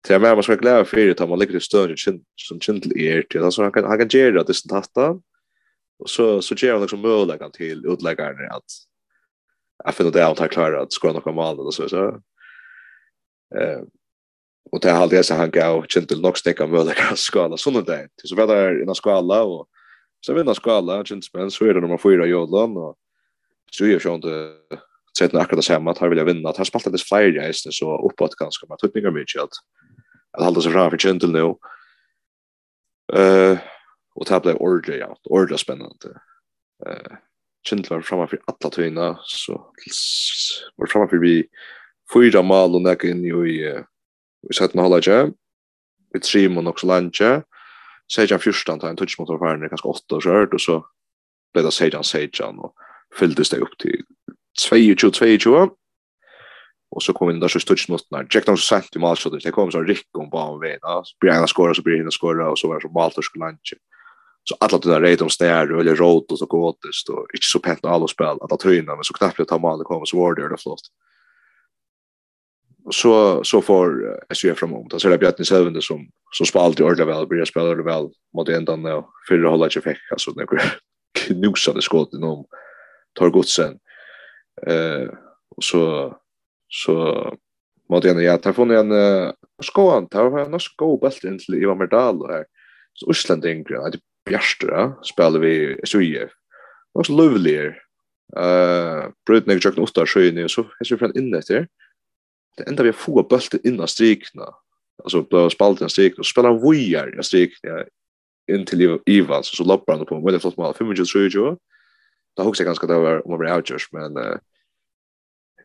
Så 0.06 0.12
jag 0.12 0.22
menar 0.22 0.34
man 0.34 0.42
ska 0.42 0.52
vara 0.52 0.60
glad 0.60 0.88
för 0.88 0.96
det 0.96 1.20
att 1.20 1.28
man 1.28 1.38
ligger 1.38 1.56
i 1.56 1.60
större 1.60 1.96
som 2.36 2.60
kindle 2.60 3.02
är 3.02 3.22
till. 3.22 3.42
Alltså 3.42 3.62
han 3.62 3.72
kan, 3.72 3.84
han 3.84 3.98
kan 3.98 4.08
göra 4.08 4.42
det 4.42 4.54
som 4.54 4.68
tattar. 4.68 5.20
Och 5.98 6.10
så, 6.10 6.42
så 6.42 6.54
ger 6.54 6.72
han 6.72 6.80
liksom 6.80 7.00
möjligheten 7.00 7.52
till 7.52 7.86
utläggaren 7.86 8.50
att 8.50 8.64
jag 9.84 9.94
finner 9.94 10.10
det 10.10 10.26
att 10.26 10.38
han 10.38 10.48
klarar 10.48 10.82
att 10.82 10.92
skåra 10.92 11.12
några 11.12 11.32
mål 11.32 11.60
och 11.60 11.74
så. 11.74 11.88
så. 11.88 12.08
Eh, 13.58 13.80
och 14.72 14.80
det 14.80 14.90
är 14.90 14.94
alltid 14.94 15.24
så 15.24 15.34
han 15.34 15.50
gav 15.50 15.86
kindle 15.86 16.16
nog 16.16 16.38
stäcka 16.38 16.66
möjligheten 16.66 17.12
att 17.12 17.18
skala 17.18 17.56
sådana 17.56 17.80
där. 17.80 18.08
Så 18.24 18.36
vi 18.36 18.42
i 18.42 18.82
innan 18.82 18.94
skala 18.94 19.42
och 19.42 19.68
så 20.20 20.34
vinner 20.34 20.54
skala 20.54 21.04
kindle 21.04 21.50
så 21.50 21.64
är 21.64 21.74
det 21.74 21.80
nummer 21.80 21.98
fyra 21.98 22.26
i 22.26 22.30
Jodland 22.30 22.78
och 22.78 22.96
så 23.70 23.84
är 23.84 23.88
ju 23.88 24.14
inte 24.14 24.52
sett 25.18 25.32
när 25.32 25.40
akkurat 25.40 25.64
samma 25.64 25.90
att 25.90 25.98
här 25.98 26.08
vill 26.08 26.18
jag 26.18 26.24
vinna. 26.24 26.52
Här 26.56 26.64
spaltades 26.64 27.02
flyger 27.02 27.48
i 27.48 27.52
så 27.52 28.08
uppåt 28.10 28.34
ganska 28.34 28.66
med 28.66 28.78
tutningar 28.78 29.10
mycket 29.10 29.42
att 29.42 29.50
at 30.36 30.44
halda 30.44 30.62
seg 30.62 30.72
fram 30.72 30.90
for 30.90 31.02
Gentle 31.02 31.32
nu. 31.32 31.46
Uh, 33.12 33.58
og 34.16 34.26
det 34.28 34.42
ble 34.42 34.56
ordentlig, 34.56 35.00
ja, 35.00 35.10
ordentlig 35.30 35.60
spennende. 35.62 36.12
Uh, 36.86 37.16
Gentle 37.68 37.96
var 37.96 38.02
framför 38.02 38.40
alla 38.46 38.70
tøyna, 38.70 39.16
så 39.24 39.58
var 40.76 40.86
framför 40.92 41.18
vi 41.18 41.48
fyra 42.12 42.42
mal 42.42 42.74
og 42.74 42.82
näka 42.82 43.08
inn 43.08 43.24
i 43.24 43.32
vi 43.32 44.54
sett 44.54 44.70
sätten 44.70 44.80
halda 44.80 44.98
ikke, 44.98 45.32
Vi 46.12 46.20
tre 46.20 46.48
nok 46.48 46.78
så 46.80 46.86
lenge, 46.86 47.42
Sejan 48.08 48.38
14 48.38 48.80
tar 48.80 48.88
en 48.88 48.96
touch 48.96 49.18
mot 49.18 49.30
affären 49.30 49.68
kanske 49.68 49.88
8 49.88 50.14
och 50.14 50.22
skört 50.22 50.54
och 50.54 50.60
så 50.60 50.86
blev 51.52 51.64
det 51.64 51.72
Sejan 51.72 52.04
Sejan 52.04 52.58
och 52.58 52.74
fylldes 53.18 53.50
det 53.50 53.56
upp 53.56 53.78
till 53.78 54.04
22-22 54.70 55.70
och 56.96 57.02
så 57.02 57.12
kom 57.12 57.30
in 57.30 57.40
där 57.40 57.48
så 57.48 57.60
stod 57.60 57.78
mot 57.88 58.10
när 58.10 58.26
Jack 58.30 58.46
Dawson 58.46 58.80
sent 58.80 58.96
i 58.96 58.98
mål 58.98 59.16
så 59.16 59.28
det 59.30 59.50
kom 59.50 59.70
så 59.70 59.82
rick 59.82 60.18
om 60.18 60.30
bara 60.30 60.58
vet 60.58 60.78
ja 60.82 61.02
så 61.04 61.16
blir 61.20 61.32
han 61.32 61.48
skora 61.48 61.74
så 61.74 61.82
blir 61.82 62.02
han 62.02 62.10
skora 62.10 62.50
och 62.50 62.58
så 62.58 62.68
var 62.68 62.80
så 62.80 62.88
Walter 62.88 63.22
skulle 63.22 63.44
lunch 63.44 63.74
så 64.44 64.56
alla 64.60 64.78
de 64.78 64.88
där 64.88 65.00
rätt 65.00 65.20
om 65.20 65.30
stär 65.30 65.80
eller 65.80 65.96
rot 65.96 66.32
och 66.32 66.38
så 66.38 66.46
gåtest 66.46 67.08
och 67.08 67.26
inte 67.34 67.46
så 67.46 67.58
pent 67.58 67.84
alla 67.84 68.08
spel 68.08 68.38
att 68.40 68.52
att 68.52 68.62
höjna 68.62 68.94
men 68.94 69.04
så 69.04 69.14
knappt 69.14 69.40
att 69.40 69.48
ta 69.48 69.58
mål 69.58 69.78
det 69.78 69.84
kom 69.84 70.06
så 70.06 70.16
var 70.20 70.34
det 70.34 70.48
det 70.48 70.62
flott. 70.62 70.80
Så 72.90 73.44
så 73.44 73.62
får 73.62 74.18
SU 74.34 74.54
framåt. 74.54 74.92
Alltså 74.92 75.08
det. 75.08 75.18
Blir 75.18 75.28
är 75.28 75.30
Bjartni 75.30 75.44
Selvende 75.44 75.82
som 75.82 76.08
som 76.32 76.46
spalt 76.46 76.80
i 76.80 76.82
ordla 76.82 77.04
väl 77.04 77.26
blir 77.26 77.44
spelar 77.44 77.76
det 77.76 77.82
väl 77.82 78.08
mot 78.36 78.48
ändan 78.48 78.82
nu 78.82 79.02
för 79.28 79.38
det 79.38 79.48
håller 79.48 79.68
sig 79.68 79.82
fick 79.82 79.98
alltså 80.10 80.30
när 80.30 80.46
knusade 81.14 81.82
skott 81.82 82.14
inom 82.14 82.46
tar 83.18 83.30
godsen. 83.30 83.78
Eh 84.66 85.08
och 85.56 85.64
så 85.64 86.16
Så 86.68 87.34
måtte 87.88 88.08
jag 88.08 88.22
ja, 88.22 88.38
ta 88.38 88.52
från 88.52 88.70
en 88.70 88.92
skåan, 89.62 90.08
ta 90.08 90.28
var 90.28 90.40
en 90.40 90.60
skåbält 90.60 91.24
in 91.24 91.38
till 91.38 91.54
Ivan 91.54 91.78
Merdal 91.78 92.22
och 92.22 92.44
så 92.92 93.10
Island 93.10 93.44
ingren, 93.44 93.84
att 93.84 93.94
bjärstra 94.30 94.94
spelar 95.02 95.40
vi 95.40 95.80
Sverige. 95.84 96.24
Det 96.24 96.30
var 96.92 97.02
så 97.02 97.12
lovligt. 97.12 97.74
Eh, 98.36 99.04
bröt 99.26 99.46
ner 99.46 99.60
jag 99.62 99.78
åtta 99.78 100.06
sjön 100.06 100.48
så 100.48 100.60
är 100.60 100.90
ju 100.90 100.98
från 100.98 101.18
in 101.18 101.30
där. 101.30 101.68
Det 102.56 102.68
enda 102.68 102.82
vi 102.82 102.92
få 102.92 103.22
bulten 103.22 103.60
in 103.64 103.80
av 103.80 103.86
strikna. 103.86 104.44
Alltså 105.04 105.22
på 105.22 105.50
spalten 105.50 105.88
strik 105.88 106.18
och 106.18 106.26
spelar 106.26 106.52
vojar 106.52 107.20
i 107.20 107.22
strikna 107.22 107.84
in 108.52 108.64
till 108.66 108.98
Ivan 109.06 109.44
så 109.44 109.56
så 109.56 109.64
loppar 109.64 109.96
han 109.96 110.06
på 110.06 110.20
med 110.20 110.40
flott 110.40 110.56
mål 110.56 110.74
25 110.78 111.04
tror 111.04 111.46
jag. 111.46 111.58
Det 112.36 112.42
hooks 112.42 112.60
jag 112.60 112.66
ganska 112.66 112.86
där 112.86 113.26
om 113.26 113.34
över 113.34 113.56
outjust 113.56 113.92
men 113.92 114.16
eh 114.16 114.38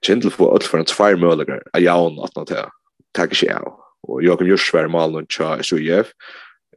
kjent 0.05 0.23
til 0.25 0.31
å 0.31 0.35
få 0.35 0.49
alt 0.53 0.67
for 0.67 0.81
en 0.81 0.89
tvær 0.89 1.17
mølager 1.19 1.61
av 1.73 1.83
jaun 1.83 2.19
at 2.25 2.37
nå 2.37 2.45
til 2.49 2.69
takk 3.17 3.35
ikke 3.35 3.57
av. 3.57 3.75
Og 4.09 4.23
Joachim 4.25 4.49
Jurs 4.49 4.69
var 4.73 4.89
malen 4.89 5.21
og 5.21 5.29
tja 5.29 5.57
i 5.59 5.65
SUIF. 5.65 6.13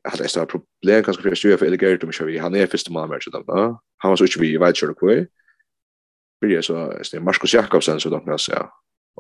Hatt 0.05 0.21
jeg 0.21 0.33
stod 0.33 0.51
problem 0.51 1.05
kanskje 1.05 1.25
for 1.25 1.39
SUIF 1.39 1.63
eller 1.65 1.81
gert 1.81 2.05
om 2.05 2.13
ikke 2.13 2.29
vi. 2.29 2.41
Han 2.43 2.57
er 2.57 2.69
første 2.71 2.93
mann 2.93 3.09
med 3.09 3.25
til 3.25 3.33
da. 3.33 3.67
Han 4.03 4.13
var 4.13 4.21
så 4.21 4.29
ikke 4.29 4.43
vi 4.43 4.53
i 4.53 4.61
veit 4.61 4.77
kjørt 4.77 4.99
kvøy. 5.01 5.25
Byrje 6.43 6.65
så 6.67 6.89
det 6.99 7.21
er 7.21 7.25
Markus 7.25 7.55
Jakobsen 7.55 8.03
så 8.03 8.13
dere 8.13 8.39
ja. 8.51 8.67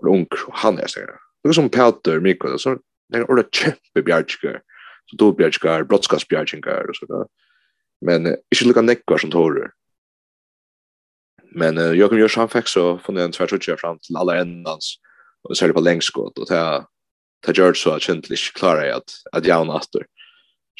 Og 0.02 0.10
ung, 0.10 0.26
han 0.60 0.78
er 0.82 0.90
stedet. 0.90 1.16
Det 1.42 1.52
er 1.52 1.54
som 1.54 1.70
Peter 1.70 2.20
Mikko, 2.20 2.58
så 2.58 2.74
det 3.12 3.20
er 3.20 3.30
ordet 3.30 3.52
kjempe 3.54 4.02
bjergskar. 4.02 4.60
Så 5.06 5.16
då 5.16 5.32
brottskast 5.32 5.88
brottskapsbjergskar 5.88 6.88
og 6.88 6.96
sådär. 6.96 7.26
Men 8.00 8.26
ikke 8.52 8.66
lukka 8.66 8.80
nekkar 8.80 9.18
som 9.18 9.30
tårer. 9.30 9.70
Men 11.54 11.78
uh, 11.78 11.92
Joachim 11.92 12.18
Jörs 12.18 12.36
han 12.36 12.48
fick 12.48 12.68
så 12.68 12.98
från 12.98 13.14
den 13.14 13.32
tvärtutja 13.32 13.76
fram 13.76 13.98
till 13.98 14.16
alla 14.16 14.36
ändans 14.36 14.94
och 15.42 15.56
särskilt 15.56 15.74
på 15.74 15.80
längskott 15.80 16.38
och 16.38 16.46
ta 16.46 16.86
ta 17.46 17.52
George 17.52 17.74
så 17.74 17.90
att 17.90 18.08
inte 18.08 18.36
klara 18.54 18.96
att 18.96 19.10
att 19.32 19.46
jag 19.46 19.68
åter. 19.68 20.06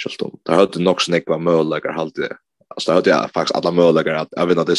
Schysst 0.03 0.21
då. 0.21 0.39
Det 0.45 0.55
hade 0.55 0.81
nog 0.81 1.03
snäck 1.03 1.25
var 1.27 1.39
möjligare 1.39 1.93
halt 1.93 2.15
det. 2.15 2.37
Alltså 2.69 2.91
där 2.91 2.95
hade 2.95 3.11
jag 3.11 3.31
faktiskt 3.31 3.57
alla 3.57 3.71
möjligheter 3.71 4.15
att 4.15 4.35
även 4.37 4.59
att 4.59 4.67
det 4.67 4.77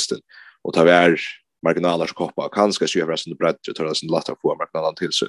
och 0.62 0.73
ta 0.73 0.84
vär 0.84 1.19
marginaler 1.65 2.05
skoppa 2.05 2.49
kanske 2.49 2.88
så 2.88 2.99
överraskande 2.99 3.36
det 3.36 3.38
brett 3.38 3.67
och 3.67 3.75
ta 3.75 3.84
det 3.84 3.95
sin 3.95 4.12
lätta 4.12 4.36
på 4.36 4.55
marginalen 4.55 4.95
till 4.95 5.12
sig. 5.12 5.27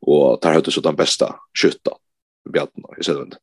Och 0.00 0.38
där 0.42 0.52
hade 0.52 0.70
så 0.70 0.80
den 0.80 0.96
bästa 0.96 1.34
skytta 1.62 1.90
bjärten 2.52 2.84
i 3.00 3.04
Söderlund. 3.04 3.36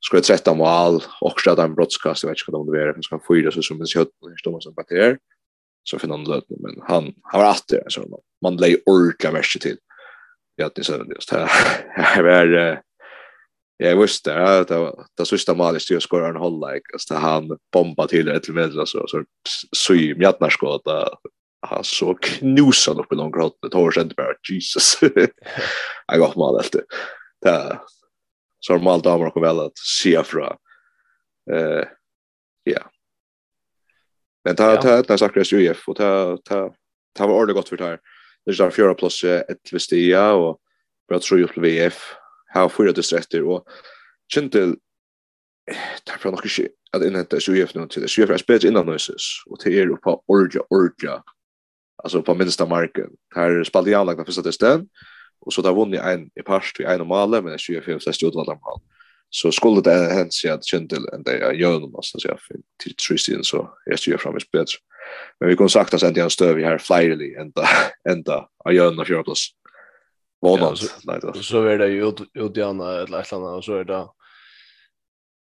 Skulle 0.00 0.22
13 0.22 0.58
mål 0.58 1.02
och 1.20 1.40
så 1.40 1.60
en 1.60 1.74
brottskast 1.74 2.22
jag 2.22 2.30
vet 2.30 2.38
inte 2.38 2.52
vad 2.52 2.72
det 2.72 2.82
är. 2.82 2.92
Han 2.92 3.02
ska 3.02 3.20
fyra 3.28 3.50
så 3.50 3.62
som 3.62 3.80
en 3.80 3.86
skott 3.86 4.08
och 4.20 4.38
stomma 4.38 4.60
som 4.60 4.74
batter 4.74 5.18
så 5.90 5.98
finner 5.98 6.16
han 6.16 6.24
löt 6.24 6.44
men 6.48 6.82
han 6.82 7.14
han 7.22 7.40
var 7.40 7.50
åter 7.50 7.82
så 7.88 8.00
man, 8.00 8.20
man 8.42 8.56
lej 8.56 8.82
orka 8.86 9.30
värst 9.30 9.62
till 9.62 9.76
ja 10.56 10.70
det 10.74 10.84
så 10.84 11.04
just 11.14 11.30
här 11.30 11.46
här 11.96 12.22
var 12.22 12.82
jag 13.78 13.96
visste 13.96 14.34
att 14.34 14.68
det 14.68 14.78
var 14.78 15.06
det 15.16 15.26
sista 15.26 15.54
målet 15.54 15.82
styr 15.82 16.00
skorar 16.00 16.30
en 16.30 16.36
håll 16.36 16.72
like 16.72 17.14
han 17.14 17.58
bomba 17.72 18.06
till 18.06 18.28
ett 18.28 18.48
med, 18.48 18.72
så 18.72 19.06
så 19.06 19.24
så 19.76 19.94
i 19.94 20.14
mjatnar 20.14 20.50
skota 20.50 21.08
han 21.66 21.84
så 21.84 22.14
knusade 22.14 23.00
upp 23.00 23.12
i 23.12 23.16
någon 23.16 23.32
grott 23.32 23.58
det 23.62 23.74
har 23.74 23.90
sent 23.90 24.16
bara 24.16 24.34
jesus. 24.50 24.98
Jag 26.06 26.18
got 26.18 26.36
mal 26.36 26.56
alltid, 26.56 26.80
det 27.42 27.78
så 28.60 28.72
har 28.72 28.80
mal 28.80 29.02
damer 29.02 29.36
och 29.36 29.42
väl 29.42 29.60
att 29.60 29.78
se 29.78 30.22
fra 30.22 30.56
eh 31.52 31.84
ja. 32.64 32.90
Men 34.46 34.56
ta 34.56 34.76
ta 34.76 35.02
ta 35.02 35.18
Sakras 35.18 35.52
ju 35.52 35.74
och 35.86 35.96
ta 35.96 36.38
ta 36.44 36.74
ta 37.14 37.26
var 37.26 37.34
ordentligt 37.34 37.56
gott 37.56 37.68
för 37.68 37.76
det 37.76 37.84
här. 37.84 37.98
Det 38.44 38.50
är 38.50 38.56
där 38.56 38.70
fyra 38.70 38.94
plus 38.94 39.24
ett 39.24 39.72
Vestia 39.72 40.32
och 40.32 40.60
bra 41.08 41.18
tror 41.18 41.40
ju 41.40 41.46
VF. 41.56 42.14
Här 42.46 42.68
får 42.68 42.84
det 42.84 43.12
rätt 43.12 43.34
och 43.34 43.64
Chintel 44.34 44.76
ta 46.04 46.18
från 46.18 46.32
något 46.32 46.50
shit 46.50 46.72
att 46.92 47.02
inhämta 47.02 47.38
ju 47.38 47.66
nu 47.74 47.86
till 47.86 48.02
det. 48.02 48.18
Ju 48.18 48.24
är 48.24 48.36
spets 48.36 48.64
innan 48.64 48.86
nu 48.86 48.92
nöses 48.92 49.22
och 49.46 49.60
till 49.60 49.74
er 49.74 49.86
på 49.86 50.22
Orja 50.26 50.60
Orja. 50.70 51.22
Alltså 52.02 52.22
på 52.22 52.34
minsta 52.34 52.66
marken. 52.66 53.10
Här 53.34 53.64
spelade 53.64 53.90
jag 53.90 54.06
lagt 54.06 54.26
första 54.26 54.42
testen 54.42 54.88
och 55.40 55.52
så 55.52 55.62
där 55.62 55.72
vann 55.72 55.90
ni 55.90 55.96
en 55.96 56.30
i 56.34 56.42
past 56.42 56.80
i 56.80 56.84
en 56.84 56.98
normala 56.98 57.42
men 57.42 57.56
det 57.68 57.76
är 57.76 57.98
flest 57.98 58.22
utvalda 58.22 58.52
mål. 58.52 58.80
Mm 58.80 58.95
så 59.30 59.52
skulle 59.52 59.80
det 59.80 60.12
hända 60.12 60.30
sig 60.30 60.50
att 60.50 60.66
Kjentil 60.66 61.08
en 61.12 61.22
dag 61.22 61.40
jag 61.40 61.54
gör 61.54 61.80
någon 61.80 62.02
så 62.02 62.18
jag 62.22 62.38
till 62.82 62.94
Tristan 62.94 63.44
så 63.44 63.70
jag 63.84 63.98
styr 63.98 64.16
fram 64.16 64.36
ett 64.36 64.50
bättre. 64.50 64.78
Men 65.40 65.48
vi 65.48 65.56
kan 65.56 65.68
sagt 65.68 65.94
att 65.94 66.00
det 66.00 66.20
är 66.20 66.24
en 66.24 66.30
stöv 66.30 66.58
här 66.58 66.78
flyerly 66.78 67.34
ända 67.34 67.68
ända 68.08 68.48
jag 68.64 68.74
gör 68.74 68.92
någon 68.92 69.06
fjärde 69.06 69.22
plus. 69.22 69.48
Vånad. 70.42 70.78
Nej 71.04 71.18
då. 71.22 71.32
Så 71.32 71.62
är 71.62 71.78
det 71.78 71.88
ju 71.88 72.12
ut 72.34 72.56
i 72.56 72.62
andra 72.62 73.02
ett 73.02 73.32
annat 73.32 73.56
och 73.56 73.64
så 73.64 73.74
är 73.74 73.84
det 73.84 74.06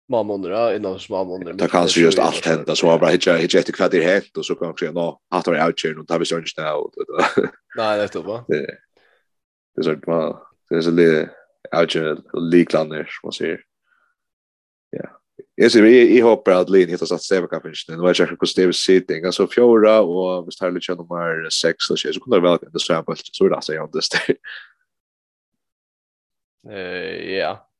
mammoner 0.08 0.50
ja 0.50 0.74
innan 0.74 0.98
mammoner. 1.10 1.52
Det 1.52 1.68
kan 1.68 1.86
ju 1.86 2.02
just 2.02 2.18
allt 2.18 2.46
hända 2.46 2.76
så 2.76 2.86
bara 2.98 3.10
hitcha 3.10 3.36
hitcha 3.36 3.58
ett 3.58 3.74
kvarter 3.74 4.02
helt 4.02 4.36
och 4.36 4.46
så 4.46 4.54
kan 4.54 4.68
också 4.68 4.92
nå 4.92 5.20
att 5.30 5.44
det 5.44 5.58
är 5.58 5.66
outchurn 5.66 5.98
och 5.98 6.08
tar 6.08 6.18
vi 6.18 6.24
sånt 6.24 6.56
där. 6.56 6.72
Nej, 7.76 7.98
det 7.98 8.14
är 8.14 8.22
då. 8.22 8.44
Det 8.48 9.80
är 9.80 9.82
så 9.82 10.10
man 10.10 10.36
det 10.70 10.76
är 10.76 10.80
så 10.80 10.90
lite 10.90 11.30
out 11.80 11.96
likland 12.32 12.90
där 12.90 13.04
som 13.04 13.26
man 13.26 13.32
ser. 13.32 13.60
Jag 15.56 15.72
ser 15.72 15.82
vi 15.82 16.16
i 16.16 16.20
hoppar 16.20 16.52
att 16.52 16.70
Lin 16.70 16.88
hittar 16.88 17.06
satt 17.06 17.22
Seva 17.22 17.46
kan 17.46 17.62
finns 17.62 17.84
nu. 17.88 17.94
Jag 17.94 18.16
checkar 18.16 18.36
på 18.36 18.46
Steve 18.46 18.72
Sitting 18.72 19.24
alltså 19.24 19.46
fjorda 19.46 20.00
och 20.00 20.48
visst 20.48 20.60
här 20.60 20.70
lite 20.70 20.94
nummer 20.94 21.50
6 21.50 21.90
och 21.90 21.98
så 21.98 22.20
kunde 22.20 22.40
väl 22.40 22.58
det 22.72 22.78
så 22.78 23.02
på 23.02 23.14
så 23.16 23.48
det 23.48 23.54
alltså 23.54 23.74
jag 23.74 23.92
det 23.92 24.00
där. 24.26 24.36
Eh 26.70 27.36
ja. 27.36 27.70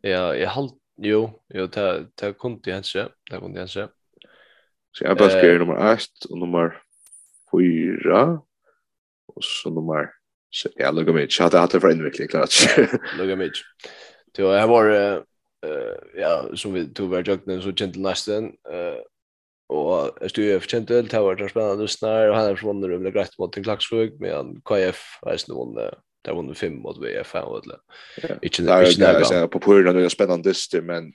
Ja, 0.00 0.36
jag 0.36 0.48
halt, 0.48 0.72
jo, 0.96 1.42
jo 1.54 1.66
ta 1.66 2.04
ta 2.14 2.32
kunde 2.32 2.70
jag 2.70 2.78
inte. 2.78 3.08
Ta 3.30 3.40
kunde 3.40 3.58
jag 3.58 3.64
inte. 3.64 3.88
Så 4.92 5.04
jag 5.04 5.16
bara 5.18 5.30
skriver 5.30 5.58
nummer 5.58 5.94
8 5.94 6.02
och 6.30 6.38
nummer 6.38 6.82
4 7.52 8.40
och 9.26 9.44
så 9.44 9.70
nummer 9.70 10.10
så 10.50 10.68
jag 10.76 10.94
lägger 10.94 11.12
mig. 11.12 11.28
Jag 11.38 11.44
hade 11.44 11.58
haft 11.58 11.72
det 11.72 11.80
för 11.80 11.90
invikling 11.90 12.28
klart. 12.28 12.50
Lägger 13.18 13.36
mig. 13.36 13.50
Du 14.32 14.42
var, 14.42 14.66
varit 14.66 15.24
ja, 16.16 16.56
som 16.56 16.72
vi 16.74 16.88
tog 16.94 17.10
var 17.10 17.28
jöknen 17.28 17.62
så 17.62 17.72
kjent 17.72 17.96
nästan 17.96 18.44
eh 18.44 19.00
och 19.70 20.10
jag 20.20 20.30
stod 20.30 20.44
ju 20.44 20.60
för 20.60 20.68
kjent 20.68 20.88
til, 20.88 21.08
det 21.08 21.20
var 21.20 21.34
det 21.34 21.48
spennende 21.48 21.82
lyssnar, 21.82 22.28
och 22.28 22.36
han 22.36 22.46
är 22.46 22.56
från 22.56 22.66
vannet 22.66 22.90
rumlig 22.90 23.12
grätt 23.14 23.38
mot 23.38 23.56
en 23.56 23.62
klaxfug 23.62 24.20
med 24.20 24.32
en 24.32 24.60
KF 24.64 24.98
vet 25.22 25.48
nu 25.48 25.54
hon 25.54 25.74
där 26.24 26.34
vannet 26.34 26.58
fem 26.58 26.74
mot 26.82 26.98
VF, 26.98 27.32
han 27.32 27.48
inte 27.48 27.60
det. 27.70 27.78
Ikke 28.42 28.62
nærmere. 28.62 29.48
På 29.48 29.58
purna 29.58 29.90
er 29.90 30.02
det 30.02 30.10
spennende 30.10 30.48
dyster, 30.48 30.82
men 30.82 31.12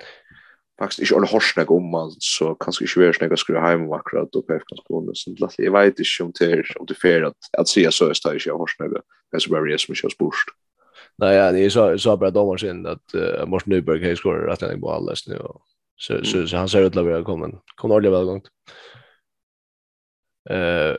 faktiskt 0.80 1.02
inte 1.02 1.16
alle 1.16 1.28
horsene 1.28 1.66
om 1.68 1.92
man, 1.92 2.12
så 2.20 2.56
kanske 2.56 2.84
inte 2.84 3.00
vi 3.00 3.14
snägga 3.14 3.38
skulle 3.38 3.60
hem 3.60 3.82
och 3.82 3.86
om 3.90 3.94
akkurat, 3.94 4.36
og 4.36 4.44
KF 4.48 4.64
kan 4.70 4.78
skåne, 4.78 5.16
så 5.16 5.36
jeg 5.60 5.74
vet 5.74 6.00
inte 6.00 6.24
om 6.24 6.32
det 6.40 6.52
er, 6.52 6.64
om 6.80 6.86
det 6.86 6.96
er 6.96 7.02
fair 7.02 7.26
att 7.28 7.50
at 7.54 7.68
sier 7.70 7.92
så, 7.92 8.06
är 8.30 8.34
det 8.34 8.46
ju 8.46 8.52
horsene, 8.52 8.90
det 8.90 9.36
är 9.36 9.40
så 9.40 9.50
bare 9.50 9.72
jeg 9.72 9.80
som 9.80 9.94
ikke 9.94 10.10
har. 10.10 10.65
Nej, 11.18 11.36
ja, 11.36 11.52
det 11.52 11.60
är 11.60 11.70
så 11.70 11.98
så 11.98 12.18
bara 12.18 12.30
domaren 12.30 12.60
sen 12.60 12.86
att 12.86 13.16
uh, 13.16 13.46
Morten 13.46 13.74
Nyberg 13.74 14.08
har 14.08 14.16
skorat 14.16 14.62
rätt 14.62 14.70
en 14.70 14.80
boll 14.80 14.96
alldeles 14.96 15.28
nu 15.28 15.38
och 15.38 15.62
så, 15.96 16.14
mm. 16.14 16.26
så, 16.26 16.48
så 16.48 16.58
han 16.58 16.70
ser 16.70 16.82
ut 16.82 16.98
att 16.98 17.06
vara 17.06 17.24
kommen. 17.24 17.60
Kom 17.76 17.92
ordentligt 17.92 18.14
väl 18.14 18.26
gångt. 18.26 18.48
Eh 20.50 20.96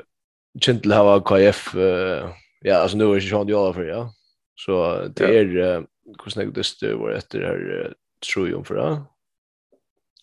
Kintel 0.60 0.92
har 0.92 1.20
KF 1.20 1.74
uh, 1.74 2.30
ja, 2.60 2.76
alltså 2.76 2.96
nu 2.96 3.04
är 3.04 3.14
det 3.14 3.20
Sean 3.20 3.46
Diola 3.46 3.72
för 3.72 3.84
ja. 3.84 4.12
Så 4.54 5.06
det 5.08 5.38
är 5.38 5.56
uh, 5.56 5.84
hur 6.24 6.30
snägt 6.30 6.54
det 6.54 6.64
står 6.64 6.92
var 6.92 7.10
efter 7.10 7.40
det 7.40 7.46
här 7.46 7.94
tror 8.32 8.48
jag 8.48 8.66
för 8.66 8.74
det. 8.74 9.02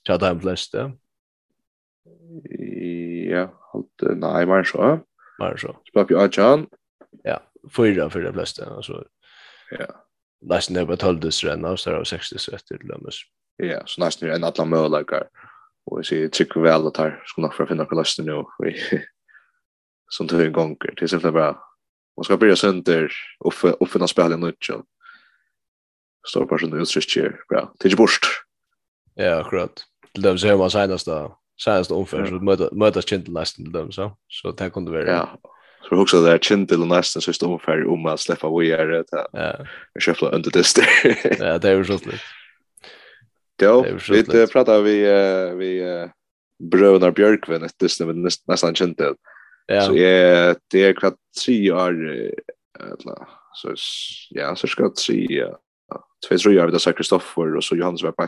Jag 0.03 0.13
hade 0.13 0.25
hem 0.25 0.39
flest 0.39 0.75
Ja, 3.29 3.53
halt 3.73 4.19
nej, 4.19 4.45
men 4.45 4.65
så. 4.65 4.99
Men 5.39 5.58
så. 5.58 5.77
Spelade 5.89 6.13
ju 6.13 6.19
Ajan. 6.19 6.67
Ja, 7.23 7.41
fyra 7.75 8.10
för 8.10 8.21
det 8.21 8.34
flesta 8.34 8.65
alltså 8.65 9.06
Ja. 9.79 10.05
Nästan 10.41 10.77
över 10.77 10.95
12 10.95 11.19
dus 11.19 11.43
renna 11.43 11.69
och 11.69 11.79
så 11.79 11.89
det 11.89 12.05
60 12.05 12.38
så 12.38 12.55
efter 12.55 12.77
lömmes. 12.83 13.15
Ja, 13.57 13.83
så 13.86 14.01
nästan 14.01 14.29
är 14.29 14.33
en 14.33 14.43
alla 14.43 14.65
möjligheter. 14.65 15.27
Och 15.86 15.99
vi 15.99 16.03
ser 16.03 16.27
tycker 16.27 16.59
väl 16.59 16.88
att 16.88 16.97
här 16.97 17.23
ska 17.25 17.41
nog 17.41 17.53
för 17.53 17.65
finna 17.65 17.86
kollasten 17.86 18.25
nu. 18.25 18.43
Som 20.09 20.27
tar 20.27 20.39
en 20.39 20.53
gång 20.53 20.77
till 20.97 21.09
sig 21.09 21.19
bra. 21.19 21.69
Man 22.17 22.23
ska 22.23 22.38
börja 22.38 22.55
sönder 22.55 23.12
och 23.39 23.53
och 23.79 23.89
finna 23.89 24.07
spelen 24.07 24.39
nu. 24.39 24.53
Står 26.27 26.45
bara 26.45 26.59
sån 26.59 26.81
utsträcker. 26.81 27.39
Bra. 27.49 27.73
Till 27.79 27.97
bort. 27.97 28.45
Ja, 29.15 29.39
akkurat. 29.39 29.86
Till 30.13 30.23
dem 30.23 30.38
så 30.38 30.47
hör 30.47 30.57
man 30.57 30.71
senast 30.71 31.05
då. 31.05 31.39
Senast 31.63 31.91
omför 31.91 32.25
så 32.25 32.33
mötas 32.33 32.71
mötas 32.71 33.05
kinteln 33.09 33.33
nästan 33.33 33.65
till 33.65 33.73
dem 33.73 33.91
så. 33.91 34.17
Så 34.27 34.51
det 34.51 34.69
kunde 34.69 34.91
vara. 34.91 35.12
Ja, 35.12 35.39
Så 35.89 35.95
också 35.95 36.21
där 36.21 36.37
chin 36.37 36.67
till 36.67 36.85
nästan 36.85 37.21
så 37.21 37.33
står 37.33 37.47
ungefär 37.47 37.87
om 37.87 38.05
att 38.05 38.19
släppa 38.19 38.49
vad 38.49 38.63
gör 38.63 38.87
det. 38.87 39.05
Ja. 39.11 39.65
Jag 39.93 40.03
köpte 40.03 40.25
under 40.25 40.51
det 40.51 40.75
där. 40.75 41.45
Ja, 41.45 41.57
det 41.57 41.69
är 41.69 41.75
ju 41.75 41.85
så 41.85 41.97
slut. 41.97 42.21
Ja, 43.61 43.85
vi 44.09 44.47
pratar 44.47 44.81
vi 44.81 45.01
vi 45.57 46.07
bröderna 46.71 47.11
Björkvin 47.11 47.63
ett 47.63 47.79
distans 47.79 48.07
med 48.07 48.31
nästan 48.47 48.75
chin 48.75 48.95
till. 48.95 49.13
Ja. 49.65 49.81
Så 49.81 49.97
jag 49.97 50.55
det 50.71 50.83
är 50.83 50.93
kvart 50.93 51.15
tre 51.45 51.71
år 51.71 51.93
eller 52.79 53.15
så 53.53 53.73
ja, 54.29 54.55
så 54.55 54.67
ska 54.67 54.89
tre 54.89 55.45
två 56.27 56.37
tre 56.37 56.59
år 56.59 56.67
vid 56.67 56.81
Sir 56.81 56.91
Kristoffer 56.91 57.55
och 57.55 57.63
så 57.63 57.75
Johannes 57.75 58.03
var 58.03 58.11
på. 58.11 58.27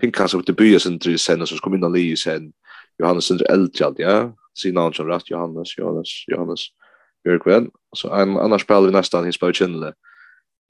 Pinkas 0.00 0.34
upp 0.34 0.46
till 0.46 0.54
byen 0.54 0.80
sen 0.80 0.98
till 0.98 1.18
sen 1.18 1.42
och 1.42 1.48
så 1.48 1.58
kom 1.58 1.74
in 1.74 1.84
och 1.84 1.92
Lee 1.92 2.16
sen 2.16 2.52
Johannes 2.98 3.24
sen 3.26 3.40
eldjald, 3.48 3.96
ja 3.98 4.36
sin 4.58 4.74
namn 4.74 4.94
som 4.94 5.06
rätt, 5.06 5.30
Johannes, 5.30 5.78
Johannes, 5.78 6.08
Johannes 6.26 6.60
Björkven. 7.24 7.70
Så 7.96 8.10
en, 8.14 8.36
annars 8.36 8.62
spelar 8.62 8.80
vi 8.80 8.92
nästan 8.92 9.24
hins 9.24 9.38
på 9.38 9.52
Kinnele. 9.52 9.92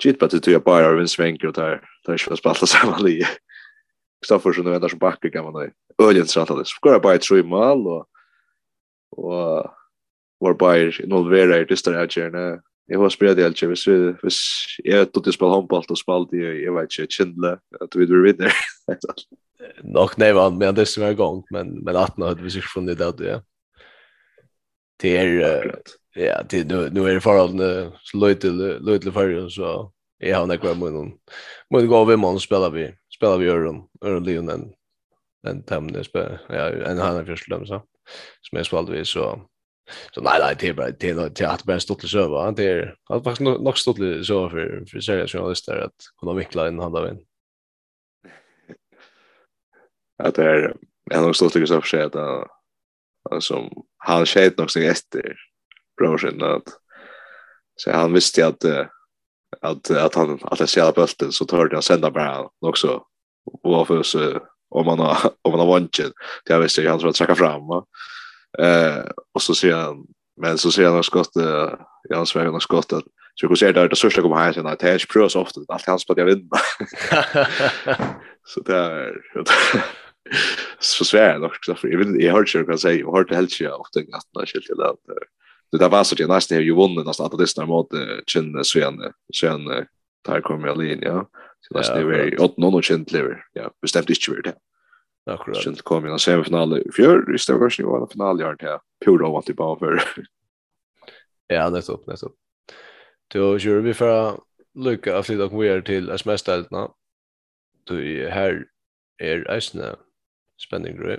Gitt 0.05 0.19
bättre 0.19 0.41
till 0.41 0.53
jag 0.53 0.63
bara 0.63 0.85
har 0.85 0.95
vinst 0.95 1.19
vänker 1.19 1.49
och 1.49 1.55
tar, 1.55 1.83
tar 2.07 2.13
inte 2.13 2.37
spela 2.37 2.55
samma 2.55 2.99
liv. 2.99 3.25
Kristoffer 4.21 4.53
som 4.53 4.65
Vendars 4.65 4.93
och 4.93 4.99
Bakke 4.99 5.31
kan 5.31 5.45
man 5.45 5.55
ha 5.55 5.67
öljens 6.03 6.37
rattat. 6.37 6.67
Så 6.67 6.77
går 6.81 6.93
jag 6.93 7.03
bara 7.03 7.15
i 7.15 7.19
tre 7.19 7.43
mål 7.43 7.87
och, 7.87 8.07
och 9.17 9.67
var 10.39 10.55
bara 10.55 10.79
involvera 10.79 11.61
i 11.61 11.67
tysta 11.67 11.93
rättkärna. 11.93 12.61
Jag 12.91 12.99
har 12.99 13.09
spelat 13.09 13.39
helt 13.39 13.57
tjej. 13.57 13.69
Hvis 13.69 14.39
jeg 14.81 15.11
tog 15.13 15.21
til 15.25 15.35
å 15.35 15.37
spille 15.37 15.53
håndballt 15.53 15.91
og 15.93 15.99
spalte, 16.01 16.39
jeg 16.41 16.73
vet 16.73 16.95
ikke, 16.95 17.19
kjendle, 17.19 17.51
at 17.85 17.97
vi 17.99 18.07
blir 18.09 18.25
vinner. 18.25 18.55
Nok 19.85 20.17
nevnt, 20.17 20.57
men 20.57 20.77
det 20.77 20.87
som 20.89 21.05
er 21.05 21.19
gang, 21.19 21.43
men, 21.53 21.75
men 21.85 21.99
at 22.01 22.17
nå 22.17 22.31
hadde 22.31 22.47
vi 22.47 22.55
sikkert 22.55 22.73
funnet 22.73 23.03
det, 23.03 23.29
ja 23.29 23.43
det 25.01 25.17
är 25.17 25.81
ja, 26.15 26.43
det 26.51 26.69
nu 26.69 26.91
nu 26.91 27.09
är 27.09 27.15
det 27.15 27.21
förhållande 27.21 27.93
så 28.03 28.27
lite 28.27 28.51
för 28.51 29.11
förrän 29.11 29.51
så 29.51 29.93
jag 30.19 30.39
har 30.39 30.47
några 30.47 30.75
med 30.75 30.93
någon 30.93 31.13
med 31.71 31.89
gå 31.89 32.03
över 32.03 32.17
man 32.17 32.41
spelar 32.41 32.71
vi 32.71 32.95
spelar 33.15 33.39
vi 33.39 33.49
Öron 33.49 33.89
Öron 34.05 34.25
Leon 34.25 34.73
den 35.43 35.63
tämne 35.63 36.05
spel 36.05 36.39
ja 36.49 36.71
en 36.71 36.99
han 36.99 37.27
först 37.27 37.51
dem 37.51 37.67
så 37.67 37.83
som 38.41 38.59
är 38.59 38.63
svalde 38.63 38.93
vi 38.93 39.05
så 39.05 39.49
så 40.15 40.21
nej 40.21 40.39
nej 40.41 40.57
det 40.61 40.69
är 40.69 40.75
bara 40.75 40.91
det 40.91 41.11
är 41.11 41.31
det 41.31 41.51
att 41.51 41.65
bara 41.65 41.81
stått 41.81 42.01
till 42.01 42.09
server 42.09 42.53
det 42.53 42.65
är 42.65 42.97
att 43.09 43.25
faktiskt 43.25 43.41
nog 43.41 43.79
stått 43.79 43.97
till 43.97 44.25
så 44.25 44.51
för 44.51 44.85
för 44.91 45.01
seriösa 45.01 45.39
journalister 45.39 45.77
att 45.81 45.97
kunna 46.21 46.35
vinkla 46.35 46.69
in 46.69 46.79
handa 46.79 47.05
vin 47.05 47.25
att 50.23 50.35
det 50.35 50.45
är, 50.45 50.77
en 51.11 51.23
nog 51.23 51.37
stått 51.37 51.53
till 51.53 51.67
för 51.67 51.81
sig 51.81 52.03
att 52.03 52.17
som 53.41 53.71
han 53.99 54.27
skeit 54.27 54.59
nog 54.59 54.71
sig 54.71 54.87
efter 54.87 55.37
brorsen 56.01 56.43
att 56.43 56.69
så 57.77 57.93
han 57.93 58.13
visste 58.13 58.47
att 58.47 58.65
att 59.61 59.91
att 59.91 60.15
han 60.15 60.39
att 60.43 60.59
det 60.59 60.67
själva 60.67 60.93
bulten 60.93 61.33
så 61.33 61.45
tog 61.45 61.73
han 61.73 61.83
sända 61.83 62.11
bara 62.11 62.49
också 62.61 63.03
och 63.63 63.87
för 63.87 64.03
så 64.03 64.41
om 64.71 64.87
man 64.87 64.99
har 64.99 65.17
om 65.43 65.51
man 65.53 65.61
har 65.61 65.75
vunnit 65.75 65.97
det 66.45 66.53
jag 66.53 66.61
visste 66.61 66.89
han 66.89 66.99
skulle 66.99 67.13
trycka 67.13 67.35
fram 67.35 67.63
eh 68.59 69.05
och 69.35 69.43
så 69.43 69.55
ser 69.55 69.75
han 69.75 70.07
men 70.41 70.59
så 70.59 70.71
ser 70.71 70.89
han 70.89 71.03
skott 71.03 71.31
jag 72.09 72.17
har 72.17 72.39
väg 72.39 72.55
och 72.55 72.63
skott 72.63 72.93
att 72.93 73.05
så 73.35 73.47
jag 73.47 73.59
ser 73.59 73.73
där 73.73 73.89
det 73.89 73.97
största 73.97 74.23
kommer 74.23 74.37
här 74.37 74.53
sen 74.53 74.67
att 74.67 74.79
det 74.79 74.91
är 74.91 75.07
prös 75.13 75.37
ofta 75.37 75.61
allt 75.69 75.87
hans 75.87 76.07
på 76.07 76.15
det 76.15 76.25
vinner 76.25 76.61
så 78.45 78.61
där 78.61 79.13
så 80.79 81.05
svär 81.05 81.33
jag 81.33 81.43
också 81.43 81.75
för 81.75 81.89
jag 81.89 81.99
vet 81.99 82.23
jag 82.23 82.33
hörde 82.33 82.51
ju 82.55 82.65
kan 82.65 82.79
säga 82.79 83.01
jag 83.01 83.13
hörde 83.13 83.35
helt 83.35 83.61
ju 83.61 83.71
ofta 83.71 84.01
att 84.01 84.27
när 84.35 84.47
skilt 84.47 84.67
det 84.77 84.89
att 84.89 84.97
det. 85.71 85.79
Där 85.79 85.89
var 85.89 86.05
så 86.05 86.15
det 86.15 86.27
nästa 86.27 86.55
här 86.55 86.63
ju 86.63 86.75
vunnit 86.75 87.07
nästan 87.07 87.27
att 87.27 87.39
det 87.39 87.47
snart 87.47 87.69
mot 87.69 87.89
chin 88.27 88.59
så 88.63 88.79
igen 88.79 89.87
tar 90.25 90.33
igen 90.33 90.43
kommer 90.43 90.69
jag 90.69 90.85
in 90.85 91.03
ja. 91.03 91.29
Så 91.61 91.79
det 91.79 92.01
är 92.01 92.05
väl 92.05 92.39
åt 92.39 92.57
någon 92.57 92.75
och 92.75 92.85
chin 92.85 93.07
lever 93.09 93.45
ja 93.53 93.71
bestämt 93.83 94.11
inte 94.11 94.31
vart 94.31 94.45
det 94.45 94.55
akkurat. 95.33 95.65
Chin 95.65 95.75
kom 95.75 96.07
i 96.07 96.19
semifinal 96.19 96.79
i 96.79 96.93
fjör 96.93 97.35
i 97.35 97.39
större 97.39 97.59
version 97.59 98.03
av 98.03 98.09
final 98.13 98.41
jag 98.41 98.59
det 98.59 98.81
pure 99.05 99.27
av 99.27 99.37
att 99.37 99.57
bara 99.57 99.79
för 99.79 100.03
ja 101.47 101.71
det 101.71 101.79
är 101.79 101.83
så 101.83 102.03
det 102.07 102.13
är 102.13 102.17
så 102.17 102.33
då 103.29 103.59
kör 103.59 103.81
vi 103.81 103.95
för 103.95 104.41
lucka 104.75 105.17
av 105.17 105.23
flytta 105.23 105.49
kommer 105.49 105.81
till 105.81 106.11
sms-ställena 106.11 106.91
då 107.85 107.95
här 108.31 108.67
är 109.19 109.51
eisne 109.51 109.97
spenning 110.59 110.97
grej. 110.97 111.19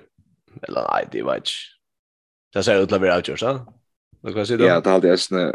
Eller 0.61 0.87
nej, 0.91 1.07
det 1.11 1.23
var 1.23 1.35
inte. 1.35 1.51
Det 2.53 2.63
ser 2.63 2.83
ut 2.83 2.91
att 2.91 3.01
vara 3.01 3.15
avgjort, 3.15 3.39
så? 3.39 3.73
Du 4.21 4.33
kan 4.33 4.45
se 4.45 4.57
det. 4.57 4.65
Ja, 4.65 4.81
det 4.81 4.89
hade 4.89 5.11
alltid 5.11 5.19
snä. 5.19 5.47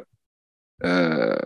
Eh, 0.84 1.40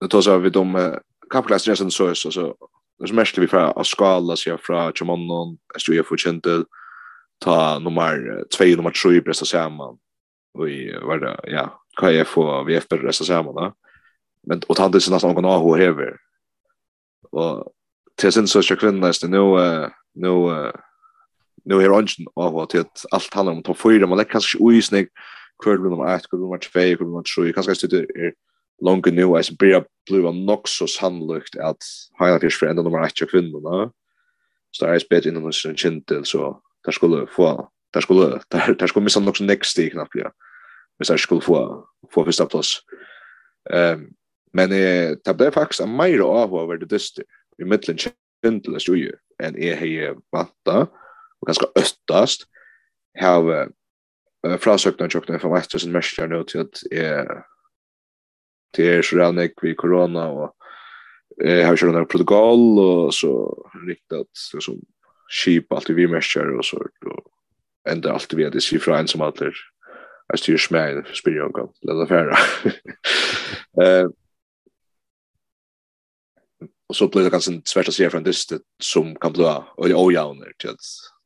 det 0.00 0.08
tar 0.08 0.20
så 0.20 0.38
vid 0.38 0.56
om 0.56 0.98
kappklassen 1.30 1.76
sen 1.76 1.90
så 1.90 2.14
så 2.14 2.30
så 2.30 2.56
det 2.98 3.10
är 3.10 3.14
mest 3.14 3.38
vi 3.38 3.46
fra 3.46 3.70
av 3.70 3.84
skala 3.84 4.36
sig 4.36 4.58
fra 4.58 4.92
Chamonnon, 4.92 5.58
SJF 5.78 6.12
og 6.12 6.18
Kjentel, 6.18 6.64
ta 7.40 7.78
nummer 7.78 8.44
2 8.54 8.64
og 8.64 8.76
nummer 8.76 8.90
3 8.90 9.20
pressa 9.20 9.44
samman 9.44 9.98
och 10.58 10.68
i 10.68 10.92
var 11.02 11.18
det 11.18 11.40
ja 11.46 11.68
KF 12.00 12.38
og 12.38 12.66
VF 12.66 12.88
pressa 12.88 13.24
samman 13.24 13.54
då 13.54 13.72
men 14.46 14.62
och 14.68 14.78
han 14.78 14.92
det 14.92 15.00
så 15.00 15.12
nästan 15.12 15.34
någon 15.34 15.44
AH 15.44 15.80
över 15.80 16.16
och 17.30 17.72
till 18.16 18.32
sen 18.32 18.48
så 18.48 18.76
kvinnorna 18.76 19.12
nu 19.22 19.90
nu 20.14 20.72
nu 21.64 21.74
är 21.74 21.88
orangen 21.88 22.26
av 22.36 22.58
att 22.58 22.70
det 22.70 23.04
allt 23.10 23.34
handlar 23.34 23.52
om 23.52 23.62
topp 23.62 23.78
4 23.78 24.06
man 24.06 24.18
lägger 24.18 24.30
kanske 24.30 24.58
oisnig 24.58 25.08
kör 25.64 25.78
vill 25.78 25.90
man 25.90 26.08
att 26.08 26.28
kvar 26.28 26.38
vill 26.38 26.48
man 26.48 26.60
två 26.60 26.80
kör 26.80 26.96
vill 26.98 27.08
man 27.08 27.24
tre. 27.24 27.52
Kanske 27.52 27.74
stod 27.74 27.90
det 27.90 28.06
är 28.14 28.32
långt 28.82 29.06
nu 29.06 29.36
as 29.36 29.50
blir 29.50 29.84
blue 30.06 30.26
och 30.26 30.34
nox 30.34 30.70
så 30.70 30.86
sannolikt 30.86 31.56
att 31.56 31.82
hela 32.18 32.40
fisk 32.40 32.58
för 32.58 32.66
ända 32.66 32.82
nummer 32.82 33.02
8 33.02 33.26
kvinnorna 33.30 33.90
så 34.70 34.86
är 34.86 34.98
spett 34.98 35.26
inom 35.26 35.46
en 35.46 35.76
chintel 35.76 36.24
så 36.24 36.60
där 36.84 36.92
skulle 36.92 37.26
få 37.26 37.68
där 37.92 38.00
skulle 38.00 38.40
där 38.48 38.74
där 38.74 38.86
skulle 38.86 39.04
missa 39.04 39.20
nox 39.20 39.40
next 39.40 39.70
steg 39.70 39.92
knappt 39.92 40.14
ja. 40.14 40.30
Men 40.98 41.06
så 41.06 41.18
skulle 41.18 41.40
få, 41.40 41.86
få 42.10 42.24
första 42.24 42.46
plats 42.46 42.78
ehm 43.70 44.10
men 44.54 44.72
eh, 44.72 45.16
det 45.24 45.34
ble 45.34 45.50
faktiskt 45.50 45.82
en 45.82 45.96
mer 45.96 46.22
av 46.22 46.54
å 46.54 46.66
det 46.78 46.86
dyster 46.90 47.26
i 47.58 47.66
midtelen 47.66 47.98
kjentelig 47.98 48.82
studie 48.84 49.16
enn 49.42 49.58
jeg 49.58 49.78
har 49.80 50.20
vant 50.34 50.54
og 51.44 51.48
ganska 51.48 51.66
öttast 51.76 52.46
har 53.20 53.68
uh, 54.46 54.56
frasökna 54.58 55.08
tjockna 55.08 55.38
från 55.38 55.56
efter 55.56 55.78
sin 55.78 55.92
mästare 55.92 56.28
nu 56.28 56.44
till 56.44 56.60
att 56.60 56.82
uh, 56.92 57.42
det 58.76 58.88
är 58.88 59.02
så 59.02 59.16
redan 59.16 59.48
vid 59.62 59.76
corona 59.76 60.28
och 60.28 60.56
eh 61.44 61.66
har 61.66 61.76
kört 61.76 61.92
några 61.92 62.04
protokoll 62.04 62.78
och 62.78 63.14
så 63.14 63.64
riktat 63.88 64.26
liksom 64.54 64.80
sheep 65.28 65.72
allt 65.72 65.90
vi 65.90 66.06
mästare 66.06 66.56
och 66.56 66.64
så 66.64 66.76
och 66.76 67.26
ända 67.88 68.12
allt 68.12 68.32
vi 68.32 68.44
hade 68.44 68.60
sig 68.60 68.78
från 68.78 69.08
som 69.08 69.20
att 69.20 69.40
Jag 70.26 70.38
styr 70.38 70.56
smär, 70.56 71.10
spyrir 71.14 71.36
jag 71.36 71.58
om, 71.58 71.72
lämna 71.82 72.06
färra. 72.06 72.36
Eh, 73.82 74.08
och 76.88 76.96
så 76.96 77.08
blir 77.08 77.24
det 77.24 77.30
kanske 77.30 77.52
en 77.52 77.62
svärt 77.64 77.88
att 77.88 77.94
se 77.94 78.10
från 78.10 78.22
distet 78.22 78.62
som 78.82 79.16
kan 79.16 79.32
bli 79.32 79.44
öjlig 79.82 79.98
ojavner 79.98 80.52
till 80.58 80.70
att 80.70 80.76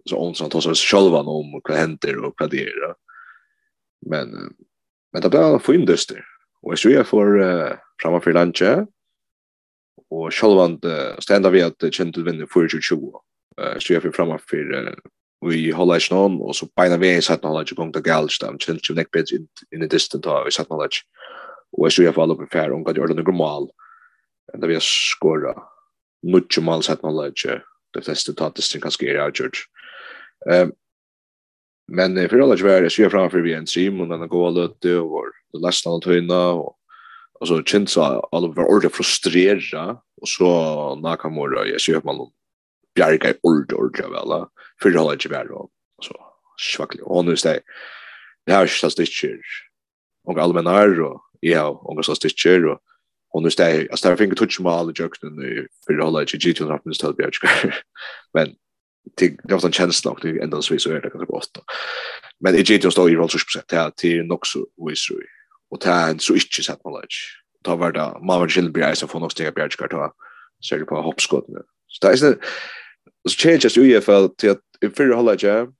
så 0.08 0.16
Olsson 0.16 0.50
tar 0.50 0.60
sig 0.60 0.74
själva 0.74 1.18
om 1.18 1.60
vad 1.64 1.76
händer 1.76 2.24
och 2.24 2.34
vad 2.38 2.50
det 2.50 2.62
är. 2.62 2.94
Men 4.06 4.28
men 5.12 5.22
det 5.22 5.28
blev 5.28 5.58
för 5.58 5.74
induster. 5.74 6.24
Och 6.62 6.72
jag 6.72 6.78
tror 6.78 6.94
jag 6.94 7.06
får 7.06 7.40
uh, 7.40 7.72
framför 8.02 8.32
lunch 8.32 8.62
och 10.10 10.34
själva 10.34 10.78
ständer 11.18 11.50
vi 11.50 11.62
att 11.62 11.94
Kentel 11.94 12.24
vinner 12.24 12.46
4-20. 12.46 13.12
Eh 13.60 13.78
så 13.78 13.92
jag 13.92 14.02
får 14.02 14.10
framför 14.10 14.38
vi 15.50 15.70
håller 15.70 15.96
oss 15.96 16.10
någon 16.10 16.40
och 16.40 16.56
så 16.56 16.66
på 16.66 16.96
vi 16.98 17.16
är 17.16 17.20
satt 17.20 17.44
håller 17.44 17.60
jag 17.60 17.72
igång 17.72 17.92
det 17.92 18.00
gals 18.00 18.38
där 18.38 18.56
Kentel 18.58 18.96
neck 18.96 19.10
bit 19.10 19.32
in 19.32 19.48
in 19.74 19.80
the 19.80 19.86
distance 19.86 20.28
har 20.28 20.44
vi 20.44 20.50
satt 20.50 20.68
håller 20.68 20.88
och 21.72 21.86
jag 21.86 21.92
tror 21.92 22.04
jag 22.04 22.14
får 22.14 22.22
alla 22.22 22.34
på 22.34 22.46
fair 22.52 22.70
och 22.70 22.84
går 22.84 23.08
det 23.08 23.14
normal. 23.14 23.70
Det 24.52 24.66
vi 24.66 24.74
har 24.74 24.80
skora. 24.80 25.62
Nuttjumal 26.22 26.82
satt 26.82 27.02
håller 27.02 27.32
jag. 27.44 27.60
Det 27.92 28.02
fleste 28.02 28.34
tatt 28.34 28.56
det 28.72 28.80
kan 28.80 28.90
skera 28.90 29.30
gjort. 29.34 29.58
Ehm 30.50 30.72
men 31.90 32.28
för 32.28 32.38
alla 32.38 32.56
tjuvar 32.56 32.82
är 32.82 32.88
ser 32.88 33.10
framför 33.10 33.40
vi 33.40 33.54
en 33.54 33.66
stream 33.66 34.00
och 34.00 34.08
den 34.08 34.28
går 34.28 34.64
ut 34.64 34.76
det 34.80 34.96
och 34.96 35.10
var 35.10 35.26
det 35.52 35.58
läsna 35.58 35.92
och 35.92 36.02
töna 36.02 36.48
och 36.48 36.74
och 37.40 37.48
så 37.48 37.62
känns 37.62 37.92
så 37.92 38.02
alla 38.02 38.48
var 38.48 38.64
ordentligt 38.64 38.94
frustrerade 38.94 39.96
och 40.20 40.28
så 40.28 40.94
Nakamura 40.94 41.66
jag 41.66 41.80
ser 41.80 42.00
man 42.04 42.30
bjärga 42.94 43.34
ord 43.42 43.72
ord 43.72 43.98
jag 43.98 44.10
väl 44.10 44.46
för 44.82 44.98
alla 44.98 45.18
tjuvar 45.18 45.52
och 45.52 45.70
så 46.02 46.14
svagt 46.74 47.00
och 47.00 47.24
nu 47.24 47.36
stä 47.36 47.60
det 48.46 48.52
här 48.52 48.66
så 48.66 48.90
stitcher 48.90 49.40
och 50.24 50.38
allmännar 50.38 51.00
och 51.00 51.20
ja 51.40 51.68
och 51.68 52.04
så 52.04 52.14
stitcher 52.14 52.66
och 52.66 52.80
Och 53.30 53.42
nu 53.42 53.50
stäjer, 53.50 53.86
jag 53.90 53.98
står 53.98 54.16
fick 54.16 54.28
jag 54.28 54.36
touch 54.36 54.60
med 54.60 54.72
alla 54.72 54.92
jokes 54.94 55.22
nu 55.22 55.68
för 55.86 55.98
att 55.98 56.04
hålla 56.04 56.22
i 56.22 56.24
G2 56.24 56.72
och 56.72 56.96
ställt 56.96 57.00
tölbjörd. 57.00 57.32
Men 58.34 58.54
det 59.14 59.36
det 59.44 59.54
var 59.54 59.66
en 59.66 59.72
känsla 59.72 60.10
och 60.10 60.18
det 60.22 60.42
ändå 60.42 60.62
så 60.62 60.78
så 60.78 60.90
är 60.90 61.00
det 61.00 61.10
kanske 61.10 61.26
gott. 61.26 61.58
Men 62.40 62.52
det 62.52 62.70
gick 62.70 62.84
ju 62.84 62.90
stå 62.90 63.08
i 63.08 63.14
roll 63.14 63.30
så 63.30 63.38
procent 63.38 63.72
här 63.72 63.90
till 63.90 64.28
så 64.42 64.66
vis 64.88 65.08
och 65.70 65.80
ta 65.80 66.08
en 66.08 66.18
så 66.18 66.34
inte 66.34 66.62
sett 66.62 66.84
man 66.84 66.92
lunch. 66.92 67.42
Ta 67.64 67.76
var 67.76 67.92
det 67.92 68.12
man 68.26 68.40
var 68.40 68.48
chill 68.48 68.72
blir 68.72 68.94
så 68.94 69.06
för 69.06 69.18
nog 69.18 69.32
steg 69.32 69.54
bjärd 69.54 69.76
karta 69.76 70.12
så 70.60 70.76
det 70.76 70.84
på 70.84 71.02
hoppskott 71.02 71.48
nu. 71.48 71.62
Så 71.86 72.06
det 72.06 72.12
är 72.12 72.16
så 72.16 72.34
så 73.28 73.48
changes 73.48 73.76
ju 73.76 73.96
i 73.96 74.00
fall 74.00 74.28
till 74.28 74.50
att 74.50 74.62
i 74.80 75.12
hålla 75.12 75.36
jag 75.38 75.72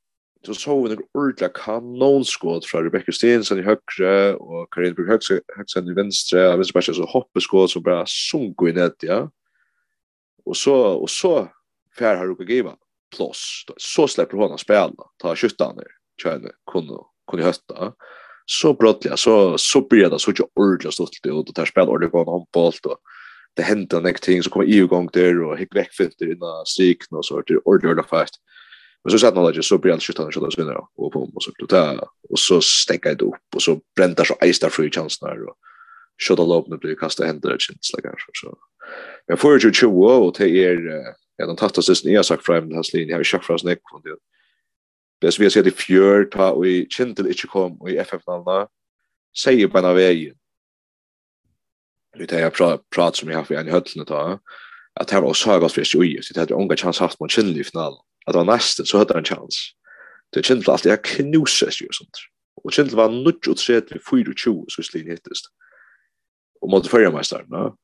så 0.47 0.55
så 0.55 0.83
vi 0.83 0.97
en 1.45 1.51
kanon 1.55 2.25
skott 2.25 2.67
från 2.67 2.85
Rebecca 2.85 3.13
Stensen 3.13 3.59
i 3.59 3.63
högre 3.63 4.35
och 4.35 4.73
Karin 4.73 4.95
Brug 4.95 5.09
högre 5.09 5.91
i 5.91 5.95
vänstra 5.95 6.53
og 6.53 6.59
venstre 6.59 6.73
bare 6.73 6.95
så 6.95 7.05
hoppskott 7.05 7.71
så 7.71 7.81
bara 7.81 8.07
sunko 8.07 8.69
i 8.69 8.73
nett, 8.73 9.03
ja. 9.03 9.31
Och 10.45 10.57
så, 10.57 10.75
och 10.75 11.11
så 11.11 11.49
fær 11.99 12.17
har 12.17 12.27
du 12.27 12.45
Giva 12.45 12.77
plås. 13.17 13.65
Så 13.77 14.09
släpper 14.09 14.37
hon 14.37 14.53
att 14.53 14.61
spela, 14.61 14.93
ta 15.23 15.37
skjutan 15.37 15.77
där. 15.77 15.87
Tjänar 16.23 16.53
kunde 16.73 16.95
kunde 17.31 17.45
hösta. 17.45 17.93
Så 18.47 18.75
brottliga 18.75 19.17
så 19.17 19.59
så 19.59 19.89
blir 19.89 20.11
det 20.11 20.19
så 20.19 20.31
inte 20.31 20.43
ordentligt 20.55 20.95
stort 20.95 21.09
det 21.23 21.31
och 21.31 21.55
tar 21.55 21.65
spel 21.65 21.89
ordentligt 21.89 22.13
på 22.13 22.25
någon 22.25 22.47
boll 22.53 22.73
då. 22.83 22.97
Det 23.57 23.63
händer 23.63 24.01
något 24.01 24.23
ting 24.23 24.43
så 24.43 24.51
kommer 24.51 24.67
EU 24.67 24.87
gång 24.87 25.09
där 25.13 25.43
och 25.43 25.59
hick 25.59 25.77
väck 25.77 25.93
för 25.93 26.11
det 26.19 26.33
innan 26.33 26.67
sikn 26.67 27.17
och 27.17 27.27
så 27.27 27.43
det 27.47 27.57
ordentligt 27.57 28.09
fast. 28.09 28.35
Men 29.05 29.11
så 29.11 29.19
satt 29.19 29.35
någon 29.35 29.53
där 29.53 29.63
så 29.63 29.79
blir 29.79 29.93
allt 29.93 30.03
skjutan 30.03 30.33
så 30.33 30.41
där 30.41 30.51
så 30.51 30.61
vinner 30.61 30.77
och 30.77 31.13
på 31.13 31.31
och 31.35 31.43
så 31.43 31.51
där 31.69 32.01
och 32.31 32.39
så 32.39 32.61
stäcker 32.61 33.15
det 33.15 33.25
upp 33.25 33.55
och 33.55 33.63
så 33.63 33.81
bränner 33.97 34.25
så 34.25 34.37
ejstar 34.41 34.69
free 34.69 34.91
chance 34.91 35.27
där 35.27 35.49
och 35.49 35.57
skjuter 36.29 36.47
lopen 36.47 36.79
blir 36.79 36.95
kasta 36.95 37.25
händer 37.25 37.51
det 37.51 37.61
känns 37.61 37.93
lägger 37.97 38.15
så. 38.33 38.59
Jag 39.27 39.39
får 39.39 39.61
ju 39.61 39.73
20 39.73 40.07
och 40.07 40.35
det 40.39 40.65
är 40.65 40.79
ja 41.39 41.47
den 41.47 41.57
tatta 41.57 41.83
sist 41.83 42.05
ni 42.05 42.15
har 42.15 42.23
sagt 42.23 42.47
fram 42.47 42.69
den 42.69 42.77
har 42.77 42.85
linjen 42.93 43.17
här 43.17 43.25
fra 43.25 43.25
Schafras 43.25 43.65
nek, 43.65 43.79
från 43.91 44.03
det. 44.03 44.17
Det 45.21 45.39
vi 45.39 45.45
har 45.45 45.51
sett 45.51 45.67
i 45.67 45.71
fjør, 45.71 46.31
ta 46.31 46.51
og 46.53 46.67
i 46.67 46.87
Chintel 46.91 47.27
ikke 47.27 47.49
kom 47.49 47.81
og 47.81 47.91
i 47.91 47.99
FF 47.99 48.23
nalna 48.27 48.67
sier 49.35 49.69
på 49.69 49.81
när 49.81 49.95
vägen. 49.95 50.35
Vi 52.19 52.27
tar 52.27 52.39
jeg 52.39 52.53
prat 52.91 53.17
som 53.17 53.29
jag 53.29 53.37
har 53.37 53.45
för 53.45 53.55
en 53.55 53.69
höllne 53.69 54.05
ta 54.05 54.39
at 55.01 55.09
det 55.09 55.21
var 55.21 55.29
også 55.29 55.59
godt 55.61 55.73
Sagas 55.73 55.95
i 55.95 55.99
ui, 55.99 56.23
så 56.23 56.35
det 56.35 56.41
hadde 56.41 56.55
unga 56.55 56.77
chans 56.77 56.99
haft 56.99 57.21
mot 57.21 57.31
Chintel 57.31 57.61
i 57.61 57.65
finalen. 57.65 57.99
at 58.27 58.35
det 58.35 58.39
var 58.39 58.57
nesten, 58.57 58.87
så 58.87 58.99
hadde 58.99 59.15
han 59.15 59.25
chans. 59.25 59.57
Det 60.35 60.45
Chintel 60.45 60.71
alltid 60.71 60.91
jeg 60.91 61.03
knuses 61.03 61.81
jo 61.81 61.93
sånt. 61.93 62.19
og 62.65 62.73
Chintel 62.73 62.97
var 62.97 63.09
nudge 63.09 63.51
og 63.51 63.57
tredje 63.57 63.95
vid 63.95 64.35
24 64.35 64.65
så 64.69 64.83
slin 64.83 65.11
hittest. 65.11 65.45
Och 66.61 66.71
mot 66.71 66.89
förra 66.89 67.11
mästaren, 67.11 67.51
va? 67.51 67.77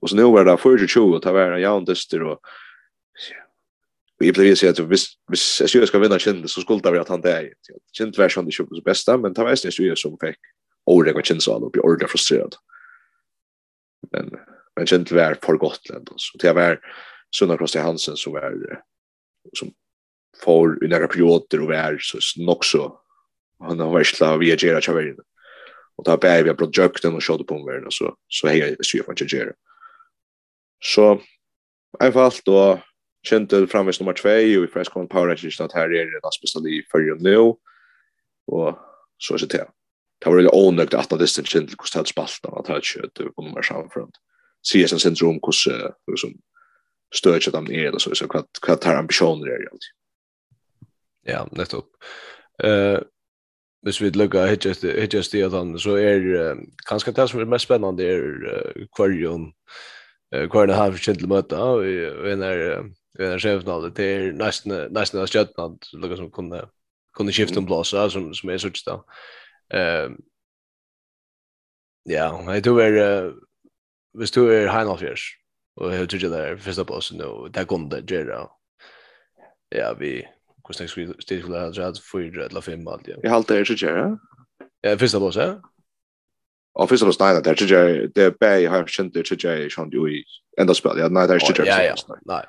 Och 0.00 0.10
så 0.10 0.16
nu 0.16 0.22
var 0.22 0.44
det 0.44 0.58
24, 0.58 1.04
og 1.14 1.22
det 1.22 1.32
var 1.32 1.52
en 1.52 1.60
jævn 1.60 1.86
dyster, 1.86 2.22
og 2.22 2.40
Och 4.20 4.26
jag 4.26 4.34
blev 4.34 4.46
ju 4.46 4.56
så 4.56 4.68
att 4.68 4.78
hvis 4.78 5.16
hvis 5.28 5.74
jag 5.74 5.88
ska 5.88 5.98
vinna 5.98 6.18
kände 6.18 6.48
så 6.48 6.60
skulle 6.60 6.80
det 6.80 6.90
vara 6.90 7.00
att 7.00 7.08
han 7.08 7.20
där. 7.20 7.52
kände 7.92 8.18
var 8.18 8.44
det 8.44 8.52
skulle 8.52 8.68
vara 8.70 8.82
bästa 8.84 9.16
men 9.16 9.32
det 9.32 9.42
var 9.42 9.56
ju 9.80 9.84
ju 9.84 9.96
som 9.96 10.18
fick 10.20 10.38
ordet 10.84 11.14
vad 11.14 11.26
kind 11.26 11.42
så 11.42 11.54
och 11.54 11.70
blir 11.70 11.84
ordet 11.84 12.10
frustrerad. 12.10 12.54
Men 14.12 14.30
men 14.76 14.86
kände 14.86 15.14
var 15.14 15.34
för 15.34 15.56
Gotland 15.56 16.08
så 16.16 16.38
det 16.38 16.52
var 16.52 16.80
Sunna 17.36 17.56
Krosti 17.56 17.78
Hansen 17.78 18.16
som 18.16 18.32
var 18.32 18.82
som 19.58 19.72
får 20.44 20.84
i 20.84 20.88
några 20.88 21.08
perioder 21.08 21.60
och 21.60 21.68
var 21.68 21.98
så 22.00 22.18
också 22.48 23.00
han 23.58 23.80
har 23.80 23.92
varit 23.92 24.06
slav 24.06 24.38
via 24.38 24.56
Gera 24.56 24.80
Chaverin. 24.80 25.18
Och 25.96 26.04
där 26.04 26.16
bär 26.16 26.42
vi 26.42 26.54
projekten 26.54 27.14
och 27.14 27.22
körde 27.22 27.44
på 27.44 27.58
mig 27.58 27.82
så 27.90 28.16
så 28.28 28.48
hej 28.48 28.58
jag 28.58 28.86
syr 28.86 29.02
från 29.02 29.14
Gera. 29.14 29.52
Så 30.82 31.20
i 32.04 32.12
fall 32.12 32.32
då 32.44 32.82
kjente 33.26 33.66
framvis 33.66 34.00
nummer 34.00 34.12
2 34.16 34.28
og 34.28 34.64
i 34.64 34.70
Freshcon 34.72 35.08
Power 35.08 35.28
Rangers 35.28 35.60
at 35.60 35.74
her 35.74 35.92
er 35.92 36.08
det 36.08 36.22
näst 36.24 36.56
i 36.56 36.60
liv 36.68 36.82
för 36.90 36.98
ju 36.98 37.14
nu. 37.20 37.54
Och 38.46 38.78
så 39.18 39.34
er 39.34 39.38
det 39.38 39.50
til 39.50 39.66
Det 40.20 40.26
var 40.26 40.36
veldig 40.36 40.54
onödigt 40.54 40.94
at 40.94 41.10
det 41.10 41.38
er 41.38 41.42
kjent 41.42 41.74
hvordan 41.76 42.04
det 42.04 42.08
er 42.08 42.12
spalt 42.12 42.44
at 42.44 42.66
det 42.66 42.74
er 42.76 42.80
kjøtt 42.80 43.14
kött 43.14 43.34
på 43.36 43.42
nummer 43.42 43.62
samfunn 43.62 44.12
CSN 44.62 44.98
syndrom 44.98 45.40
hvordan 45.40 45.92
liksom 46.08 46.34
stöd 47.14 47.48
att 47.48 47.52
de 47.52 47.74
är 47.74 47.88
eller 47.88 47.98
så 47.98 48.14
så 48.14 48.28
kvart 48.28 48.60
kvart 48.62 48.84
här 48.84 48.96
ambitioner 48.96 49.46
är 49.46 49.68
allt. 49.72 49.84
Ja, 51.26 51.48
nettopp. 51.52 51.86
Eh 52.64 53.00
hvis 53.82 54.00
vi 54.00 54.10
lukka 54.10 54.44
hitjes 54.46 55.28
til 55.28 55.44
at 55.46 55.52
han, 55.52 55.78
så 55.78 55.96
er 55.96 56.20
uh, 56.20 56.58
kanskje 56.88 57.14
det 57.16 57.28
som 57.30 57.40
er 57.40 57.48
mest 57.48 57.68
spennende 57.68 58.04
er 58.04 58.26
uh, 58.44 58.82
kvarjon, 58.96 59.46
uh, 60.34 60.44
kvarjon 60.52 60.76
har 60.76 60.98
kjent 61.00 61.22
til 61.22 61.30
møte, 61.30 61.56
og 61.56 61.86
en 62.28 62.44
er 62.44 62.82
vi 63.18 63.26
har 63.26 63.38
sett 63.38 63.42
självnande 63.42 63.90
det 63.90 64.04
är 64.04 64.32
nästan 64.32 64.92
nästan 64.92 65.22
att 65.22 65.30
skötna 65.30 65.78
lukar 65.92 66.16
som 66.16 66.30
kunde 66.30 66.68
kunde 67.16 67.32
skifta 67.32 67.58
en 67.58 67.66
blåsa 67.66 68.10
som 68.10 68.34
som 68.34 68.48
är 68.48 68.58
sådär 68.58 68.80
då. 68.86 69.04
Ehm 69.76 70.16
Ja, 72.02 72.54
jag 72.54 72.64
tror 72.64 72.82
är 72.82 73.34
hvis 74.18 74.30
du 74.30 74.54
är 74.54 74.68
Heinolfjärs 74.68 75.38
och 75.76 75.92
hur 75.92 76.06
tycker 76.06 76.28
det 76.28 76.48
är 76.48 76.56
första 76.56 76.84
bossen 76.84 77.18
nu 77.18 77.48
där 77.50 77.64
kom 77.64 77.88
det 77.88 78.10
göra. 78.10 78.48
Ja, 79.68 79.94
vi 79.98 80.28
kostar 80.62 80.86
skulle 80.86 81.06
det 81.06 81.40
skulle 81.40 81.58
ha 81.58 81.70
dragit 81.70 81.98
för 81.98 82.48
la 82.54 82.62
fem 82.62 82.84
mål. 82.84 83.02
Jag 83.22 83.30
håller 83.30 83.58
det 83.58 83.64
så 83.64 83.86
göra. 83.86 84.18
Ja, 84.80 84.98
första 84.98 85.20
bossen. 85.20 85.62
Och 86.72 86.88
första 86.88 87.06
bossen 87.06 87.26
nej, 87.26 87.42
det 87.42 87.54
tycker 87.54 87.74
jag 87.74 88.12
det 88.14 88.22
är 88.22 88.34
bäj 88.40 88.66
har 88.66 88.86
känt 88.86 89.14
det 89.14 89.24
tycker 89.24 89.56
jag 89.56 89.72
som 89.72 89.90
du 89.90 90.18
i 90.18 90.24
ända 90.60 90.74
spel. 90.74 90.98
Ja, 90.98 91.08
nej, 91.08 91.28
det 91.28 91.34
är 91.34 91.48
inte 91.48 91.62
det. 91.62 91.68
Ja, 91.68 91.82
ja. 91.82 92.16
Nej. 92.24 92.44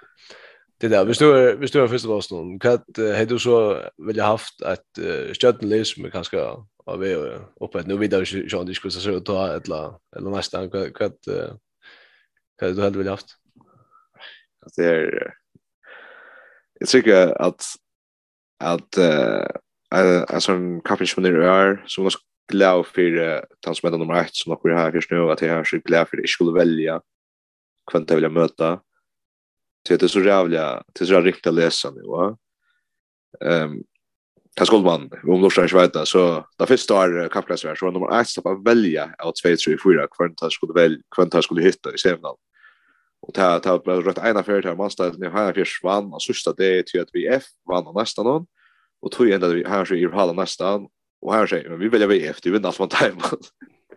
Det 0.82 0.88
där, 0.88 1.06
vi 1.06 1.14
står 1.14 1.56
vi 1.56 1.68
står 1.68 1.80
har 1.80 1.88
första 1.88 2.08
lås 2.08 2.32
någon. 2.32 2.60
Kat 2.60 2.86
hade 2.98 3.26
du 3.26 3.40
så 3.40 3.82
vill 3.98 4.18
jag 4.18 4.26
haft 4.26 4.62
att 4.62 4.86
stötten 5.34 5.70
läs 5.70 5.98
med 5.98 6.12
kanske 6.12 6.38
av 6.86 7.00
vi 7.00 7.16
uppe 7.62 7.80
ett 7.80 7.88
nu 7.88 7.98
vidare 7.98 8.26
så 8.26 8.38
Jean 8.38 8.66
diskussa 8.66 9.00
så 9.00 9.20
ta 9.20 9.56
ett 9.56 9.68
la 9.68 10.00
eller 10.16 10.30
nästa 10.30 10.70
kat 10.70 10.94
kat 10.94 11.18
kat 12.60 12.76
du 12.76 12.82
hade 12.82 12.98
vill 12.98 13.08
haft. 13.08 13.38
Att 14.66 14.74
det 14.76 14.86
är 14.86 15.34
jag 16.80 16.90
tycker 16.90 17.42
att 17.42 17.64
att 18.64 18.98
eh 18.98 19.48
alltså 20.30 20.52
en 20.52 20.82
kaffe 20.82 21.08
som 21.08 21.24
det 21.24 21.30
är 21.30 21.84
så 21.88 22.04
måste 22.04 22.22
glad 22.52 22.88
för 22.88 23.46
tant 23.60 23.78
som 23.78 23.94
är 23.94 23.98
nummer 23.98 24.22
1 24.22 24.30
som 24.36 24.52
har 24.52 24.76
här 24.76 24.92
först 24.92 25.12
nu 25.12 25.32
att 25.32 25.42
jag 25.42 25.60
är 25.60 25.64
så 25.64 25.78
glad 25.78 26.10
för 26.10 26.18
det 26.18 26.28
skulle 26.28 26.60
välja 26.60 27.02
kvant 27.92 28.10
jag 28.10 28.18
vill 28.18 28.30
möta 28.30 28.80
Så 29.88 29.98
det 29.98 30.04
är 30.04 30.08
så 30.08 30.22
jävla, 30.22 30.84
det 30.94 31.02
är 31.02 31.06
så 31.06 31.22
riktigt 31.22 31.48
att 31.48 31.54
läsa 31.54 31.92
nu, 31.92 32.02
va? 32.02 32.38
Ehm, 33.46 33.84
Kan 34.58 34.68
skuld 34.68 34.84
man, 34.84 35.10
om 35.24 35.40
Lorsland 35.42 35.70
ikke 35.70 35.80
vet 35.80 35.94
det, 35.96 36.02
så 36.12 36.22
da 36.60 36.68
første 36.68 36.96
år 36.96 37.14
kappklassvær, 37.32 37.78
så 37.80 37.86
var 37.88 37.94
nummer 37.96 38.12
1 38.18 38.28
slapp 38.34 38.50
å 38.52 38.58
velge 38.66 39.06
av 39.24 39.32
2, 39.40 39.54
3, 39.56 39.78
4, 39.80 40.08
hvem 40.18 40.34
han 40.42 40.52
skulle 40.52 40.76
velge, 40.76 41.00
hvem 41.16 41.32
ta 41.32 41.40
skulle 41.46 41.64
hitte 41.64 41.94
i 41.96 42.02
Sevnal. 42.02 42.36
Og 43.24 43.32
ta 43.38 43.54
har 43.64 43.80
blitt 43.86 44.04
rødt 44.04 44.20
ene 44.20 44.44
fyrt 44.44 44.68
her, 44.68 44.76
Manstad, 44.76 45.16
når 45.22 45.32
han 45.38 45.54
fyrt 45.56 45.78
vann, 45.86 46.12
og 46.12 46.24
sørste 46.26 46.52
det 46.58 46.72
till 46.90 47.00
at 47.00 47.16
vi 47.16 47.30
F 47.32 47.48
vann 47.70 47.88
av 47.88 47.96
nesten 47.96 48.28
noen, 48.28 48.50
og 49.02 49.16
tog 49.16 49.32
enda 49.32 49.54
vi 49.54 49.64
her 49.64 49.96
i 49.96 50.04
halv 50.12 50.36
nesten, 50.36 50.90
og 51.22 51.34
her 51.38 51.48
sier, 51.48 51.72
men 51.72 51.80
vi 51.80 51.92
velger 51.94 52.12
vi 52.12 52.20
F, 52.28 52.44
du 52.44 52.52
vinner 52.52 52.74
alt 52.74 52.84
man 52.84 52.92
tar, 52.92 53.16
man. 53.16 53.48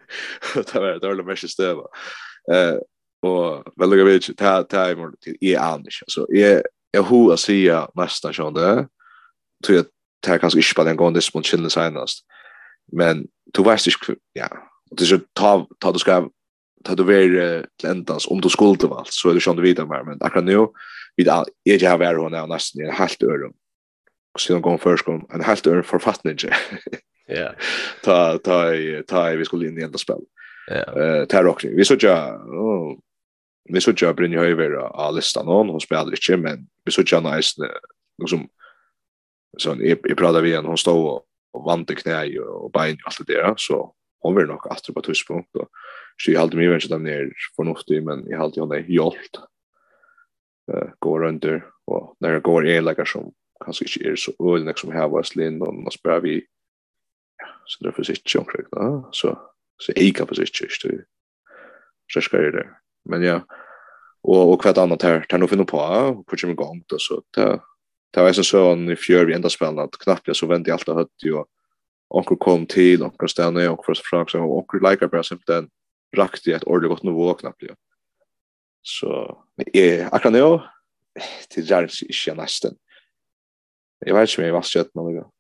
Det 0.55 0.79
var 0.79 1.19
det 1.19 1.27
mest 1.27 1.51
støve 1.51 1.89
och 3.25 3.65
väl 3.77 3.99
jag 3.99 4.05
vet 4.05 4.37
ta 4.37 4.63
ta 4.63 4.91
i 4.91 4.97
morgon 4.97 5.17
till 5.21 5.37
i 5.41 5.57
annars 5.57 6.03
alltså 6.03 6.27
är 6.33 6.63
jag 6.91 7.03
hur 7.03 7.33
att 7.33 7.41
säga 7.41 7.89
nästan 7.95 8.35
så 8.35 8.51
där 8.51 8.87
tror 9.67 9.77
jag 9.77 9.87
tar 10.21 10.39
kanske 10.39 10.59
inte 10.59 10.75
på 10.75 10.85
den 10.85 10.97
gången 10.97 11.15
det 11.15 11.21
spont 11.21 11.47
chillen 11.47 11.71
senast 11.71 12.25
men 12.93 13.27
du 13.53 13.63
vet 13.63 13.87
inte 13.87 14.17
ja. 14.33 14.49
Och 14.91 14.97
det 14.97 15.05
så 15.05 15.19
ta 15.33 15.67
ta 15.79 15.93
du 15.93 15.99
ska 15.99 16.29
ta 16.85 16.95
du 16.95 17.05
ver 17.05 17.67
till 17.81 17.89
ändans 17.89 18.27
om 18.27 18.41
du 18.41 18.49
skulle 18.49 18.89
valt 18.89 19.13
så 19.13 19.31
är 19.31 19.35
det 19.35 19.41
sånt 19.41 19.61
vidare 19.61 19.87
mer 19.87 20.05
men 20.05 20.19
akkurat 20.21 20.45
nu 20.45 20.67
vid 21.17 21.29
är 21.29 21.83
jag 21.83 21.91
har 21.91 22.15
hon 22.15 22.35
är 22.35 22.47
nästan 22.47 22.91
helt 22.91 23.23
öron 23.23 23.53
och 24.35 24.41
sen 24.41 24.63
går 24.63 24.79
först 24.79 25.05
kom 25.05 25.27
en 25.33 25.45
helt 25.45 25.67
öron 25.67 25.85
författning 25.85 26.37
ja. 27.27 27.53
Ta 28.03 28.39
ta 28.39 28.73
ta 29.07 29.31
vi 29.31 29.45
skulle 29.45 29.69
in 29.69 29.79
i 29.79 29.83
ända 29.83 29.99
spel. 29.99 30.21
Eh, 30.71 31.25
tar 31.25 31.47
också. 31.47 31.69
Vi 31.69 31.85
såg 31.85 32.03
ja, 32.03 32.41
vi 33.73 33.81
så 33.81 33.91
ikke 33.91 34.15
Brynje 34.15 34.39
Höjver 34.39 34.77
av 34.95 35.15
listan 35.17 35.47
hon, 35.47 35.69
hon 35.69 35.81
spelar 35.81 36.11
inte 36.11 36.37
men 36.37 36.69
vi 36.85 36.93
så 36.93 37.01
ikke 37.01 37.21
nice 37.21 37.71
liksom, 38.21 38.49
så 39.59 39.77
jeg, 39.81 39.99
i 40.11 40.15
prata 40.15 40.41
vi 40.41 40.53
henne, 40.53 40.69
hon 40.69 40.79
stod 40.79 41.23
och 41.55 41.65
vant 41.65 41.91
i 41.91 41.95
knä 41.95 42.39
och 42.39 42.71
bein 42.73 42.97
og 42.97 43.07
alt 43.07 43.27
det 43.27 43.35
där 43.35 43.55
så 43.57 43.95
hon 44.21 44.37
vill 44.37 44.47
nog 44.47 44.69
att 44.71 44.95
på 44.95 45.03
tuspunkt 45.03 45.57
och 45.57 45.69
så 46.23 46.31
jag 46.31 46.41
hade 46.41 46.57
mig 46.57 46.69
venn 46.69 46.89
dem 46.89 47.07
er 47.07 47.33
fornuftig, 47.57 48.05
men 48.05 48.27
jag 48.27 48.39
hade 48.39 48.61
halte 48.61 48.61
henne 48.61 48.85
hjolt, 48.89 49.39
eh 50.73 50.91
går 50.99 51.25
under, 51.25 51.65
och 51.87 52.17
när 52.21 52.33
det 52.33 52.41
går 52.41 52.67
är 52.67 52.83
lika 52.83 53.05
som 53.05 53.33
kanske 53.65 53.85
inte 53.85 54.11
är 54.11 54.17
så 54.17 54.33
øyne 54.41 54.75
som 54.77 54.93
här 54.93 55.09
var 55.09 55.23
slinn, 55.23 55.63
och 55.63 55.75
nå 55.75 55.91
spør 55.91 56.21
vi, 56.21 56.47
så 57.67 57.85
det 57.85 57.93
för 57.93 58.03
sig 58.03 58.17
for 58.17 58.53
sitt, 58.53 59.15
så, 59.15 59.39
så 59.79 59.93
jeg 59.97 60.15
kan 60.15 60.27
for 60.27 60.35
sitt, 60.35 60.55
så 62.13 62.21
ska 62.21 62.39
det 62.39 62.84
men 63.05 63.23
ja 63.23 63.47
och 64.23 64.53
och 64.53 64.63
kvart 64.63 64.79
annat 64.79 65.03
här 65.03 65.27
tar 65.29 65.39
nog 65.39 65.51
finna 65.51 65.65
på 65.65 65.79
och 65.79 66.25
hur 66.31 66.37
kommer 66.37 66.53
igång 66.53 66.85
då 66.87 66.97
så 66.99 67.23
ta 67.31 67.61
ta 68.11 68.29
är 68.29 68.33
så 68.33 68.73
en 68.73 68.91
i 68.91 68.97
fjör 68.97 69.25
vi 69.25 69.35
ända 69.35 69.49
spelar 69.49 69.89
knappt 70.01 70.27
jag 70.27 70.37
så 70.37 70.47
vänt 70.47 70.69
i 70.69 70.71
allt 70.71 70.89
har 70.89 70.95
hött 70.95 71.23
ju 71.25 71.43
och 72.09 72.39
kom 72.41 72.67
till 72.67 73.03
och 73.03 73.31
stanna 73.31 73.71
och 73.71 73.85
för 73.85 73.95
fråga 73.95 74.27
så 74.29 74.45
och 74.45 74.75
likar 74.75 75.09
bara 75.09 75.23
simpelt 75.23 75.47
den 75.47 75.69
rakt 76.17 76.47
i 76.47 76.53
ett 76.53 76.65
ordentligt 76.65 76.91
gott 76.91 77.03
nivå 77.03 77.35
knappt 77.35 77.63
ju 77.63 77.75
så 78.83 79.39
är 79.73 80.15
akkurat 80.15 80.33
nu 80.33 80.61
till 81.49 81.71
Jarls 81.71 82.03
i 82.03 82.35
nästan 82.35 82.77
jag 84.07 84.15
vet 84.15 84.31
inte 84.31 84.43
om 84.43 84.47
jag 84.47 84.55
var 84.55 84.63
skött 84.63 84.95
någon 84.95 85.15
gång 85.15 85.31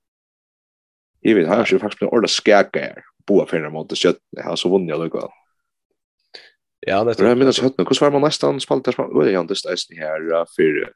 Jag 1.20 1.34
vet, 1.34 1.48
han 1.48 1.58
har 1.58 1.66
ju 1.66 1.78
faktiskt 1.78 1.98
blivit 1.98 2.12
ordentligt 2.12 2.44
skäka 2.44 2.80
här. 2.80 3.04
Boa 3.26 3.46
för 3.46 3.60
den 3.60 3.72
mot 3.72 3.88
det 3.88 3.96
skött. 3.96 4.18
Han 4.36 4.46
har 4.46 4.56
så 4.56 4.68
vunnet 4.68 4.88
jeg 4.88 4.98
lukket. 4.98 5.30
Ja, 6.87 7.05
det 7.05 7.20
er 7.20 7.35
minns 7.35 7.61
hött. 7.61 7.76
Hvordan 7.76 8.01
var 8.01 8.11
man 8.11 8.28
nesten 8.28 8.61
spalt 8.61 8.85
där 8.85 8.93
spalt 8.93 9.26
igen 9.26 9.47
det 9.47 9.64
är 9.64 9.97
her 9.97 10.45
for 10.57 10.91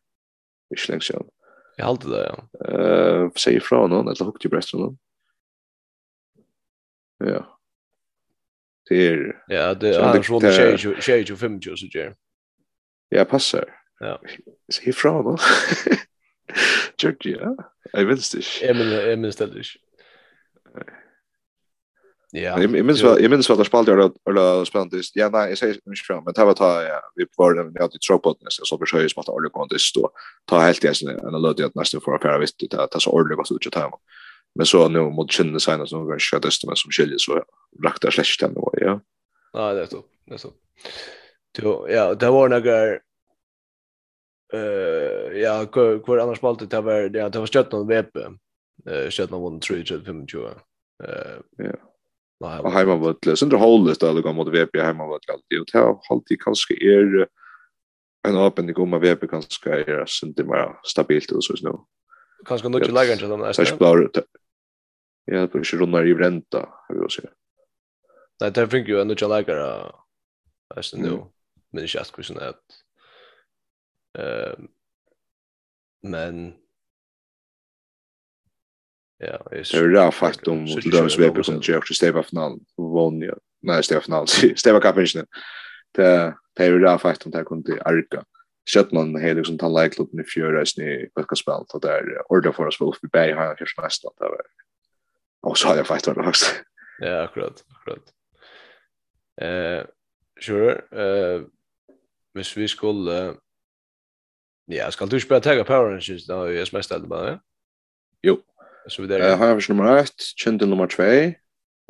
ikke 0.71 0.89
lenge 0.89 1.03
siden? 1.03 1.29
Jeg 1.79 1.87
hållde 1.87 2.11
det 2.11 2.25
ja. 2.27 2.37
Eh, 2.69 3.31
säg 3.37 3.61
från 3.61 3.91
noen, 3.91 4.09
eller 4.09 4.25
hukte 4.25 4.43
till 4.43 4.51
brösten 4.51 4.81
noen? 4.81 4.99
Ja. 7.25 7.43
Det 8.89 9.07
er... 9.07 9.23
Ja, 9.49 9.75
det 9.75 9.95
er 9.95 10.03
annars 10.03 10.31
runt 10.31 10.45
20 10.45 11.01
20 11.01 11.25
25 11.25 11.61
så 11.63 11.87
gjør 11.87 12.15
Ja, 13.11 13.25
passar. 13.25 13.65
Ja. 14.01 14.19
Säg 14.73 14.93
från 14.93 15.25
någon. 15.25 15.39
Georgia. 17.03 17.55
Jeg 17.93 18.07
minns 18.07 18.31
det. 18.31 18.45
Jeg 18.63 19.19
minns 19.19 19.37
det. 19.37 19.65
Ja. 22.33 22.61
Jag 22.63 22.71
minns 22.71 23.03
vad 23.03 23.21
jag 23.21 23.31
minns 23.31 23.49
vad 23.49 23.59
där 23.59 23.65
spelade 23.65 23.91
jag 23.91 24.13
eller 24.31 24.65
spännande. 24.65 25.01
Ja, 25.15 25.29
nej, 25.29 25.49
jag 25.49 25.59
säger 25.59 25.75
inte 25.75 25.91
fram, 26.07 26.25
men 26.25 26.35
det 26.35 26.45
var 26.45 26.55
ta 26.55 26.83
ja, 26.83 27.01
vi 27.15 27.27
var 27.37 27.55
den 27.55 27.73
jag 27.75 27.91
till 27.91 28.01
Tropot 28.01 28.43
nästa 28.43 28.65
så 28.65 28.79
försöker 28.79 29.03
jag 29.03 29.11
spela 29.11 29.33
ordentligt 29.33 29.53
på 29.53 29.67
det 29.67 29.79
så 29.79 30.11
ta 30.45 30.61
helt 30.61 30.85
jag 30.85 30.97
sen 30.97 31.09
en 31.09 31.43
låt 31.43 31.61
att 31.61 31.75
nästa 31.75 32.01
för 32.01 32.15
affär 32.15 32.39
visst 32.39 32.71
det 32.71 32.83
att 32.83 33.03
så 33.03 33.11
ordentligt 33.11 33.37
vad 33.37 33.47
så 33.47 33.55
ut 33.55 33.73
time. 33.73 33.91
Men 34.55 34.67
så 34.67 34.89
nu 34.89 35.01
mot 35.01 35.33
chinna 35.33 35.59
signa 35.59 35.87
så 35.87 36.05
går 36.05 36.19
shit 36.19 36.43
det 36.43 36.51
som 36.51 36.77
som 36.77 36.91
skiljer 36.91 37.19
så 37.19 37.45
raktar 37.85 38.15
den 38.41 38.49
ändå, 38.49 38.75
ja. 38.77 39.01
Ja, 39.53 39.73
det 39.73 39.83
är 39.83 39.87
så. 39.87 40.05
Det 40.27 40.35
är 40.35 40.39
så. 40.39 40.53
Jo, 41.59 41.87
ja, 41.89 42.15
det 42.15 42.31
var 42.31 42.49
några 42.49 42.95
eh 44.53 45.41
ja, 45.41 45.67
kvar 46.05 46.19
annars 46.19 46.39
spelade 46.39 46.67
det 46.67 46.81
var 46.81 47.09
det 47.09 47.39
var 47.39 47.47
stött 47.47 47.73
någon 47.73 47.89
webb. 47.89 48.17
Eh 48.87 49.09
stött 49.11 49.31
någon 49.31 49.61
3 49.61 49.85
25. 49.85 50.27
Eh 51.05 51.39
ja 51.57 51.88
Nej. 52.41 52.59
Och 52.61 52.73
hemma 52.73 52.97
vart 52.97 53.23
det 53.23 53.37
synd 53.37 53.51
det 53.51 53.57
hållet 53.57 54.01
där 54.01 54.23
går 54.23 54.33
mot 54.33 54.49
VP 54.49 54.81
hemma 54.81 55.07
vart 55.07 55.31
alltid 55.31 55.61
och 55.61 55.67
har 55.73 56.01
alltid 56.11 56.43
kanske 56.43 56.75
är 56.75 57.29
en 58.29 58.37
öppen 58.37 58.67
det 58.67 58.73
går 58.73 58.87
med 58.87 59.01
VP 59.01 59.27
kanske 59.27 59.71
är 59.71 60.07
sen 60.07 60.33
det 60.33 60.45
mer 60.45 60.81
stabilt 60.85 61.31
och 61.31 61.45
så 61.45 61.57
så. 61.57 61.87
Kanske 62.45 62.69
nog 62.69 62.81
inte 62.81 62.93
lägga 62.93 63.13
inte 63.13 63.27
den 63.27 63.41
nästa. 63.41 63.65
Ja, 65.25 65.41
det 65.41 65.53
blir 65.53 65.79
runda 65.79 66.05
i 66.05 66.15
ränta, 66.15 66.69
hur 66.89 66.97
jag 66.97 67.13
ser. 67.13 67.33
Nej, 68.41 68.51
det 68.51 68.69
fick 68.69 68.89
ju 68.89 69.01
ändå 69.01 69.13
inte 69.13 69.29
lägre. 69.29 69.93
Alltså 70.75 70.97
nu, 70.97 71.11
men 71.71 71.83
det 71.83 71.89
känns 71.89 72.11
kusen 72.11 72.39
att 72.39 72.65
ehm 74.19 74.69
men 76.03 76.55
Ja, 79.19 79.47
det 79.51 79.75
är 79.75 79.89
rå 79.89 80.11
faktum 80.11 80.61
mot 80.61 80.95
Rams 80.95 81.19
VP 81.19 81.43
som 81.45 81.63
kör 81.63 81.81
till 81.81 81.97
Steva 81.97 82.23
final. 82.23 82.59
Vann 82.77 83.21
ju. 83.21 83.35
Nej, 83.63 83.83
Steva 83.83 84.01
final. 84.01 84.27
Steva 84.57 84.81
Cup 84.81 84.99
inte. 84.99 85.27
Det 85.93 86.35
det 86.55 86.65
är 86.65 86.73
rå 86.73 86.99
faktum 86.99 87.33
där 87.33 87.45
kunde 87.45 87.83
Arka. 87.83 88.25
Shetland 88.75 89.17
har 89.17 89.35
liksom 89.35 89.59
ta 89.59 89.83
like 89.83 89.95
klubben 89.95 90.21
i 90.21 90.25
fjärde 90.25 90.83
i 90.83 91.09
vilka 91.15 91.37
spel 91.37 91.65
så 91.69 91.79
där 91.79 92.33
order 92.33 92.53
för 92.53 92.67
oss 92.67 92.81
väl 92.81 92.89
uppe 92.89 93.09
bäj 93.13 93.33
här 93.33 93.55
kanske 93.57 93.83
nästa 93.83 94.09
där. 94.19 94.31
Och 95.41 95.59
så 95.59 95.69
har 95.69 95.77
jag 95.77 95.87
faktiskt 95.87 96.17
varit 96.17 96.29
också. 96.29 96.47
Ja, 96.99 97.23
akkurat, 97.23 97.65
akkurat. 97.69 98.13
Eh, 99.41 99.87
sure. 100.41 100.83
Eh, 100.93 101.43
hvis 102.35 102.57
vi 102.57 102.69
skulle 102.69 103.35
Ja, 104.71 104.91
skal 104.91 105.09
du 105.09 105.21
spela 105.21 105.41
tagga 105.41 105.65
Power 105.65 105.91
Rangers 105.91 106.27
då 106.27 106.51
i 106.51 106.61
SMS-stället 106.61 107.09
bara? 107.09 107.41
Jo, 108.23 108.43
Så 108.89 109.03
vidare. 109.03 109.25
Jag 109.25 109.37
har 109.37 109.69
nummer 109.69 109.97
1, 109.97 110.13
Kjente 110.37 110.67
nummer 110.67 110.87
2 110.87 111.35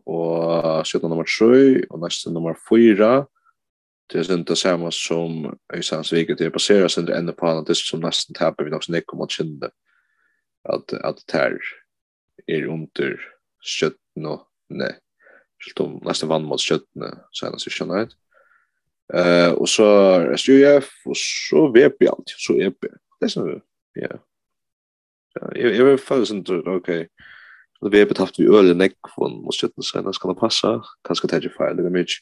och 0.04 0.86
sjutton 0.86 1.10
nummer 1.10 1.26
3 1.38 1.84
och 1.90 2.00
nästa 2.00 2.30
nummer 2.30 2.56
4. 2.70 3.26
Det 4.06 4.18
är 4.18 4.34
inte 4.34 4.56
samma 4.56 4.90
som 4.90 5.58
Öysans 5.72 6.12
Vik, 6.12 6.38
det 6.38 6.50
baseras 6.50 6.98
under 6.98 7.14
ända 7.14 7.32
på 7.32 7.46
annat 7.46 7.76
som 7.76 8.00
nästan 8.00 8.34
tappar 8.34 8.64
vi 8.64 8.72
också 8.72 8.92
Nick 8.92 9.12
om 9.12 9.20
att 9.20 9.30
kände 9.30 9.70
att, 10.68 10.92
att 10.92 11.26
det 11.26 11.38
här 11.38 11.58
är 12.46 12.64
under 12.64 13.20
skötten 13.80 14.26
och 14.26 14.48
nej. 14.68 14.98
Sjutton 15.64 16.00
nästan 16.04 16.28
vann 16.28 16.44
mot 16.44 16.60
skötten 16.60 17.02
senast 17.32 17.66
i 17.66 17.70
kännet. 17.70 18.08
Eh 19.14 19.52
och 19.52 19.68
så 19.68 20.36
SUF 20.36 20.88
och 21.04 21.16
så 21.16 21.72
VP 21.72 22.08
allt 22.08 22.24
så 22.26 22.60
EP. 22.60 22.80
Det 23.20 23.26
är 23.26 23.28
så 23.28 23.60
ja. 23.92 24.18
Jag 25.40 25.76
jag 25.76 25.84
vet 25.84 26.00
fan 26.00 26.26
sånt 26.26 26.50
okej. 26.50 27.08
Det 27.80 27.90
vi 27.90 27.98
har 27.98 28.06
betatt 28.06 28.38
vi 28.38 28.46
öl 28.46 28.76
neck 28.76 28.96
från 29.14 29.42
måste 29.42 29.66
det 29.66 29.82
sen 29.82 30.04
det 30.04 30.12
ska 30.12 30.34
passa. 30.34 30.82
Kanske 31.02 31.28
ta 31.28 31.38
ju 31.38 31.50
fel 31.50 31.76
det 31.76 31.90
mycket. 31.90 32.16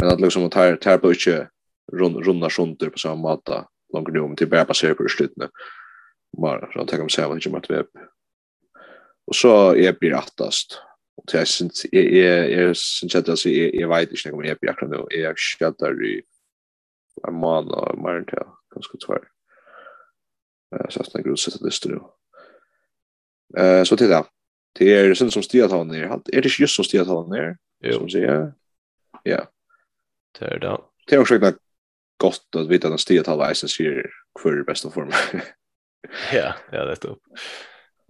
Men 0.00 0.10
att 0.10 0.20
liksom 0.20 0.44
att 0.44 0.54
här 0.54 0.76
tar 0.76 0.98
på 0.98 1.12
inte 1.12 1.48
runda 1.92 2.20
runda 2.20 2.50
sånt 2.50 2.92
på 2.92 2.98
samma 2.98 3.14
mata. 3.14 3.68
Långt 3.92 4.08
nu 4.12 4.20
om 4.20 4.36
till 4.36 4.48
bara 4.48 4.64
passera 4.64 4.94
på 4.94 5.08
slutna. 5.08 5.48
Bara 6.42 6.72
så 6.72 6.84
tar 6.84 6.98
jag 6.98 7.30
mig 7.30 7.34
inte 7.34 7.50
med 7.50 7.66
webb. 7.68 7.86
Och 9.26 9.36
så 9.36 9.74
är 9.74 9.92
blir 9.92 10.14
attast. 10.14 10.82
Och 11.16 11.24
jag 11.32 11.48
syns 11.48 11.84
är 11.92 11.98
är 12.58 12.74
syns 12.74 13.14
att 13.14 13.28
jag 13.28 13.38
jag 13.74 13.88
vet 13.88 14.10
inte 14.10 14.32
om 14.32 14.44
jag 14.44 14.58
blir 14.58 14.70
akkurat 14.70 14.90
nu. 14.90 15.18
Jag 15.18 15.38
skadar 15.38 16.04
i 16.04 16.22
en 17.28 17.34
månad, 17.34 17.98
mer 17.98 18.10
än 18.10 18.24
kanske 18.72 18.98
två. 19.06 19.14
Eh 19.14 20.88
så 20.88 21.00
att 21.00 21.14
jag 21.14 21.22
skulle 21.22 21.36
sätta 21.36 21.64
det 21.64 21.70
stå. 21.70 22.17
Eh 23.56 23.82
så 23.82 23.96
till 23.96 24.08
det. 24.08 24.24
Det 24.78 24.94
är 24.94 25.14
sen 25.14 25.30
som 25.30 25.42
stiger 25.42 25.68
han 25.68 25.88
ner. 25.88 26.06
Han 26.06 26.22
är 26.32 26.42
det 26.42 26.58
just 26.58 26.76
som 26.76 26.84
stiger 26.84 27.04
han 27.04 27.30
ner. 27.30 27.56
Som 27.92 28.08
säger. 28.08 28.52
Ja. 29.22 29.50
Det 30.38 30.44
är 30.44 30.58
det. 30.58 30.78
Det 31.06 31.14
är 31.14 31.20
också 31.20 31.34
ett 31.34 31.56
gott 32.16 32.54
att 32.56 32.68
vita 32.68 32.88
att 32.88 33.00
stiger 33.00 33.24
han 33.26 33.50
isen 33.52 33.68
ser 33.68 34.10
för 34.42 34.62
bästa 34.62 34.90
form. 34.90 35.10
ja, 36.32 36.54
ja 36.72 36.84
det 36.84 37.04
är 37.04 37.10
upp. 37.10 37.22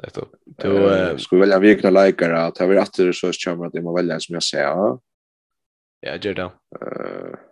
Det 0.02 0.16
är 0.16 0.22
upp. 0.22 0.32
Då 0.44 0.68
uh, 0.68 1.16
ska 1.16 1.36
vi 1.36 1.40
välja 1.40 1.56
en 1.56 1.62
vikna 1.62 1.90
likare 1.90 2.42
att 2.42 2.58
här 2.58 2.66
vi 2.66 2.78
åter 2.78 3.12
så 3.12 3.32
kommer 3.44 3.66
att 3.66 3.72
det 3.72 3.82
man 3.82 3.94
välja 3.94 4.20
som 4.20 4.34
jag 4.34 4.42
säger. 4.42 4.98
Ja, 6.00 6.16
gör 6.16 6.34
det. 6.34 6.42
Eh 6.42 7.47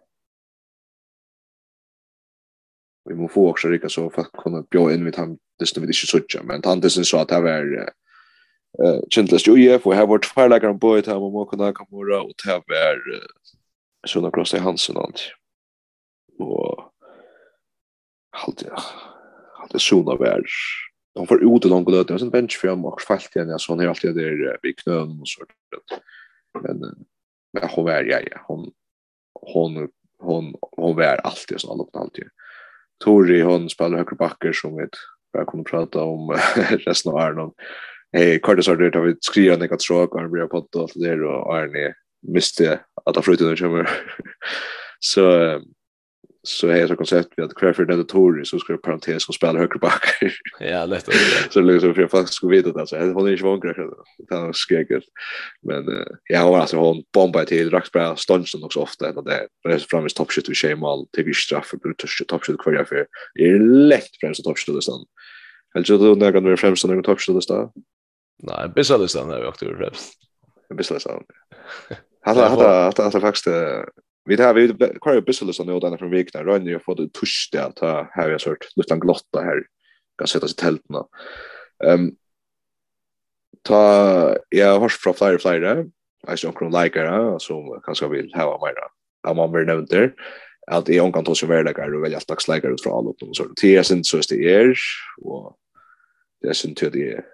vi 3.09 3.15
må 3.15 3.29
få 3.29 3.49
också 3.51 3.69
rika 3.69 3.89
så 3.89 4.11
för 4.11 4.23
att 4.23 4.33
kunna 4.33 4.63
bjå 4.71 4.91
in 4.91 5.05
vid 5.05 5.17
han 5.17 5.39
det 5.59 5.77
vi 5.77 5.87
inte 5.87 5.93
sådär 5.93 6.43
men 6.43 6.63
han 6.65 6.81
det 6.81 6.91
så 6.91 7.19
att 7.19 7.29
det 7.29 7.41
var 7.41 7.93
eh 8.85 9.01
chintless 9.11 9.49
ju 9.49 9.65
ja 9.65 9.79
för 9.79 9.95
har 9.95 10.07
varit 10.07 10.27
fire 10.27 10.49
like 10.49 10.67
on 10.67 10.79
boy 10.79 11.03
time 11.03 11.17
och 11.17 11.33
man 11.33 11.47
kunna 11.47 11.73
komma 11.73 12.21
och 12.21 12.37
ta 12.37 12.63
var 12.67 13.27
såna 14.07 14.31
cross 14.31 14.55
i 14.55 14.59
Hansen 14.59 14.97
och 14.97 15.21
och 16.39 16.93
halt 18.31 18.63
ja 18.67 18.83
halt 19.67 19.73
det 19.73 19.79
såna 19.79 20.15
var. 20.15 20.47
De 21.15 21.27
får 21.27 21.57
ut 21.57 21.65
och 21.65 21.71
långt 21.71 21.91
löt 21.91 22.11
och 22.11 22.21
sen 22.21 22.31
bench 22.31 22.59
fram 22.61 22.85
och 22.85 23.01
fält 23.01 23.37
igen. 23.37 23.59
Så 23.59 23.73
han 23.73 23.81
är 23.81 23.89
alltid 23.89 24.15
där 24.15 24.59
vid 24.63 24.79
knön 24.79 25.21
och 25.21 25.29
så. 25.29 25.45
Men 26.63 26.79
men 27.53 27.69
hon 27.69 27.85
var 27.85 28.03
ja 28.03 28.21
ja. 28.31 28.41
Hon 28.47 28.73
hon 29.41 29.89
hon 30.19 30.55
hon 30.61 30.97
var 30.97 31.17
alltid 31.17 31.61
sån 31.61 31.89
alltid. 31.93 32.25
Tori 33.05 33.41
hon 33.43 33.69
spelar 33.69 33.99
högre 33.99 34.17
backer 34.17 34.53
som 34.53 34.77
vi 34.77 34.87
bara 35.33 35.45
kommer 35.45 35.65
prata 35.65 36.03
om 36.03 36.39
resten 36.87 37.13
av 37.13 37.19
Arnon. 37.19 37.53
Eh 38.17 38.39
Curtis 38.39 38.69
har 38.69 38.77
det 38.77 39.01
vi 39.01 39.17
skriver 39.21 39.57
några 39.57 39.77
tråk 39.77 40.15
och 40.15 40.31
blir 40.31 40.47
på 40.47 40.69
det 40.73 41.09
där 41.09 41.25
och 41.25 41.57
Arne 41.57 41.95
miste 42.27 42.81
att 43.05 43.17
ha 43.17 43.23
flytta 43.23 43.45
när 43.45 43.57
kommer. 43.57 43.91
Så 45.01 45.31
så 46.47 46.69
är 46.69 46.89
det 46.89 46.97
koncept 46.97 47.33
vi 47.37 47.43
att 47.43 47.55
Crawford 47.55 47.89
den 47.89 48.07
Tory 48.07 48.45
så 48.45 48.59
ska 48.59 48.77
parentes 48.77 49.25
som 49.25 49.35
spelar 49.35 49.59
högerback. 49.59 50.03
ja, 50.61 50.87
lätt. 50.87 51.09
så 51.51 51.61
det 51.61 51.73
liksom 51.73 51.95
för 51.95 52.07
faktiskt 52.07 52.35
skulle 52.35 52.57
veta 52.57 52.81
alltså. 52.81 52.97
Hon 52.97 53.27
är 53.27 53.31
ju 53.31 53.39
svag 53.39 53.63
grej. 53.63 53.75
Det 54.19 54.35
är 54.35 54.53
skägget. 54.53 55.03
Men 55.63 55.89
uh, 55.89 56.07
ja, 56.29 56.43
hon 56.43 56.61
alltså 56.61 56.77
hon 56.77 57.03
bombar 57.15 57.45
till 57.45 57.71
Raxbra 57.71 58.17
Stonson 58.17 58.65
också 58.65 58.81
ofta 58.81 59.09
ända 59.09 59.23
där. 59.23 59.47
Det 59.65 59.73
är 59.73 59.79
framme 59.79 60.09
top 60.09 60.33
shit 60.33 60.49
och 60.49 60.57
Shemal 60.57 61.07
till 61.13 61.35
straff 61.35 61.67
för 61.67 61.77
brutus 61.77 62.11
top 62.29 62.45
shit 62.45 62.59
kvar 62.59 62.85
för. 62.85 63.07
Det 63.35 63.49
är 63.49 63.59
lätt 63.59 64.11
främst 64.21 64.45
top 64.45 64.59
shit 64.59 64.75
listan. 64.75 65.05
Eller 65.75 65.85
så 65.85 65.97
då 65.97 66.15
när 66.15 66.33
kan 66.33 66.45
vi 66.45 66.57
främst 66.57 66.85
någon 66.85 67.03
top 67.03 67.21
shit 67.21 67.35
listan. 67.35 67.71
Nej, 68.43 68.69
bästa 68.75 68.97
listan 68.97 69.29
där 69.29 69.41
vi 69.41 69.47
också 69.47 69.65
främst. 69.65 70.13
Bästa 70.75 70.95
listan. 70.95 71.23
Hata 72.21 72.49
hata 72.49 73.03
hata 73.03 73.21
faktiskt 73.21 73.47
Vi 74.27 74.37
tar 74.37 74.55
vi 74.55 74.69
kvar 75.01 75.21
business 75.21 75.61
nu 75.61 75.81
där 75.81 75.97
från 75.97 76.11
veckan 76.11 76.45
rönner 76.45 76.73
jag 76.73 76.85
får 76.85 76.97
det 76.97 77.13
tuschde 77.13 77.65
att 77.65 77.77
ta 77.77 78.09
här 78.13 78.31
jag 78.31 78.41
sort 78.41 78.77
lite 78.77 78.97
glotta 78.97 79.41
här 79.41 79.63
kan 80.19 80.27
sätta 80.27 80.49
sig 80.49 80.57
tält 80.57 80.89
nå. 80.89 81.09
Ehm 81.85 82.17
ta 83.63 84.37
jag 84.49 84.81
hörs 84.81 84.99
från 84.99 85.15
flyer 85.15 85.39
flyer 85.39 85.87
jag 86.27 86.39
som 86.39 86.53
kan 86.53 86.71
like 86.83 87.03
det 87.03 87.37
så 87.41 87.81
kanske 87.85 88.09
vill 88.09 88.35
ha 88.35 88.61
mer 88.65 88.75
Jag 89.23 89.37
man 89.37 89.53
vill 89.53 89.67
nämnt 89.67 89.91
det 89.91 90.13
att 90.67 90.89
jag 90.89 91.15
kan 91.15 91.25
ta 91.25 91.35
så 91.35 91.47
väl 91.47 91.65
där 91.65 91.95
och 91.95 92.05
välja 92.05 92.21
slags 92.21 92.49
läkare 92.49 92.73
ut 92.73 92.83
från 92.83 92.93
alla 92.93 93.09
och 93.09 93.37
så. 93.37 93.45
Det 93.63 93.77
är 93.77 93.83
sen 93.83 94.05
så 94.05 94.21
det 94.29 94.55
är 94.55 94.77
och 95.23 95.57
det 96.41 96.49
är 96.49 96.53
sen 96.53 96.75
till 96.75 96.91
det 96.91 97.25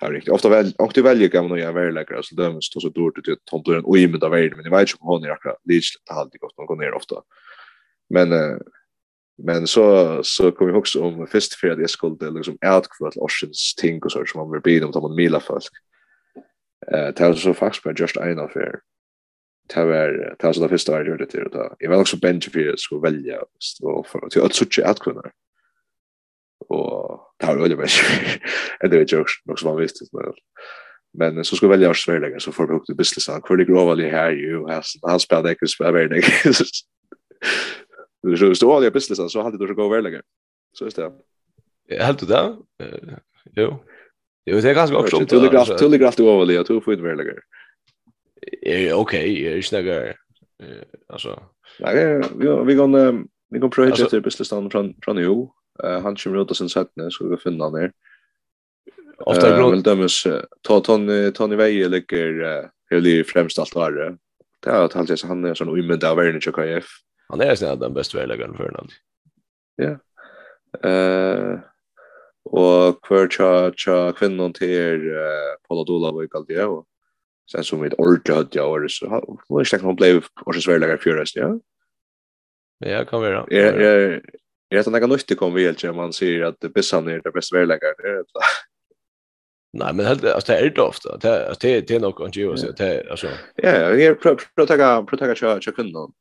Ja, 0.00 0.10
riktigt. 0.10 0.32
Ofta 0.32 0.48
väl 0.48 0.72
och 0.78 0.92
det 0.94 1.02
väljer 1.02 1.28
kan 1.28 1.48
man 1.48 1.58
göra 1.58 1.72
värdeläkare 1.72 2.22
så 2.22 2.34
döms 2.34 2.70
då 2.70 2.80
så 2.80 2.88
dåligt 2.88 3.28
ut 3.28 3.44
Tom 3.44 3.62
Duren 3.62 3.84
och 3.84 3.98
i 3.98 4.08
med 4.08 4.24
av 4.24 4.30
värde 4.30 4.56
men 4.56 4.64
jag 4.64 4.70
vet 4.70 4.80
inte 4.80 5.00
om 5.00 5.08
hon 5.08 5.24
är 5.24 5.30
akkurat 5.30 5.60
lite 5.64 5.86
det 6.06 6.12
alltid 6.12 6.40
gått 6.40 6.58
någon 6.58 6.78
ner 6.78 6.94
ofta. 6.94 7.22
Men 8.10 8.28
men 9.42 9.66
så 9.66 10.20
så 10.22 10.52
kommer 10.52 10.70
jag 10.70 10.78
också 10.78 11.02
om 11.02 11.26
först 11.26 11.54
för 11.54 11.68
att 11.68 11.80
jag 11.80 11.90
skulle 11.90 12.30
liksom 12.30 12.58
outkvart 12.66 13.16
oceans 13.16 13.74
ting 13.74 14.02
och 14.02 14.12
så 14.12 14.24
som 14.26 14.40
man 14.40 14.52
vill 14.52 14.60
be 14.60 14.80
dem 14.80 14.92
ta 14.92 15.00
man 15.00 15.14
mila 15.14 15.40
folk. 15.40 15.64
Eh 16.92 17.22
är 17.22 17.32
så 17.32 17.54
faktiskt 17.54 17.84
bara 17.84 17.94
just 17.98 18.16
en 18.16 18.38
av 18.38 18.50
er. 18.56 18.80
Det 19.74 19.84
var 19.84 20.34
tar 20.38 20.52
så 20.52 20.60
det 20.62 20.68
första 20.68 20.92
jag 20.92 21.06
gjorde 21.06 21.26
det 21.26 21.48
då. 21.52 21.74
Jag 21.78 21.90
vill 21.90 21.98
också 21.98 22.16
bench 22.16 22.52
för 22.52 22.72
att 22.72 22.80
skulle 22.80 23.00
välja 23.00 23.38
och 23.82 24.06
för 24.06 24.28
till 24.28 24.42
att 24.42 24.54
söka 24.54 24.88
outkvart 24.88 25.32
og 26.60 27.20
det 27.40 27.48
var 27.48 27.56
veldig 27.56 27.76
mye. 27.78 27.88
Det 28.80 28.96
är 28.96 29.12
ju 29.12 29.20
också 29.20 29.56
som 29.56 29.68
man 29.68 29.80
visste. 29.80 30.04
Men 31.18 31.44
så 31.44 31.56
skulle 31.56 31.72
jeg 31.72 31.78
velge 31.78 31.88
välja 31.88 31.94
Sverige 31.94 32.40
så 32.40 32.52
får 32.52 32.66
vi 32.66 32.74
opp 32.74 32.86
til 32.86 32.96
business 32.96 33.26
Hvor 33.26 33.40
kvar 33.46 33.56
ligger 33.56 33.80
över 33.80 34.10
her? 34.10 34.30
Jo, 34.30 34.68
han 35.08 35.20
spiller 35.20 35.50
ikke, 35.50 35.66
spelar 35.66 35.92
väl 35.92 36.08
det. 36.08 36.24
Så 36.54 36.64
hvis 38.28 38.58
står 38.58 38.80
det 38.80 38.92
business 38.92 39.32
så 39.32 39.42
hadde 39.42 39.58
du 39.58 39.64
ikke 39.64 39.74
gå 39.74 39.88
veldig. 39.88 40.20
Så 40.74 40.84
er 40.84 40.90
det. 40.90 41.12
Jag 41.90 42.06
helt 42.06 42.20
det. 42.28 42.56
Jo. 43.56 43.76
Jo, 44.46 44.56
det 44.56 44.64
er 44.64 44.74
ganske 44.74 44.96
också. 44.96 45.18
Du 45.18 45.40
ligger 45.40 45.58
alltid, 45.58 45.78
du 45.78 45.88
ligger 45.88 46.06
allt 46.06 46.20
över 46.20 46.46
det. 46.46 46.68
Du 46.68 46.80
får 46.80 46.92
inte 46.92 47.04
veldig. 47.04 47.24
längre. 47.24 48.92
Okej, 48.94 49.46
er 49.46 49.54
ikke 49.56 49.68
snäggar. 49.68 50.16
Altså. 51.08 51.36
Nei, 51.80 51.94
vi 52.66 52.76
kan 52.76 52.92
går 52.92 53.24
vi 53.50 53.58
går 53.58 53.68
pröva 53.68 53.92
efter 53.92 54.20
business 54.20 54.50
han 54.50 54.70
från. 54.70 54.94
Uh, 55.84 56.00
han 56.00 56.16
kommer 56.16 56.42
ut 56.42 56.50
av 56.50 56.54
sin 56.54 56.68
sättning, 56.68 57.10
så 57.10 57.28
vi 57.28 57.36
finna 57.36 57.64
han 57.64 57.74
här. 57.74 57.92
Ofta 59.18 59.58
grått. 59.58 59.70
Men 59.70 59.82
dömes, 59.82 60.26
ta 60.62 60.80
Tony, 60.80 61.30
Tony 61.30 61.56
Veje 61.56 61.88
ligger, 61.88 62.42
uh, 62.90 63.00
ligger 63.00 63.24
främst 63.24 63.58
allt 63.58 63.74
varje. 63.74 64.16
Det 64.60 64.70
är 64.70 64.84
att 64.84 64.92
han 64.92 65.06
säger 65.06 65.28
han 65.28 65.44
är 65.44 65.54
sån 65.54 65.68
omynd 65.68 66.04
av 66.04 66.16
världen 66.16 66.36
i 66.36 66.40
KF. 66.40 66.86
Han 67.28 67.40
är 67.40 67.54
snäll 67.54 67.78
den 67.78 67.94
bästa 67.94 68.18
värläggaren 68.18 68.56
för 68.56 68.64
honom. 68.64 68.88
Ja. 69.76 69.98
Eh 70.90 71.58
och 72.50 73.04
kvar 73.04 73.28
cha 73.28 73.72
cha 73.76 74.12
kvinnan 74.12 74.52
till 74.52 74.70
er 74.70 75.00
Paula 75.68 75.84
Dola 75.84 76.12
var 76.12 76.22
ju 76.22 76.28
kallt 76.28 76.48
det 76.48 76.64
och 76.64 76.86
sen 77.52 77.64
som 77.64 77.84
ett 77.84 77.94
ordet 77.98 78.36
hade 78.36 78.48
jag 78.52 78.84
och 78.84 78.90
så 78.90 79.38
var 79.48 79.60
det 79.60 79.66
snack 79.66 79.84
om 79.84 79.96
blev 79.96 80.24
och 80.44 80.54
så 80.54 80.70
värläggare 80.70 80.98
för 80.98 81.20
oss, 81.20 81.36
ja. 81.36 81.60
Ja, 82.78 83.04
kan 83.04 83.20
vara. 83.20 83.46
Ja, 83.48 83.62
ja, 83.62 84.20
Är 84.70 84.76
det 84.76 84.90
något 84.90 85.10
nytt 85.10 85.28
det 85.28 85.34
kommer 85.34 85.56
vi 85.56 85.66
helt 85.66 85.94
man 85.94 86.12
säger 86.12 86.42
att 86.42 86.60
det 86.60 86.68
Bissan 86.68 87.08
är 87.08 87.20
det 87.24 87.30
bästa 87.30 87.56
värläggaren 87.56 87.94
det 87.98 88.08
är 88.08 88.16
det. 88.16 88.24
Nej 89.72 89.94
men 89.94 90.06
helt 90.06 90.24
alltså 90.24 90.52
det 90.52 90.58
är 90.58 90.70
det 90.70 90.82
ofta 90.82 91.16
det 91.16 91.54
det 91.60 91.80
det 91.88 91.94
är 91.94 92.00
nog 92.00 92.20
inte 92.20 92.40
ju 92.40 92.56
så 92.56 92.72
det 92.72 93.10
alltså 93.10 93.26
ja 93.56 93.70
jag 93.70 94.00
är 94.02 94.14
pro 94.14 94.36
taga 94.36 94.46
protaka 94.54 95.02
protaka 95.02 95.34
cha 95.34 95.60
cha 95.60 95.82
någon 95.82 96.12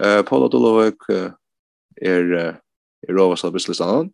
eh 0.00 0.22
Paul 0.22 0.50
Dolovik 0.50 0.94
är 1.08 2.32
är 2.32 2.60
Rovas 3.08 3.44
av 3.44 3.52
Bislistan 3.52 4.10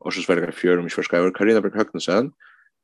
och 0.00 0.14
så 0.14 0.20
svärgar 0.20 0.50
fjärde 0.50 0.82
mig 0.82 0.90
förskriver 0.90 1.30
Karina 1.30 1.60
Berghögnsen 1.60 2.32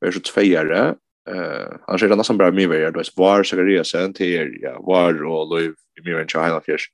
är 0.05 0.11
så 0.11 0.19
tvåare 0.19 0.95
eh 1.29 1.67
han 1.87 1.99
säger 1.99 2.15
nästan 2.15 2.37
bara 2.37 2.51
mig 2.51 2.67
väl 2.67 2.93
då 2.93 2.99
är 2.99 3.07
var 3.15 3.43
så 3.43 3.55
grejer 3.55 3.83
sen 3.83 4.13
till 4.13 4.57
ja 4.61 4.81
var 4.81 5.23
och 5.23 5.49
Louis 5.49 5.75
i 5.99 6.01
mig 6.03 6.23
och 6.23 6.31
China 6.31 6.61
Fish 6.61 6.87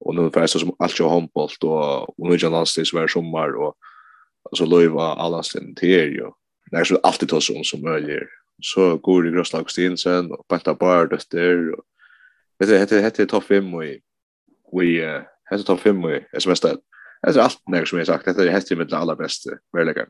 och 0.00 0.14
nu 0.14 0.30
fast 0.30 0.60
som 0.60 0.76
allt 0.78 0.98
jag 0.98 1.08
handboll 1.08 1.50
och 1.60 2.18
och 2.18 2.30
nu 2.30 2.36
jalas 2.36 2.74
det 2.74 2.92
var 2.92 3.06
sommar 3.06 3.56
och 3.56 3.74
så 4.52 4.66
löva 4.66 5.02
alla 5.02 5.42
sin 5.42 5.74
till 5.74 6.12
ju. 6.12 6.30
Det 6.70 6.76
är 6.76 6.84
så 6.84 6.96
alltid 6.96 7.28
tas 7.28 7.50
om 7.50 7.64
som 7.64 7.82
möjligt. 7.82 8.28
Så 8.62 8.96
går 8.96 9.22
det 9.22 9.30
Groslag 9.30 9.70
Stensen 9.70 10.32
och 10.32 10.48
Penta 10.48 10.74
Bard 10.74 11.12
och 11.12 11.20
där 11.30 11.72
och 11.72 11.84
vet 12.58 12.68
du 12.68 12.78
hette 12.78 12.98
hette 12.98 13.26
topp 13.26 13.44
5 13.44 13.74
och 13.74 13.82
vi 14.82 15.20
hette 15.44 15.64
topp 15.64 15.80
5 15.80 16.04
och 16.04 16.10
SMS 16.32 16.60
där. 16.60 16.76
Det 17.22 17.28
är 17.28 17.38
allt 17.38 17.60
när 17.66 17.84
som 17.84 17.98
jag 17.98 18.06
sagt 18.06 18.24
det 18.24 18.42
är 18.42 18.48
hette 18.48 18.76
med 18.76 18.88
det 18.88 18.96
allra 18.96 19.16
bästa 19.16 19.50
verkligen. 19.72 20.08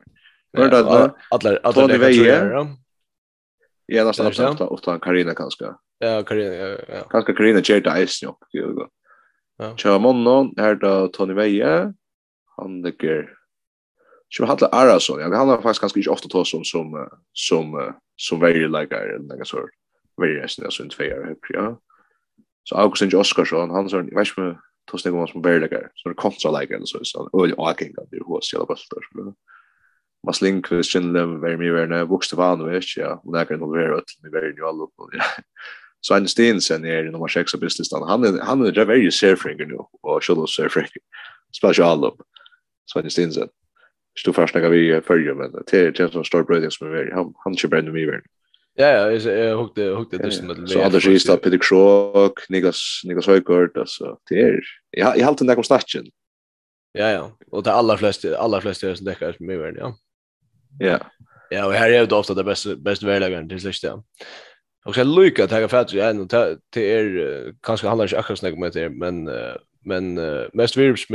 Hör 0.57 0.69
det 0.69 0.81
då? 0.81 1.17
Alla 1.29 1.57
alla 1.63 1.87
det 1.87 1.97
vägen. 1.97 2.77
Ja, 3.85 4.03
nästan 4.03 4.27
absolut. 4.27 4.83
ta 4.83 4.99
Karina 4.99 5.33
kanske. 5.35 5.65
Ja, 5.99 6.23
Karina. 6.23 6.77
Kanske 7.09 7.33
Karina 7.33 7.61
Jerda 7.63 8.05
Ice, 8.07 8.23
ja. 8.23 8.37
Tja 9.59 9.97
Monnon 9.99 10.51
er 10.59 10.75
da 10.75 11.07
Tony 11.07 11.33
Veje. 11.33 11.93
Han 12.57 12.81
ligger 12.81 13.29
Sjö 14.37 14.45
Hatla 14.45 14.67
Arason. 14.71 15.19
Jag 15.19 15.37
han 15.37 15.47
har 15.47 15.61
faktiskt 15.61 15.81
ganska 15.81 15.99
inte 15.99 16.09
ofta 16.09 16.29
tås 16.29 16.53
om 16.53 16.63
som 16.63 17.09
som 17.33 17.93
som 18.15 18.39
very 18.39 18.67
like 18.67 18.95
är 18.95 19.07
eller 19.07 19.37
något 19.37 19.47
sånt. 19.47 19.69
Very 20.17 20.37
är 20.37 20.63
det 20.63 20.71
sånt 20.71 20.93
fair 20.93 21.35
ja. 21.49 21.79
Så 22.63 22.75
Augustin 22.75 23.15
Oskarsson 23.15 23.69
han 23.69 23.89
så 23.89 23.97
jag 23.97 24.03
vet 24.03 24.37
inte 24.37 24.59
tås 24.91 25.05
någon 25.05 25.27
som 25.27 25.41
very 25.41 25.59
like 25.59 25.89
så 25.95 26.09
det 26.09 26.15
kontra 26.15 26.59
like 26.59 26.75
eller 26.75 26.85
så 26.85 26.99
så 27.03 27.29
öl 27.43 27.53
och 27.53 27.77
kan 27.77 27.87
det 27.87 28.07
hur 28.11 28.41
ska 28.41 28.59
det 28.59 28.65
bara 28.65 29.33
Mas 30.27 30.41
link 30.41 30.67
Christian 30.67 31.13
Lem 31.13 31.41
very 31.41 31.57
me 31.57 31.71
very 31.71 31.87
now 31.87 32.07
books 32.07 32.29
to 32.29 32.35
van 32.35 32.65
which 32.65 32.97
ja. 32.97 33.21
Lägger 33.33 33.57
nog 33.57 33.73
very 33.73 34.01
till 34.01 34.31
very 34.31 34.53
new 34.53 34.65
all 34.65 34.81
up. 34.81 34.91
Så 36.07 36.13
en 36.15 36.27
Stensen 36.27 36.85
är 36.85 37.03
nummer 37.03 37.27
6 37.27 37.51
på 37.51 37.57
listan. 37.57 38.09
Han 38.09 38.23
är 38.23 38.41
han 38.41 38.65
är 38.65 38.71
det 38.71 38.85
väldigt 38.85 39.13
surfing 39.13 39.57
nu 39.57 39.77
och 40.01 40.23
shallow 40.23 40.45
surfing. 40.45 40.85
Special 41.57 42.05
upp. 42.05 42.21
Så 42.85 42.99
en 42.99 43.11
Stensen. 43.11 43.47
Stå 44.19 44.33
först 44.33 44.55
när 44.55 44.69
vi 44.69 45.01
följer 45.01 45.33
men 45.33 45.51
det 45.71 45.77
är 45.77 45.91
det 45.91 46.11
som 46.11 46.23
står 46.23 46.43
brödet 46.43 46.73
som 46.73 46.87
är 46.87 47.11
han 47.11 47.33
han 47.43 47.57
kör 47.57 47.69
bränner 47.69 47.91
mig 47.91 48.05
väl. 48.05 48.21
Ja 48.73 48.87
ja, 48.87 49.11
jag 49.11 49.57
hukte 49.57 49.83
hukte 49.83 50.17
det 50.17 50.43
med. 50.43 50.69
Så 50.69 50.83
hade 50.83 50.97
ju 50.97 51.19
stått 51.19 51.41
Peter 51.41 51.59
Krok, 51.61 52.49
Niklas 52.49 53.01
Niklas 53.03 53.27
Högård 53.27 53.77
alltså 53.77 54.17
det 54.29 54.41
är. 54.41 54.59
Jag 54.89 55.17
jag 55.17 55.23
har 55.23 55.27
alltid 55.27 55.37
den 55.37 55.47
där 55.47 55.55
konstatchen. 55.55 56.05
Ja 56.91 57.09
ja, 57.09 57.37
och 57.51 57.63
det 57.63 57.71
allra 57.71 57.97
flesta 57.97 58.37
allra 58.37 58.61
flesta 58.61 58.95
som 58.95 59.05
däckar 59.05 59.33
som 59.33 59.49
är 59.49 59.57
väl 59.57 59.75
ja. 59.77 59.97
Ja. 60.79 60.99
Ja, 61.49 61.65
och 61.65 61.73
här 61.73 61.91
är 61.91 62.05
det 62.05 62.15
ofta 62.15 62.33
det 62.33 62.43
bästa 62.43 62.75
bästa 62.75 63.05
väglägen 63.05 63.49
till 63.49 63.61
slut 63.61 63.83
ja. 63.83 64.03
Och 64.85 64.95
så 64.95 65.03
Luca 65.03 65.43
att 65.43 65.51
jag 65.51 65.71
fatt 65.71 65.93
ju 65.93 66.21
och 66.21 66.29
till 66.71 66.81
er 66.81 67.55
kanske 67.63 67.87
handlar 67.87 68.05
inte 68.05 68.19
akkurat 68.19 68.39
snack 68.39 68.57
med 68.57 68.71
det 68.73 68.89
men 68.89 69.29
men 69.85 70.13
mest 70.53 70.77
virus 70.77 71.09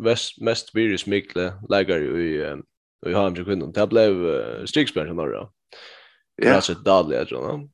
mest 0.00 0.40
mest 0.40 0.74
virus 0.74 1.06
mikle 1.06 1.52
lägger 1.68 1.98
ju 1.98 2.22
i 2.22 2.56
har 3.14 3.22
Hamburg 3.22 3.46
kunnat 3.46 3.74
Det 3.74 3.86
blev 3.86 4.66
strikspärr 4.66 5.06
som 5.06 5.16
då. 5.16 5.52
Ja. 6.36 6.54
Det 6.54 6.60
så 6.60 6.74
dåligt 6.74 7.18
jag 7.18 7.28
tror. 7.28 7.68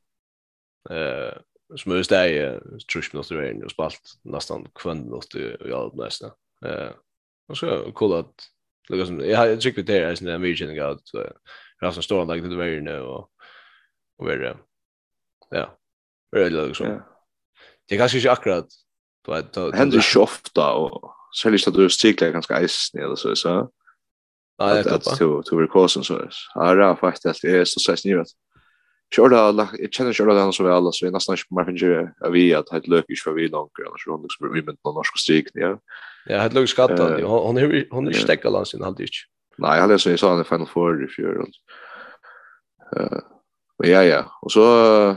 Eh 0.90 1.32
som 1.76 1.96
just 1.96 2.10
det 2.10 2.60
trusch 2.92 3.10
jag 3.12 3.14
minuter 3.14 3.36
är 3.36 3.64
och 3.64 3.70
spalt 3.70 4.00
nästan 4.22 4.68
kvän 4.74 4.98
något 4.98 5.34
i 5.34 5.72
all 5.72 5.96
nästa. 5.96 6.26
Eh 6.64 6.90
och 7.48 7.58
så 7.58 7.92
kul 7.96 8.12
att 8.12 8.34
lukka 8.88 9.06
som 9.06 9.20
jag 9.20 9.60
tycker 9.60 9.82
det 9.82 9.98
är 9.98 10.28
en 10.28 10.42
vision 10.42 10.74
god 10.74 11.00
så. 11.04 11.18
att 11.18 11.32
Rasmus 11.82 12.04
står 12.04 12.26
där 12.26 12.48
det 12.48 12.56
var 12.56 12.64
ju 12.64 12.80
nu 12.80 13.00
och 13.00 13.30
och 14.18 14.28
vidare. 14.28 14.56
Ja. 15.50 15.78
Eller 16.36 16.66
liksom. 16.66 16.86
Ja. 16.86 17.06
Det 17.88 17.96
kanske 17.96 18.18
inte 18.18 18.32
akkurat. 18.32 18.66
Du 19.24 19.34
att 19.34 19.52
det 19.52 19.76
händer 19.76 20.14
ju 20.14 20.20
ofta 20.20 20.72
och 20.72 21.14
så 21.30 21.48
är 21.48 21.52
särskilt 21.52 21.68
att 21.68 21.74
du 21.74 21.90
cyklar 21.90 22.30
ganska 22.30 22.62
isen 22.62 23.02
eller 23.02 23.16
så 23.16 23.36
så. 23.36 23.70
Nej, 24.58 24.82
det 24.82 24.90
är 24.90 24.98
to 24.98 25.42
to 25.42 25.58
recall 25.58 25.88
så. 25.88 26.28
Ja, 26.54 26.74
det 26.74 26.84
är 26.84 26.94
faktiskt 26.94 27.42
det 27.42 27.58
är 27.58 27.64
så 27.64 27.80
sägs 27.80 28.04
ni 28.04 28.14
vet. 28.14 28.26
Sjörda, 29.16 29.68
jag 29.78 29.92
känner 29.92 30.12
sjörda 30.12 30.34
den 30.34 30.52
så 30.52 30.64
väl, 30.64 30.92
så 30.92 31.04
jag 31.04 31.12
nästan 31.12 31.34
inte 31.34 31.44
mer 31.50 31.64
finner 31.64 32.14
av 32.24 32.32
vi 32.32 32.54
att 32.54 32.66
det 32.66 32.86
löker 32.86 33.10
inte 33.10 33.22
för 33.24 33.32
vi 33.32 33.48
långt, 33.48 33.72
eller 33.78 33.98
så 33.98 34.10
hon 34.10 34.22
liksom 34.22 34.50
blir 34.50 34.62
med 34.62 34.76
någon 34.84 34.94
norsk 34.94 35.18
strik, 35.18 35.48
ja. 35.54 35.78
Ja, 36.26 36.48
det 36.48 36.54
löker 36.54 36.66
skatta, 36.66 37.26
hon 37.26 37.58
är 37.58 38.06
inte 38.06 38.20
stäcka 38.20 38.50
landsin, 38.50 38.82
han 38.82 38.94
inte. 39.00 39.10
Nej, 39.58 39.74
jag 39.74 39.82
hade 39.82 39.98
så 39.98 40.10
jag 40.10 40.18
sa 40.18 40.30
han 40.30 40.40
i 40.40 40.44
Final 40.44 40.66
Four 40.66 41.04
i 41.04 41.08
fjol. 41.08 41.52
Uh, 42.96 43.18
ja, 43.76 44.04
ja, 44.04 44.38
och 44.42 44.52
så 44.52 45.16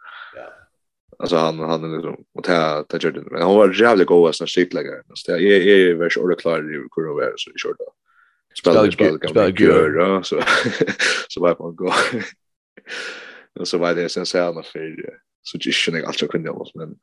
Alltså 1.21 1.35
han 1.35 1.59
hade 1.59 1.87
liksom 1.87 2.25
och 2.33 2.43
ta 2.43 2.83
ta 2.83 2.97
Jordan 2.97 3.27
men 3.31 3.41
han 3.41 3.55
var 3.55 3.81
jävligt 3.81 4.07
god 4.07 4.35
som 4.35 4.47
skitläggare. 4.47 5.03
Så 5.13 5.31
jag 5.31 5.41
är 5.41 5.67
är 5.67 5.93
väl 5.93 6.11
så 6.11 6.35
klar 6.35 6.59
i 6.59 6.77
hur 6.95 7.03
det 7.03 7.13
var 7.13 7.33
så 7.37 7.49
i 7.49 7.53
short 7.57 7.77
då. 7.79 7.93
Spelade 8.59 8.91
spelade 8.91 9.29
spelade 9.29 9.63
gör 9.63 10.21
så 10.21 10.41
så 11.27 11.41
var 11.41 11.55
på 11.55 11.71
gå. 11.71 11.93
Och 13.59 13.67
så 13.67 13.77
var 13.77 13.95
det 13.95 14.09
sen 14.09 14.25
så 14.25 14.37
här 14.37 14.61
för 14.61 14.95
så 15.41 15.57
just 15.61 15.87
jag 15.87 16.05
alltså 16.05 16.27
kunde 16.27 16.49
jag 16.49 16.67
men 16.75 16.95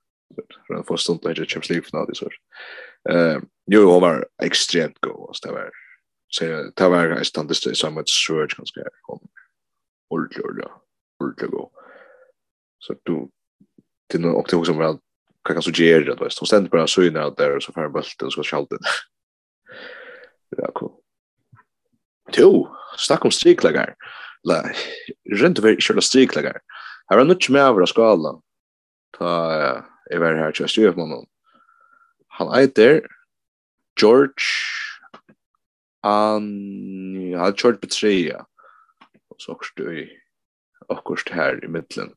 för 0.66 0.74
en 0.74 0.84
första 0.84 1.04
stund 1.04 1.20
där 1.22 1.34
jag 1.38 1.48
chips 1.48 1.70
leaf 1.70 1.92
nu 1.92 2.14
så. 2.14 2.30
Eh 3.10 3.38
jo 3.70 3.90
han 3.90 4.00
var 4.00 4.28
extremt 4.42 5.00
god 5.00 5.36
så 5.36 5.48
det 5.48 5.54
var 5.54 5.70
så 6.28 6.44
det 6.76 6.88
var 6.88 7.06
jag 7.06 7.26
stod 7.26 7.48
det 7.48 7.54
så 7.54 7.90
mycket 7.90 8.08
surge 8.08 8.54
ganska 8.56 8.80
kom. 9.02 9.28
Ordligt 10.10 10.44
ordligt. 10.44 10.68
Ordligt 11.20 11.50
god. 11.50 11.70
Så 12.78 12.94
du 13.02 13.28
till 14.08 14.20
någon 14.20 14.34
option 14.34 14.66
som 14.66 14.78
väl 14.78 14.98
kan 15.44 15.54
kan 15.54 15.62
så 15.62 15.70
det 16.04 16.24
visst. 16.24 16.38
Hon 16.38 16.46
ständer 16.46 16.70
bara 16.70 16.86
så 16.86 17.02
inne 17.02 17.30
där 17.36 17.60
så 17.60 17.72
för 17.72 17.88
bulten 17.88 18.30
så 18.30 18.42
ska 18.42 18.66
den. 18.70 18.78
Ja, 20.56 20.70
cool. 20.74 20.92
Jo, 22.36 22.76
snack 22.96 23.24
om 23.24 23.30
strikläggar. 23.30 23.94
La, 24.42 24.64
rent 25.30 25.58
över 25.58 25.80
köra 25.80 26.00
strikläggar. 26.00 26.60
Här 27.06 27.18
har 27.18 27.24
något 27.24 27.48
med 27.48 27.62
över 27.62 27.82
skala. 27.88 28.40
Ta 29.18 29.52
är 30.10 30.18
väl 30.18 30.36
här 30.36 30.52
just 30.60 30.78
ju 30.78 30.92
man. 30.96 31.26
Han 32.28 32.58
heter 32.58 33.06
George 34.00 34.44
an 36.02 37.30
ja, 37.30 37.52
George 37.56 37.80
Petrea. 37.80 38.46
Så 39.36 39.52
också 39.52 39.92
i 39.92 40.18
också 40.86 41.34
här 41.34 41.64
i 41.64 41.68
mitten. 41.68 42.14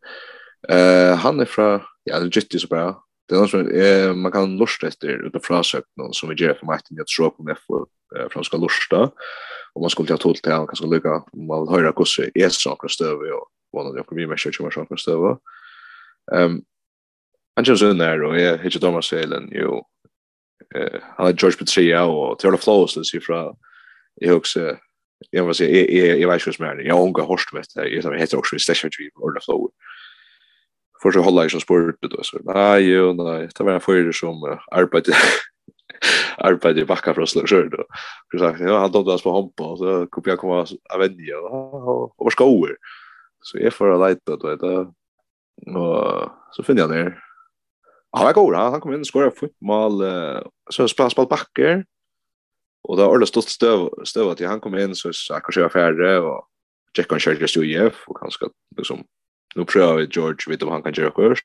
Eh 0.70 1.16
han 1.16 1.39
är 1.39 1.45
från 1.45 1.82
ja, 2.03 2.20
det 2.20 2.36
gick 2.36 2.62
så 2.62 2.68
bra. 2.68 3.03
Det 3.28 3.36
är 3.36 3.39
något 3.39 3.53
eh 3.53 4.16
man 4.16 4.32
kan 4.32 4.57
lusta 4.57 4.88
efter 4.88 5.28
utifrån 5.28 5.64
sökna 5.64 6.12
som 6.12 6.30
vi 6.30 6.36
gör 6.36 6.53
för 6.53 6.66
Martin 6.66 6.97
jag 6.97 7.07
tror 7.07 7.30
på 7.30 7.43
med 7.43 7.57
för 7.68 7.86
från 8.30 8.43
ska 8.43 8.57
lusta 8.57 9.12
och 9.74 9.82
man 9.82 9.89
skulle 9.89 10.07
ta 10.07 10.18
tål 10.18 10.36
till 10.36 10.51
han 10.51 10.68
kanske 10.68 10.88
lycka 10.88 11.24
om 11.32 11.47
man 11.47 11.62
vill 11.62 11.76
höra 11.76 11.91
kosse 11.91 12.30
är 12.34 12.49
saker 12.49 12.88
stöver 12.88 13.32
och 13.32 13.47
vad 13.72 13.95
det 13.95 14.03
kommer 14.03 14.22
vi 14.22 14.28
med 14.28 14.39
kör 14.39 14.64
med 14.64 14.74
saker 14.74 14.95
stöver. 14.95 15.38
Ehm 16.36 16.62
han 17.55 17.66
känns 17.66 17.82
in 17.82 17.97
där 17.97 18.24
och 18.24 18.39
jag 18.39 18.57
hittar 18.57 18.80
Thomas 18.80 19.12
Helen 19.12 19.49
ju 19.51 19.68
eh 20.76 21.01
han 21.18 21.28
är 21.28 21.34
George 21.34 21.57
Petria 21.57 22.03
och 22.03 22.39
Taylor 22.39 22.57
Flowers 22.57 22.91
så 22.91 23.18
ifrån 23.18 23.55
jag 24.16 24.38
också 24.38 24.78
jag 25.30 25.45
vill 25.45 25.55
säga 25.55 26.07
jag 26.07 26.20
jag 26.20 26.30
vet 26.30 26.47
ju 26.47 26.53
smärre 26.53 26.84
jag 26.84 26.95
har 26.95 27.28
hört 27.28 27.53
med 27.53 27.66
det 27.76 27.89
jag 27.89 28.20
heter 28.20 28.38
också 28.38 28.59
Station 28.59 28.89
Dream 28.97 29.12
or 29.16 29.34
the 29.34 29.45
Flow 29.45 29.72
för 31.02 31.12
så 31.12 31.22
håller 31.22 31.41
jag 31.41 31.52
som 31.52 31.60
sport 31.60 31.95
då 32.02 32.24
så 32.24 32.39
nej 32.43 32.91
jo 32.91 33.14
nej 33.14 33.49
det 33.58 33.64
var 33.64 33.80
för 33.80 34.04
det 34.04 34.14
som 34.14 34.60
arbete 34.72 35.12
arbete 36.38 36.80
i 36.80 36.86
backa 36.86 37.14
från 37.14 37.28
så 37.28 37.41
då 37.41 37.84
så 38.32 38.39
sagt 38.39 38.60
ja 38.60 38.80
han 38.80 38.91
tog 38.91 39.08
oss 39.08 39.24
på 39.24 39.34
hampa 39.34 39.78
så 39.78 40.08
kom 40.08 40.24
jag 40.26 40.39
komma 40.39 40.66
av 40.93 40.99
vänja 40.99 41.39
och 41.39 42.14
var 42.18 42.30
skoer 42.30 42.76
så 43.41 43.58
är 43.58 43.70
för 43.70 43.89
att 43.89 44.10
lite 44.10 44.36
då 44.36 44.47
vet 44.47 44.88
och 45.76 46.32
så 46.52 46.64
finner 46.64 46.82
jag 46.82 46.89
ner 46.89 47.20
han 48.12 48.26
var 48.26 48.34
god 48.34 48.56
han 48.56 48.82
kom 48.82 48.93
in 48.93 48.99
och 48.99 49.08
skorade 49.08 49.32
fotboll 49.32 50.04
så 50.70 50.88
spelar 50.88 51.10
spelade 51.10 51.30
backer 51.30 51.86
och 52.84 52.97
då 52.97 53.06
ordentligt 53.06 53.30
stått 53.30 53.49
stöv 53.49 53.89
stöv 54.04 54.30
att 54.30 54.39
han 54.39 54.60
kom 54.60 54.78
in 54.78 54.95
så 54.95 55.10
akkurat 55.34 55.56
jag 55.56 55.72
färre 55.72 56.20
och 56.20 56.47
Jack 56.97 57.12
on 57.12 57.20
charge 57.20 57.39
just 57.39 57.58
UF 57.58 58.04
och 58.08 58.18
kanske 58.20 58.45
liksom 58.78 59.04
nu 59.56 59.66
prövar 59.66 59.95
vi 59.95 60.08
George 60.12 60.38
vet 60.47 60.64
om 60.64 60.70
han 60.70 60.84
kan 60.84 60.93
göra 60.93 61.12
kurs. 61.12 61.39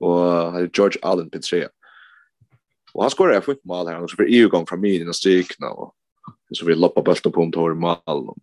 Och 0.00 0.52
George 0.76 0.98
Allen 1.02 1.30
på 1.30 1.38
Petrea. 1.38 1.68
Och 2.92 3.02
han 3.02 3.10
skorar 3.10 3.32
ett 3.32 3.44
fint 3.44 3.64
mål 3.64 3.86
här 3.86 3.94
han 3.94 4.08
så 4.08 4.16
för 4.16 4.26
EU 4.28 4.48
gång 4.48 4.66
från 4.66 4.80
min 4.80 5.08
och 5.08 5.16
strykna 5.16 5.70
och 5.70 5.94
så 6.52 6.66
vi 6.66 6.74
loppa 6.74 7.02
bulten 7.02 7.32
på 7.32 7.40
om 7.40 7.52
tar 7.52 7.74
mål. 7.74 8.34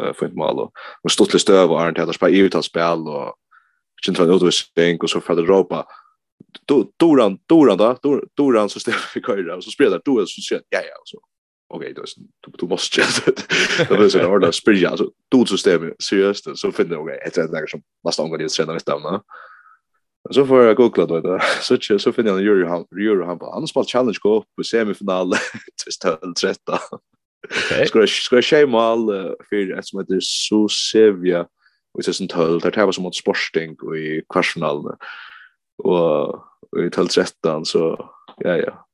Eh 0.00 0.12
fint 0.12 0.34
mål 0.34 0.58
och 0.58 0.72
och 1.02 1.12
stottlig 1.12 1.40
stöv 1.40 1.70
och 1.70 1.80
Arnt 1.80 1.98
Heders 1.98 2.18
på 2.18 2.26
EU 2.26 2.48
tar 2.48 2.62
spel 2.62 2.98
och 2.98 3.34
inte 4.08 4.22
en 4.22 4.30
utvisning 4.30 5.00
och 5.00 5.10
så 5.10 5.20
för 5.20 5.36
råpa, 5.36 5.86
Doran 6.96 7.38
Doran 7.46 7.76
då 8.02 8.22
Doran 8.34 8.68
så 8.68 8.80
ställer 8.80 9.14
vi 9.14 9.20
köra 9.20 9.56
och 9.56 9.64
så 9.64 9.70
spelar 9.70 10.02
Doran 10.04 10.26
så 10.26 10.54
ja 10.54 10.60
ja 10.70 11.00
så 11.04 11.18
okej 11.68 11.94
då 11.94 12.02
du 12.40 12.52
du 12.58 12.66
måste 12.66 13.00
just 13.00 13.26
det. 13.26 13.90
Var 13.90 14.08
så 14.08 14.26
hårt 14.26 14.44
att 14.44 14.54
spela 14.54 14.88
alltså 14.88 15.10
du 15.28 15.38
så 15.38 15.46
system 15.46 15.92
seriöst 15.98 16.58
så 16.58 16.72
finner 16.72 16.92
jag 16.92 17.02
okej 17.02 17.18
ett 17.26 17.34
där 17.34 17.66
som 17.66 17.82
måste 18.04 18.22
angå 18.22 18.36
det 18.36 18.48
sen 18.48 18.68
nästa 18.68 18.98
va 18.98 19.22
så 20.30 20.46
får 20.46 20.62
jag 20.62 20.76
googla 20.76 21.06
då 21.06 21.20
då 21.20 21.40
så 21.60 21.98
så 21.98 22.12
finner 22.12 22.30
jag 22.30 22.40
Euro 22.40 22.68
han 22.68 22.84
Euro 23.00 23.24
han 23.24 23.38
han 23.40 23.66
spelar 23.66 23.84
challenge 23.84 24.18
go 24.22 24.44
på 24.56 24.64
semifinal 24.64 25.32
just 25.86 26.02
13 26.40 26.78
Okej. 27.46 27.86
Ska 27.86 28.06
ska 28.06 28.36
jag 28.36 28.44
shame 28.44 28.78
all 28.78 29.06
för 29.48 29.78
att 29.78 29.86
som 29.86 30.00
heter 30.00 30.18
så 30.20 30.68
Sevilla 30.68 31.46
och 31.94 32.04
så 32.04 32.12
sånt 32.12 32.32
höll 32.32 32.60
där 32.60 32.70
det 32.70 32.84
var 32.84 32.92
som 32.92 33.04
mot 33.04 33.16
Sporting 33.16 33.76
och 33.82 33.96
i 33.96 34.22
kvartsfinalen 34.32 34.96
och 35.84 36.44
i 36.86 36.90
12 36.90 37.08
13 37.08 37.64
så 37.64 38.10
ja 38.36 38.56
ja. 38.56 38.87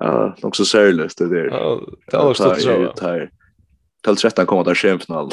Ja, 0.00 0.34
nok 0.42 0.56
så 0.56 0.64
særlig 0.64 1.10
det 1.18 1.28
där. 1.28 1.44
Ja, 1.44 1.80
det 2.10 2.16
var 2.16 2.34
stått 2.34 2.60
så. 2.60 2.92
Till 4.04 4.16
13 4.16 4.46
kommer 4.46 4.64
där 4.64 4.74
skämtnall. 4.74 5.30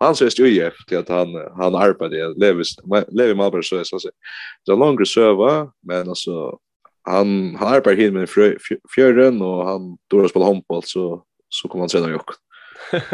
Han 0.00 0.12
ses 0.12 0.38
ju 0.40 0.48
ju 0.48 0.70
till 0.88 0.98
att 0.98 1.08
han 1.08 1.28
han 1.56 1.74
arbetade 1.74 2.34
Levis 2.36 2.76
Levi 3.08 3.34
Malberg 3.34 3.64
så 3.64 3.84
så 3.84 3.98
så. 3.98 4.10
är 4.72 4.76
längre 4.76 5.06
server 5.06 5.70
men 5.82 6.08
alltså 6.08 6.58
han 7.02 7.56
han 7.56 7.68
arbetar 7.74 7.92
hit 7.92 8.12
med 8.12 8.28
fjärden 8.94 9.42
och 9.42 9.66
han 9.66 9.98
då 10.10 10.28
spelar 10.28 10.46
handboll 10.46 10.82
så 10.84 11.24
så 11.48 11.68
kommer 11.68 11.82
han 11.82 11.88
sedan 11.88 12.10
jag. 12.10 12.24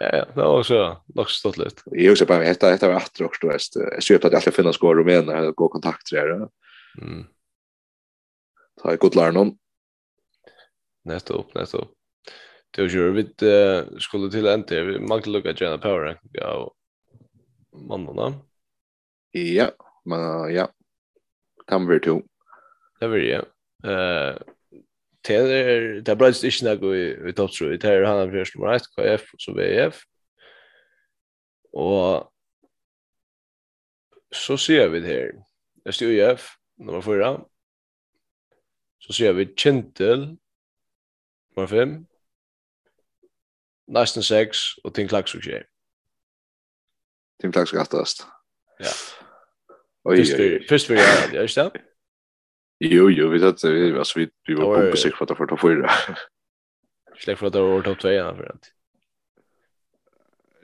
Ja, 0.00 0.16
ja, 0.16 0.24
det 0.34 0.42
var 0.42 0.62
så 0.62 0.96
nog 1.14 1.30
stått 1.30 1.58
lite. 1.58 1.82
Jag 1.84 2.12
också 2.12 2.26
bara 2.26 2.38
detta 2.38 2.70
detta 2.70 2.88
var 2.88 2.94
att 2.94 3.20
också 3.20 3.46
då 3.46 3.48
är 3.48 3.52
det 3.52 4.02
så 4.02 4.14
att 4.14 4.32
jag 4.32 4.42
ska 4.42 4.50
finna 4.50 4.72
skor 4.72 4.98
och 4.98 5.06
menar 5.06 5.52
gå 5.52 5.68
kontakter 5.68 6.16
där. 6.16 6.48
Mm 7.02 7.24
ta 8.78 8.94
i 8.94 9.00
god 9.00 9.16
lærer 9.18 9.36
noen. 9.36 9.54
Nettopp, 11.08 11.54
nettopp. 11.54 11.94
Det 12.74 12.84
var 12.84 12.88
ju 12.92 13.12
vid 13.12 13.42
uh, 13.42 13.98
skulle 13.98 14.30
till 14.30 14.46
en 14.46 14.64
till. 14.64 14.84
Vi 14.84 14.98
måste 15.00 15.30
lucka 15.30 15.54
Jenna 15.56 15.78
Power 15.78 16.20
ja 16.32 16.74
mammorna. 17.72 18.34
Ja, 19.30 19.70
men 20.04 20.54
ja. 20.54 20.68
Kan 21.66 21.86
vi 21.86 22.00
to. 22.00 22.20
Det 23.00 23.08
vill 23.08 23.28
jag. 23.28 23.44
Eh 23.84 24.36
Taylor 25.22 26.00
det 26.00 26.16
bröts 26.16 26.44
inte 26.44 26.64
när 26.64 26.76
gå 26.76 26.96
i 26.96 27.32
topp 27.32 27.52
tror 27.52 27.70
det 27.70 27.78
Taylor 27.78 28.04
han 28.04 28.30
först 28.30 28.56
nummer 28.56 28.72
1 28.72 28.82
KF 28.96 29.30
så 29.38 29.52
VF. 29.52 30.02
Och 31.72 32.32
så 34.34 34.56
ser 34.56 34.88
vi 34.88 35.00
det 35.00 35.06
här. 35.06 35.32
Det 35.84 35.92
står 35.92 36.06
UF 36.06 36.48
nummer 36.78 37.00
4 37.00 37.44
Så 39.00 39.12
ser 39.12 39.32
vi 39.32 39.44
Kintel, 39.56 40.38
nummer 41.56 41.66
5, 41.66 42.06
Næsten 43.88 44.22
6, 44.22 44.78
og 44.84 44.94
Tim 44.94 45.08
Klaksuk 45.08 45.44
6. 45.44 45.54
Tim 47.40 47.52
Klaksuk 47.52 47.80
8. 47.80 47.96
Ja. 48.80 48.92
Først 50.68 50.90
vi 50.90 50.94
gjør 50.94 51.32
det, 51.32 51.42
ikke 51.42 51.60
det? 51.60 51.82
Jo, 52.80 53.08
jo, 53.08 53.28
vi 53.28 53.38
tatt, 53.38 53.64
vi, 53.64 53.98
altså, 53.98 54.18
vi, 54.18 54.28
vi 54.46 54.56
var 54.56 54.64
bombesikker 54.64 55.16
for 55.18 55.24
at 55.24 55.28
det 55.28 55.38
var 55.38 55.46
topp 55.46 55.60
4. 55.60 55.88
Släck 57.20 57.38
för 57.38 57.46
att 57.46 57.52
det 57.52 57.60
var 57.60 57.82
topp 57.82 58.00
2 58.00 58.08
för 58.08 58.52
att. 58.54 58.72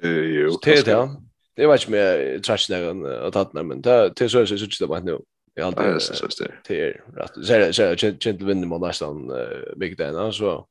Jo. 0.03 0.59
Det 0.65 0.87
det. 0.87 1.17
Det 1.57 1.67
var 1.67 1.79
ju 1.79 1.91
mer 1.91 2.39
trash 2.39 2.67
där 2.69 2.91
än 2.91 3.07
att 3.07 3.33
ta 3.33 3.63
men 3.63 3.83
det 3.83 4.13
det 4.17 4.29
så 4.29 4.47
så 4.47 4.59
så 4.59 4.67
det 4.85 4.87
var 4.87 5.01
nu. 5.01 5.19
Jag 5.55 5.67
alltid 5.67 5.85
ja, 5.85 6.01
så 6.01 6.31
så 6.31 6.45
det. 6.45 6.55
Det 6.69 6.81
är 6.81 7.05
rätt. 7.17 7.75
Så 7.75 7.97
så 7.97 8.11
gentle 8.21 8.47
vinner 8.47 8.67
man 8.67 8.81
nästan 8.81 9.33
mycket 9.77 9.99
där 9.99 10.31
så. 10.31 10.69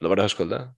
Det 0.00 0.08
var 0.08 0.16
det 0.16 0.22
här 0.22 0.28
skulle. 0.28 0.68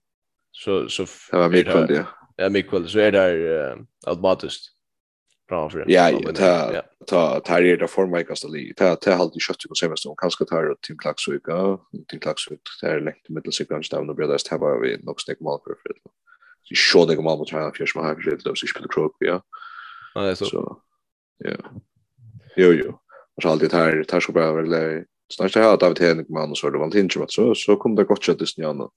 Så 0.51 0.89
så 0.89 1.05
det 1.31 1.37
var 1.37 1.49
mycket 1.49 1.73
kul 1.73 1.87
det. 1.87 2.07
Ja, 2.35 2.49
mycket 2.49 2.71
kul. 2.71 2.89
Så 2.89 2.99
är 2.99 3.11
det 3.11 3.77
automatiskt. 4.05 4.69
Bra 5.47 5.69
för 5.69 5.79
det. 5.79 5.93
Ja, 5.93 6.19
ta 6.35 6.81
ta 7.07 7.39
ta 7.39 7.59
det 7.59 7.75
där 7.75 7.87
för 7.87 8.05
mig 8.05 8.25
kasta 8.25 8.47
lite. 8.47 8.73
Ta 8.83 8.95
ta 8.95 9.11
halt 9.11 9.35
i 9.37 9.39
skott 9.39 9.63
och 9.69 9.77
semester 9.77 10.09
och 10.11 10.19
kanske 10.19 10.45
ta 10.45 10.61
det 10.61 10.75
till 10.81 10.97
klax 10.97 11.23
så 11.23 11.33
jag 11.43 11.79
till 12.07 12.19
klax 12.19 12.41
Det 12.81 12.87
är 12.87 13.01
läkt 13.01 13.29
med 13.29 13.53
sig 13.53 13.65
kanske 13.65 13.95
down 13.95 14.07
the 14.07 14.13
brothers 14.13 14.49
have 14.49 14.79
vi 14.81 14.97
nog 15.03 15.21
snack 15.21 15.39
mal 15.39 15.59
för 15.63 15.93
det. 15.93 15.99
Så 16.61 16.75
sjå 16.75 17.05
det 17.05 17.15
kommer 17.15 17.37
mot 17.37 17.47
träna 17.47 17.71
för 17.71 17.85
smart 17.85 18.17
för 18.23 18.31
det 18.31 18.55
så 18.55 18.67
spelar 18.67 18.87
krok, 18.87 19.15
ja. 19.19 19.41
Ja, 20.15 20.35
så. 20.35 20.81
Ja. 21.37 21.57
Jo, 22.55 22.71
jo. 22.71 22.99
Och 23.35 23.43
så 23.43 23.49
alltid 23.49 23.73
här, 23.73 24.03
tar 24.03 24.19
ska 24.19 24.31
bara 24.33 24.61
väl 24.61 25.03
snart 25.33 25.55
här 25.55 25.77
David 25.77 25.99
Henrik 25.99 26.29
man 26.29 26.51
och 26.51 26.57
så 26.57 26.69
det 26.69 26.77
var 26.77 26.97
inte 26.97 27.13
så 27.13 27.25
så 27.27 27.55
så 27.55 27.75
kom 27.75 27.95
det 27.95 28.03
gott 28.03 28.23
kött 28.23 28.41
i 28.41 28.45
snön. 28.45 28.89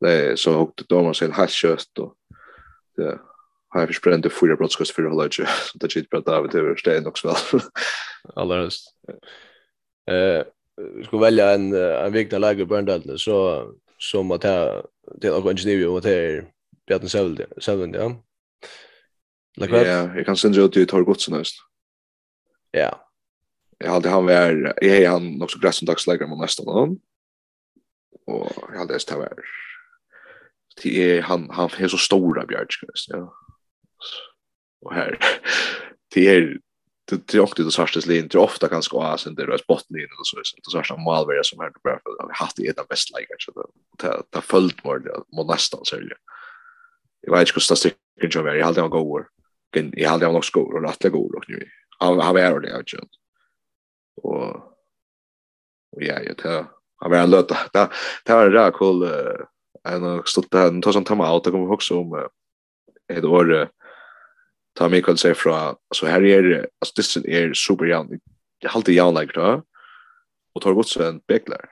Det 0.00 0.38
så 0.38 0.58
hukte 0.58 0.84
då 0.88 1.02
man 1.02 1.14
sen 1.14 1.32
hash 1.32 1.48
kött 1.48 1.98
och 1.98 2.14
det 2.96 3.18
har 3.68 3.80
jag 3.80 3.88
försprängt 3.88 4.22
det 4.22 4.30
fyra 4.30 4.56
brottskast 4.56 4.90
för 4.90 5.02
hålla 5.02 5.24
ju 5.24 5.30
så 5.30 5.44
det 5.74 5.92
shit 5.92 6.10
bra 6.10 6.20
David 6.20 6.54
över 6.54 6.76
sten 6.76 7.06
också 7.06 7.28
väl. 7.28 7.60
Alldeles. 8.34 8.84
Eh 10.10 10.44
skulle 11.04 11.22
välja 11.22 11.50
en 11.54 11.74
en 11.74 12.12
viktig 12.12 12.40
läge 12.40 12.62
på 12.62 12.68
Börndalen 12.68 13.18
så 13.18 13.66
som 13.98 14.30
att 14.30 14.40
det 14.40 14.82
det 15.20 15.28
är 15.28 15.32
något 15.32 15.64
ingenjör 15.64 15.88
och 15.88 16.02
det 16.02 16.14
är 16.14 16.50
Bjarten 16.86 17.08
Seveld, 17.08 17.44
Seveld, 17.60 17.96
ja. 17.96 18.22
Like 19.56 19.76
Ja, 19.76 20.16
jag 20.16 20.26
kan 20.26 20.36
sända 20.36 20.60
ut 20.60 20.72
till 20.72 20.86
Torgotsen 20.86 21.38
nästan. 21.38 21.67
Ja. 22.70 23.10
Jag 23.78 23.90
hade 23.90 24.08
han 24.08 24.26
var 24.26 24.32
jag 24.32 24.84
är 24.84 25.08
han 25.08 25.42
också 25.42 25.58
gräsdagsläggare 25.58 26.28
mot 26.28 26.40
nästa 26.40 26.62
någon. 26.62 26.98
Och 28.26 28.52
jag 28.72 28.78
hade 28.78 28.98
det 28.98 29.16
var 29.16 29.32
det 30.82 31.12
är 31.12 31.22
han 31.22 31.50
han 31.50 31.70
är 31.78 31.88
så 31.88 31.98
stora 31.98 32.46
bjärtskrist, 32.46 33.08
ja. 33.08 33.34
Och 34.80 34.94
här 34.94 35.18
det 36.14 36.28
är 36.28 36.58
det 37.10 37.34
är 37.34 37.40
också 37.40 37.62
det 37.62 37.70
svartas 37.70 38.06
lin 38.06 38.28
det 38.28 38.38
ofta 38.38 38.68
ganska 38.68 38.90
ska 38.90 39.06
ha 39.06 39.18
sen 39.18 39.34
det 39.34 39.46
rörs 39.46 39.66
botten 39.66 39.96
in 39.96 40.04
och 40.20 40.26
så 40.26 40.40
så 40.44 40.56
det 40.56 40.70
svarta 40.70 40.96
malvärja 40.96 41.42
som 41.44 41.60
här 41.60 41.72
bara 41.84 42.00
för 42.00 42.30
att 42.30 42.36
haft 42.36 42.56
det 42.56 42.66
ena 42.66 42.84
bäst 42.88 43.10
läge 43.12 43.34
så 43.38 43.52
det 43.98 44.22
det 44.30 44.40
följt 44.40 44.84
mer 44.84 45.36
mot 45.36 45.46
nästan 45.46 45.80
så 45.84 45.96
det. 45.96 46.16
Jag 47.20 47.32
vet 47.32 47.40
inte 47.40 47.52
hur 47.54 47.60
statistik 47.60 47.96
kan 48.20 48.30
jag 48.34 48.42
vara. 48.42 48.56
Jag 48.56 48.66
hade 48.66 48.80
han 48.80 48.90
går. 48.90 49.28
Jag 49.72 50.10
hade 50.10 50.26
han 50.26 50.36
också 50.36 50.60
går 50.60 50.74
och 50.74 50.82
lätt 50.82 51.12
går 51.12 51.36
och 51.36 51.44
nu 51.48 51.68
har 51.98 52.22
han 52.22 52.34
var 52.34 52.60
det 52.60 52.68
jag 52.68 52.84
Och 54.22 54.68
och 55.96 56.02
ja, 56.02 56.20
jag 56.22 56.36
tar 56.36 56.66
han 56.96 57.10
var 57.10 57.26
löta. 57.26 57.56
Det 57.72 57.90
det 58.24 58.34
var 58.34 58.50
rätt 58.50 58.74
cool 58.74 59.08
en 59.84 60.04
och 60.04 60.28
stod 60.28 60.46
där 60.50 60.68
en 60.68 60.82
tusen 60.82 61.04
timmar 61.04 61.32
och 61.32 61.44
kommer 61.44 61.72
också 61.72 61.98
om 61.98 62.28
ett 63.12 63.24
år 63.24 63.68
ta 64.74 64.88
mig 64.88 65.02
kan 65.02 65.16
säga 65.16 65.34
från 65.34 65.74
så 65.94 66.06
här 66.06 66.24
är 66.24 66.68
alltså 66.80 67.20
det 67.20 67.34
är 67.34 67.54
super 67.54 67.84
jämn. 67.84 68.20
Jag 68.58 68.70
håller 68.70 68.90
jämn 68.90 69.14
like 69.14 69.32
då. 69.32 69.62
Och 70.54 70.62
tar 70.62 70.74
bort 70.74 70.88
sen 70.88 71.20
beklar 71.26 71.68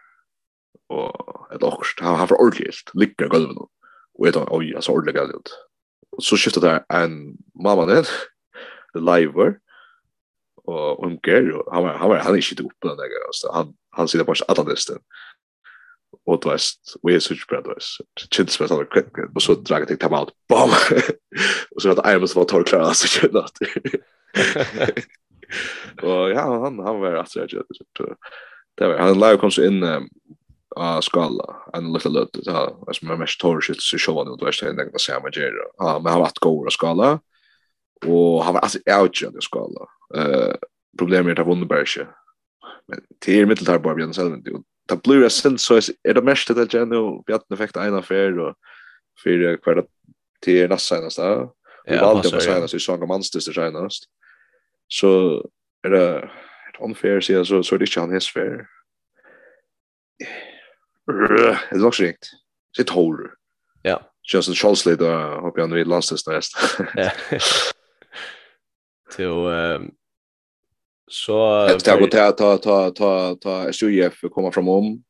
Och 0.88 1.52
ett 1.54 1.62
också 1.62 2.04
han 2.04 2.16
har 2.16 2.26
för 2.26 2.40
ordentligt 2.40 2.90
lycka 2.94 3.26
golvet. 3.26 3.56
Och 4.18 4.26
vet 4.26 4.36
oj 4.36 4.74
alltså 4.74 4.92
ordentligt 4.92 5.34
ut. 5.34 5.50
Och 6.10 6.24
så 6.24 6.36
skiftar 6.36 6.60
där 6.60 6.84
en 6.88 7.36
mamma 7.64 7.86
den 7.86 8.04
the 8.92 8.98
live 9.00 9.54
och 10.66 11.06
Unker 11.06 11.62
han 11.72 11.82
var 11.82 11.94
han 11.94 12.08
var 12.08 12.16
han 12.16 12.36
är 12.36 12.40
shit 12.40 12.60
uppe 12.60 12.88
där 12.88 13.26
alltså 13.26 13.52
han 13.52 13.74
han 13.90 14.08
sitter 14.08 14.24
på 14.24 14.34
alla 14.48 14.62
listan 14.62 14.98
och 16.26 16.40
då 16.40 16.50
est 16.50 16.80
vi 17.02 17.14
är 17.14 17.20
switch 17.20 17.46
brothers 17.46 17.98
då 17.98 18.22
est 18.22 18.34
chits 18.34 18.60
med 18.60 18.72
alla 18.72 18.84
quick 18.84 19.18
och 19.34 19.42
så 19.42 19.54
drar 19.54 19.78
jag 19.78 19.88
till 19.88 20.06
out 20.06 20.32
bam! 20.48 20.70
Och 21.70 21.82
så 21.82 21.90
att 21.90 22.06
Iris 22.06 22.36
var 22.36 22.44
torklar 22.44 22.92
så 22.92 23.08
shit 23.08 23.32
då 23.32 23.46
och 26.02 26.30
ja 26.30 26.62
han 26.62 26.78
han 26.78 27.00
var 27.00 27.12
att 27.12 27.36
jag 27.36 27.50
tror 27.96 28.16
det 28.74 28.86
var 28.86 28.98
han 28.98 29.20
live 29.20 29.36
kom 29.36 29.50
så 29.50 29.64
in 29.64 29.84
a 30.76 31.02
skala 31.02 31.56
en 31.72 31.92
lite 31.92 32.08
löt 32.08 32.28
så 32.44 32.84
som 32.92 33.10
är 33.10 33.16
mest 33.16 33.40
torrigt 33.40 33.82
så 33.82 33.98
show 33.98 34.16
han 34.16 34.38
då 34.38 34.46
är 34.46 34.74
det 34.74 34.82
inte 34.82 34.98
samma 34.98 35.30
grej 35.30 35.52
ja 35.78 36.00
men 36.02 36.12
han 36.12 36.12
har 36.12 36.20
varit 36.20 36.38
och 36.38 36.72
skala. 36.72 37.20
Och 38.04 38.44
han 38.44 38.54
var 38.54 38.60
alltså 38.60 38.78
out 39.00 39.22
i 39.22 39.40
skala. 39.40 39.86
Eh 40.14 40.54
problemet 40.98 41.38
är 41.38 41.42
att 41.42 41.48
vunnit 41.48 41.68
bara 41.68 41.80
inte. 41.80 42.06
Men 42.88 43.00
det 43.26 43.40
är 43.40 43.46
mitteltar 43.46 43.78
bara 43.78 43.94
Björn 43.94 44.14
Selvin. 44.14 44.54
Och 44.54 44.62
det 44.88 45.02
blir 45.02 45.20
det 45.20 45.30
sen 45.30 45.58
så 45.58 45.76
är 46.02 46.14
det 46.14 46.22
mest 46.22 46.54
det 46.54 46.74
jag 46.74 46.88
nu 46.88 47.22
Björn 47.26 47.52
effekt 47.52 47.76
ena 47.76 47.98
affär 47.98 48.38
och 48.38 48.54
fyra 49.24 49.56
kvar 49.56 49.86
det 50.44 50.60
är 50.60 50.68
nästa 50.68 50.96
senast 50.96 51.16
där. 51.16 51.48
Ja, 51.84 52.20
det 52.22 52.32
var 52.32 52.40
senast 52.40 52.74
i 52.74 52.80
Song 52.80 53.02
of 53.02 53.08
Monsters 53.08 53.44
det 53.44 53.52
senast. 53.52 54.04
Så 54.88 55.42
är 55.82 55.90
det 55.90 56.30
unfair 56.80 57.20
så 57.20 57.44
så 57.44 57.62
så 57.62 57.76
det 57.76 57.90
kan 57.90 58.10
hans 58.10 58.28
fair. 58.28 58.66
Det 61.70 61.78
låter 61.78 62.02
riktigt. 62.02 62.30
Sitt 62.76 62.86
tål. 62.86 63.30
Ja. 63.82 64.12
Just 64.34 64.56
Charles 64.56 64.86
Lee 64.86 64.96
då 64.96 65.40
hoppas 65.40 65.58
jag 65.58 65.70
nu 65.70 65.80
i 65.80 65.84
landsdelsnäst. 65.84 66.56
Ja. 66.94 67.10
till 69.10 69.26
så 71.10 71.68
jag 71.84 72.00
går 72.00 72.06
ta 72.06 72.32
ta 72.32 72.58
ta 72.58 72.90
ta 72.90 73.34
ta 73.34 73.72
SUF 73.72 74.20
komma 74.30 74.52
fram 74.52 74.68
om 74.68 75.02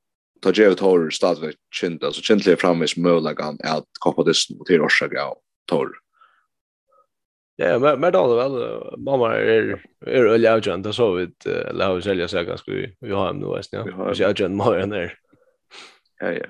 ta 0.43 0.53
ge 0.53 0.69
ut 0.69 0.81
hår 0.81 1.11
stadväg 1.11 1.55
chint 1.75 2.05
alltså 2.05 2.23
kindle 2.23 2.57
framis 2.57 2.97
möjliga 2.97 3.43
han 3.43 3.59
att 3.65 3.89
koppa 4.01 4.23
det 4.23 4.35
till 4.67 4.79
Rosaga 4.79 5.23
Tor 5.69 5.91
Ja, 7.59 7.79
men 7.79 8.01
men 8.01 8.13
då 8.13 8.37
väl 8.37 8.83
mamma 8.99 9.35
är 9.37 9.83
är 10.01 10.25
öl 10.25 10.47
agent 10.47 10.95
så 10.95 11.13
vi 11.13 11.29
låg 11.73 12.03
sälja 12.03 12.29
sig 12.29 12.45
ganska 12.45 12.73
vi 12.73 12.97
vi 13.01 13.13
har 13.13 13.27
hem 13.27 13.37
nu 13.39 13.47
nästan. 13.47 13.87
Vi 13.87 13.93
har 13.93 14.31
agent 14.31 14.57
mer 14.57 14.75
än 14.75 14.91
där. 14.91 15.19
Ja 16.21 16.33
ja. 16.33 16.47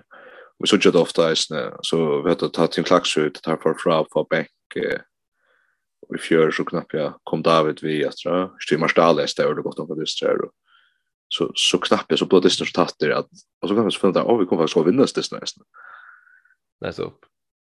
Vi 0.59 0.67
såg 0.67 0.85
ju 0.85 0.91
ofta 0.91 1.29
nästan 1.29 1.73
så 1.83 2.23
vi 2.23 2.29
hade 2.29 2.49
tagit 2.49 2.79
en 2.79 2.85
klax 2.85 3.17
ut 3.17 3.43
tar 3.43 3.57
för 3.57 3.75
fra 3.75 4.05
på 4.05 4.27
bänk 4.31 4.49
i 6.15 6.19
fjör 6.19 6.51
så 6.51 6.65
knappt 6.65 6.93
jag 6.93 7.21
kom 7.23 7.43
David 7.43 7.79
vi 7.83 8.05
att 8.05 8.17
dra 8.25 8.57
stimmar 8.67 8.89
stall 8.89 9.19
är 9.19 9.27
större 9.27 9.63
gott 9.63 9.79
om 9.79 9.99
det 9.99 10.07
så 10.07 10.51
så 11.29 11.53
så 11.55 11.79
knappt 11.79 12.05
jag 12.09 12.19
så 12.19 12.27
på 12.27 12.41
det 12.41 12.51
så 12.51 12.65
tatt 12.65 12.95
det 12.99 13.19
att 13.19 13.29
och 13.63 13.69
så 13.69 13.75
kan 13.75 13.83
man 13.83 13.91
så 13.91 14.01
fundera 14.01 14.25
om 14.25 14.39
vi 14.39 14.47
kommer 14.47 14.63
faktiskt 14.63 14.77
att 14.77 14.87
vinna 14.87 15.07
det 15.15 15.41
nästan. 15.41 15.65
nästa 16.81 17.03
upp 17.03 17.25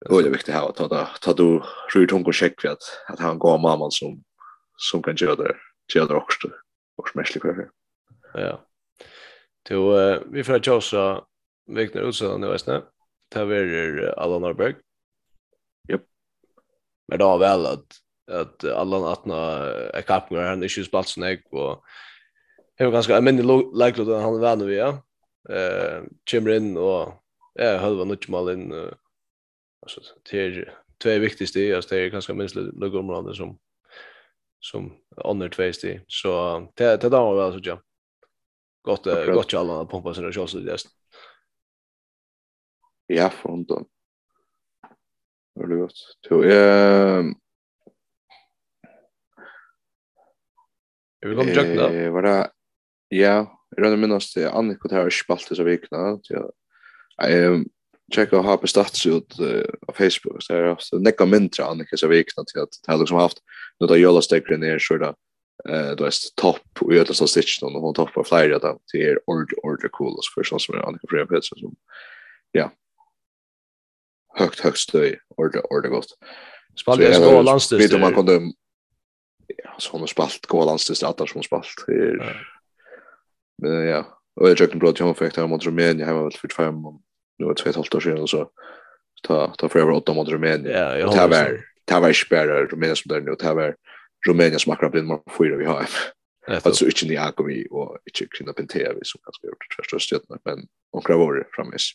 och 0.09 0.21
det 0.21 0.27
är 0.27 0.31
viktigt 0.31 0.53
här 0.53 0.69
att 0.69 0.75
ta 0.75 1.07
ta 1.21 1.33
du 1.33 1.61
rör 1.93 2.07
tunga 2.07 2.31
check 2.31 2.61
för 2.61 2.67
att 2.67 2.83
att 3.07 3.19
han 3.19 3.39
går 3.39 3.57
mamman 3.57 3.91
som 3.91 4.23
som 4.77 5.01
kan 5.01 5.15
göra 5.15 5.35
det 5.35 5.55
göra 5.95 6.07
det 6.07 6.15
också 6.15 6.47
och 6.97 7.09
smäschligt 7.09 7.41
för 7.41 7.53
det. 7.53 7.69
ja 8.33 8.65
då 9.69 10.19
vi 10.31 10.43
får 10.43 10.67
Joshua 10.67 11.25
Vikner 11.67 12.05
Olsson 12.05 12.41
nu 12.41 12.47
nästa 12.47 12.81
Ta 13.29 13.41
är 13.41 14.19
Allan 14.19 14.41
Norberg 14.41 14.75
Japp. 15.87 16.01
Men 17.07 17.19
då 17.19 17.37
väl 17.37 17.65
att 17.65 17.85
att 18.27 18.63
alla 18.63 18.97
atna 18.97 19.35
är 19.93 20.01
kapningar 20.01 20.43
han 20.43 20.63
inte 20.63 20.83
spalt 20.83 21.07
så 21.07 21.19
näck 21.19 21.45
och 21.51 21.83
är 22.77 22.91
ganska 22.91 23.21
men 23.21 23.37
like 23.73 24.03
då 24.03 24.17
han 24.17 24.39
var 24.39 24.55
nu 24.55 24.73
ja. 24.73 25.01
Eh 25.49 26.03
kommer 26.31 26.51
in 26.51 26.77
och 26.77 27.13
ja 27.53 27.77
halva 27.77 28.03
nutch 28.03 28.27
mal 28.27 28.49
in 28.49 28.73
alltså 29.81 30.01
till 30.23 30.69
två 31.03 31.19
viktigaste 31.19 31.59
är 31.59 31.77
att 31.77 31.89
det 31.89 31.99
är 31.99 32.09
ganska 32.09 32.33
minst 32.33 32.55
lugg 32.55 32.95
område 32.95 33.35
som 33.35 33.59
som 34.59 34.93
under 35.25 35.49
två 35.49 35.73
sti 35.73 36.01
så 36.07 36.59
det 36.73 37.01
det 37.01 37.09
där 37.09 37.19
var 37.19 37.43
alltså 37.43 37.59
ja 37.69 37.81
gott 38.81 39.03
gott 39.33 39.53
alla 39.53 39.81
att 39.81 39.89
pumpa 39.89 40.13
sina 40.13 40.31
shots 40.31 40.53
just. 40.53 40.87
ja 43.07 43.29
från 43.29 43.65
då 43.65 43.85
Det 45.55 45.67
var 45.67 45.75
gott. 45.75 45.93
Så, 46.27 46.43
eh, 46.43 47.23
Är 51.25 51.29
vi 51.29 51.35
kommit 51.35 51.55
jökna? 51.55 51.87
Eh, 51.87 52.11
var 52.11 52.21
det? 52.21 52.49
Ja, 53.07 53.65
jag 53.75 53.85
rönner 53.85 53.97
minnas 53.97 54.33
det. 54.33 54.51
Annika 54.51 54.95
har 54.95 55.09
spalt 55.09 55.41
så 55.41 55.63
vikna. 55.63 56.19
Jag 56.29 56.51
checka 58.13 58.37
och 58.37 58.43
ha 58.43 58.57
på 58.57 58.67
stats 58.67 59.05
ut 59.05 59.35
på 59.87 59.93
Facebook 59.93 60.43
så 60.43 60.53
jag 60.53 60.77
det 60.91 60.99
näcka 60.99 61.25
mindre 61.25 61.63
Annika 61.63 61.97
så 61.97 62.07
vikna 62.07 62.43
till 62.43 62.61
att 62.61 62.69
det 62.85 62.91
har 62.91 62.99
liksom 62.99 63.17
haft 63.17 63.37
något 63.79 63.91
av 63.91 63.97
Jolla 63.97 64.21
Stegren 64.21 64.59
ner 64.59 64.79
så 64.79 64.97
där 64.97 65.13
eh 65.69 65.95
då 65.95 66.05
är 66.05 66.11
topp 66.35 66.81
och 66.81 66.95
jag 66.95 67.15
så 67.15 67.27
stitch 67.27 67.61
någon 67.61 67.81
hon 67.81 67.93
toppar 67.93 68.23
flera 68.23 68.59
där 68.59 68.77
till 68.91 69.01
er 69.01 69.19
order 69.27 69.65
ord 69.65 69.91
cool 69.91 70.17
så 70.21 70.33
för 70.33 70.43
så 70.43 70.59
som 70.59 70.75
Annika 70.75 71.07
Freja 71.09 71.25
Pettersson 71.25 71.59
som 71.59 71.75
ja 72.51 72.71
högt 74.37 74.59
högt 74.59 74.77
stöj 74.77 75.19
order 75.37 75.73
order 75.73 75.89
gott 75.89 76.17
spalt 76.81 76.99
det 76.99 77.13
så 77.13 77.41
landstis 77.41 77.93
vet 77.93 78.01
man 78.01 78.13
kunde 78.13 78.39
som 79.77 79.99
har 79.99 80.07
spalt 80.07 80.45
gå 80.45 80.65
landstist 80.65 81.03
att 81.03 81.17
som 81.17 81.37
har 81.37 81.43
spalt 81.43 81.85
här. 81.87 82.47
Men 83.61 83.87
ja, 83.87 84.21
och 84.35 84.49
jag 84.49 84.57
tycker 84.57 84.77
bra 84.77 84.89
att 84.89 84.99
jag 84.99 85.17
fick 85.17 85.35
där 85.35 85.47
mot 85.47 85.65
Rumänien 85.65 86.07
hemma 86.07 86.23
väl 86.23 86.31
för 86.31 86.47
fem 86.47 86.85
och 86.85 87.01
nu 87.37 87.45
är 87.45 87.53
det 87.53 87.69
ett 87.69 87.75
halvt 87.75 87.95
år 87.95 87.99
sedan 87.99 88.27
så 88.27 88.49
ta 89.23 89.53
ta 89.57 89.69
för 89.69 89.79
över 89.79 89.91
åtta 89.91 90.13
mot 90.13 90.29
Rumänien. 90.29 90.73
Ja, 90.73 90.97
jag 90.97 91.07
har 91.07 91.27
varit 91.27 91.59
det 91.85 91.99
var 91.99 92.13
spärrar 92.13 92.65
Rumänien 92.65 92.95
som 92.95 93.09
där 93.09 93.21
nu 93.21 93.35
det 93.39 93.53
var 93.53 93.75
Rumänien 94.27 94.59
som 94.59 94.73
akkurat 94.73 94.91
blir 94.91 95.19
fyra 95.37 95.57
vi 95.57 95.65
har. 95.65 95.85
Alltså 96.47 96.85
inte 96.85 97.05
ni 97.05 97.17
Akomi 97.17 97.67
och 97.71 97.97
inte 98.05 98.25
kunna 98.37 98.53
pentera 98.53 98.93
vi 98.93 98.99
som 99.03 99.21
kanske 99.23 99.47
gjort 99.47 99.65
det 99.69 99.75
första 99.75 99.99
stöten 99.99 100.39
men 100.45 100.67
hon 100.91 101.01
kräver 101.01 101.47
framis. 101.55 101.91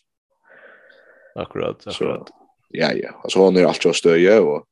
Akkurat, 1.34 1.86
akkurat. 1.86 2.28
Ja, 2.68 2.92
ja. 2.92 3.20
Alltså 3.22 3.38
hon 3.38 3.56
är 3.56 3.64
alltid 3.64 3.94
stöje 3.94 4.40
och 4.40 4.66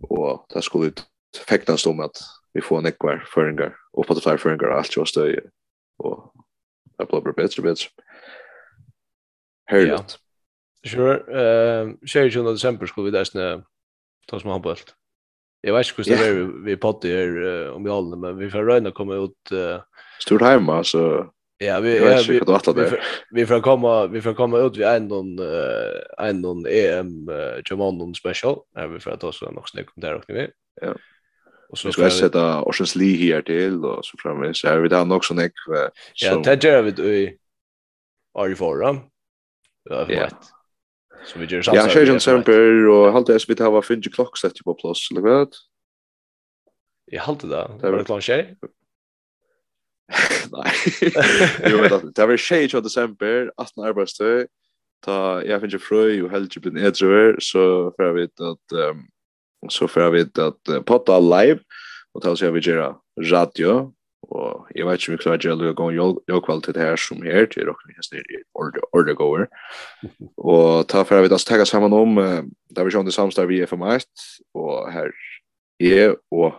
och 0.00 0.46
det 0.54 0.62
skulle 0.62 0.86
ut 0.86 1.04
fäktas 1.36 1.86
om 1.86 2.00
att 2.00 2.16
vi 2.52 2.60
får 2.60 2.78
en 2.78 2.86
ekvar 2.86 3.24
föringar 3.34 3.76
och 3.92 4.06
på 4.06 4.14
det 4.14 4.20
fler 4.20 4.36
föringar 4.36 4.68
allt 4.68 4.96
jag 4.96 5.08
stöjer 5.08 5.44
och 5.98 6.32
det 6.98 7.06
blir 7.08 7.20
bara 7.20 7.32
bättre 7.32 7.62
och 7.62 7.68
bättre. 7.68 7.88
Härligt. 9.66 10.18
Sure. 10.86 11.14
Eh, 11.40 11.90
22 12.06 12.52
december 12.52 12.86
skulle 12.86 13.04
vi 13.04 13.10
där 13.10 13.64
ta 14.26 14.40
som 14.40 14.50
handbolt. 14.50 14.94
Jag 15.60 15.74
vet 15.74 15.98
inte 15.98 16.16
hur 16.16 16.34
det 16.34 16.42
är 16.42 16.64
vi 16.64 16.76
poddar 16.76 17.08
här 17.08 17.70
om 17.70 17.84
vi 17.84 17.90
håller 17.90 18.16
men 18.16 18.38
vi 18.38 18.50
får 18.50 18.64
röna 18.64 18.90
komma 18.90 19.14
ut 19.14 19.52
stort 20.20 20.42
hemma 20.42 20.84
så 20.84 21.32
Ja, 21.58 21.80
vi 21.80 21.98
ja, 21.98 22.22
vi 22.28 22.40
vi, 22.74 22.98
vi 23.30 23.46
får 23.46 23.60
komma 23.60 24.06
vi 24.06 24.22
får 24.22 24.34
komma 24.34 24.58
ut 24.58 24.76
vid 24.76 24.86
en 24.86 25.08
någon 25.08 25.38
eh 25.38 26.28
en 26.28 26.40
någon 26.40 26.66
EM 26.66 27.30
Jamon 27.70 28.14
special. 28.14 28.58
Ja, 28.74 28.86
vi 28.86 29.00
får 29.00 29.16
ta 29.16 29.28
oss 29.28 29.42
något 29.42 29.68
snäck 29.68 29.86
om 29.96 30.00
där 30.00 30.14
och 30.14 30.24
ni. 30.28 30.48
Ja. 30.80 30.94
Och 31.68 31.78
så 31.78 31.92
ska 31.92 32.02
jag 32.02 32.12
sätta 32.12 32.60
Ocean's 32.62 32.98
Lee 32.98 33.34
här 33.34 33.42
till 33.42 33.84
och 33.84 34.04
så 34.04 34.16
framvis. 34.18 34.64
Jag 34.64 34.80
vi 34.80 34.88
där 34.88 35.12
också 35.12 35.34
Nick. 35.34 35.52
Ja, 36.14 36.36
det 36.36 36.64
gör 36.64 36.82
vi 36.82 37.02
i 37.02 37.38
Ari 38.38 38.54
Forum. 38.54 39.00
Ja, 39.82 40.04
vet. 40.04 40.34
Så 41.24 41.38
vi 41.38 41.46
gör 41.46 41.62
samma. 41.62 41.76
Ja, 41.76 41.88
Shajon 41.88 42.20
Semper 42.20 42.88
och 42.88 43.12
halt 43.12 43.26
det 43.26 43.48
vi 43.48 43.62
har 43.62 43.70
var 43.70 43.82
ju 43.88 44.10
klocks 44.10 44.42
där 44.42 44.52
på 44.64 44.74
plus, 44.74 45.08
eller 45.10 45.20
vad? 45.20 45.48
Jag 47.04 47.22
halt 47.22 47.40
det 47.40 47.48
där. 47.48 47.78
Det 47.80 47.90
var 47.90 47.98
klockan 47.98 48.20
tjej. 48.20 48.56
Nej. 50.52 50.72
Jo, 51.70 51.78
men 51.78 52.12
det 52.12 52.26
var 52.26 52.36
tjej 52.36 52.70
av 52.74 52.82
december, 52.82 53.52
18 53.56 53.84
arbetstid. 53.84 54.46
Ta 55.04 55.42
jag 55.44 55.60
finn 55.60 55.70
ju 55.70 55.78
frö 55.78 56.22
och 56.22 56.30
helt 56.30 56.56
ju 56.56 56.60
blir 56.60 56.84
edrör 56.84 57.36
så 57.40 57.92
för 57.96 58.04
jag 58.04 58.14
vet 58.14 58.40
att 58.40 58.72
så 59.70 59.88
får 59.88 60.10
vi 60.10 60.20
att 60.20 60.68
uh, 60.70 60.80
potta 60.82 61.20
live 61.20 61.58
och 62.12 62.22
ta 62.22 62.36
sig 62.36 62.50
vi 62.50 62.60
göra 62.60 62.96
radio. 63.20 63.92
Och 64.28 64.66
jag 64.74 64.86
vet 64.86 65.00
inte 65.00 65.12
hur 65.12 65.18
klart 65.18 65.44
jag 65.44 65.74
går 65.76 65.94
jag 65.94 66.18
jag 66.26 66.44
kvalitet 66.44 66.78
här 66.78 66.96
som 66.96 67.22
här 67.22 67.46
till 67.46 67.68
och 67.68 67.76
nästa 67.96 68.16
order 68.52 68.82
order 68.92 69.14
goer 69.14 69.48
och 70.36 70.88
ta 70.88 71.04
för 71.04 71.18
att 71.18 71.30
vi 71.30 71.38
tagga 71.38 71.64
samman 71.64 71.92
om 71.92 72.18
uh, 72.18 72.42
där 72.70 72.84
vi 72.84 72.90
kör 72.90 73.02
det 73.02 73.12
samstar 73.12 73.46
vi 73.46 73.62
är 73.62 73.66
för 73.66 73.76
mest 73.76 74.10
och 74.54 74.92
här 74.92 75.10
är 75.78 76.16
och 76.30 76.54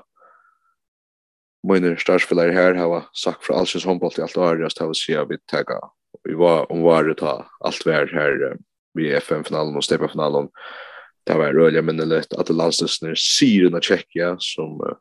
mina 1.68 1.98
starspelare 1.98 2.52
här 2.52 2.74
har 2.74 3.04
sagt 3.14 3.44
fra 3.44 3.56
Alsjens 3.56 3.86
håndbolt 3.86 4.20
i 4.20 4.22
alt 4.22 4.38
året, 4.38 4.62
just 4.62 4.80
har 4.80 4.88
vi 4.88 4.96
se 4.96 5.26
vi 5.30 5.38
tagga 5.52 5.80
vi 6.24 6.34
var 6.34 6.72
om 6.72 6.82
var 6.82 7.04
det 7.04 7.16
ta 7.16 7.46
allt 7.60 7.88
vär 7.88 8.08
här 8.14 8.58
vi 8.94 9.14
FM 9.14 9.44
finalen 9.44 9.78
og 9.78 9.84
stepa 9.84 10.08
finalen 10.08 10.50
det 11.28 11.38
var 11.38 11.54
rörliga 11.54 11.82
minneligt 11.82 12.34
att 12.34 12.50
landslösner 12.50 13.16
syren 13.16 13.74
och 13.74 13.84
Tjeckia 13.84 14.36
som 14.40 14.82
uh, 14.82 14.96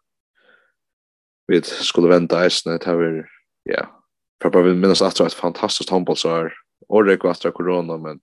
vi 1.47 1.63
skulle 1.63 2.09
vänta 2.09 2.45
eisne, 2.45 2.79
det 2.79 2.95
var, 2.95 3.29
ja, 3.63 4.03
för 4.43 4.51
bara 4.51 4.63
vi 4.63 4.75
minnas 4.75 5.03
att 5.03 5.17
det 5.17 5.23
var 5.23 5.27
ett 5.27 5.35
fantastiskt 5.35 5.91
handbollsår, 5.91 6.53
och 6.89 7.05
det 7.05 7.17
går 7.17 7.31
efter 7.31 7.51
corona, 7.51 7.97
men 7.97 8.21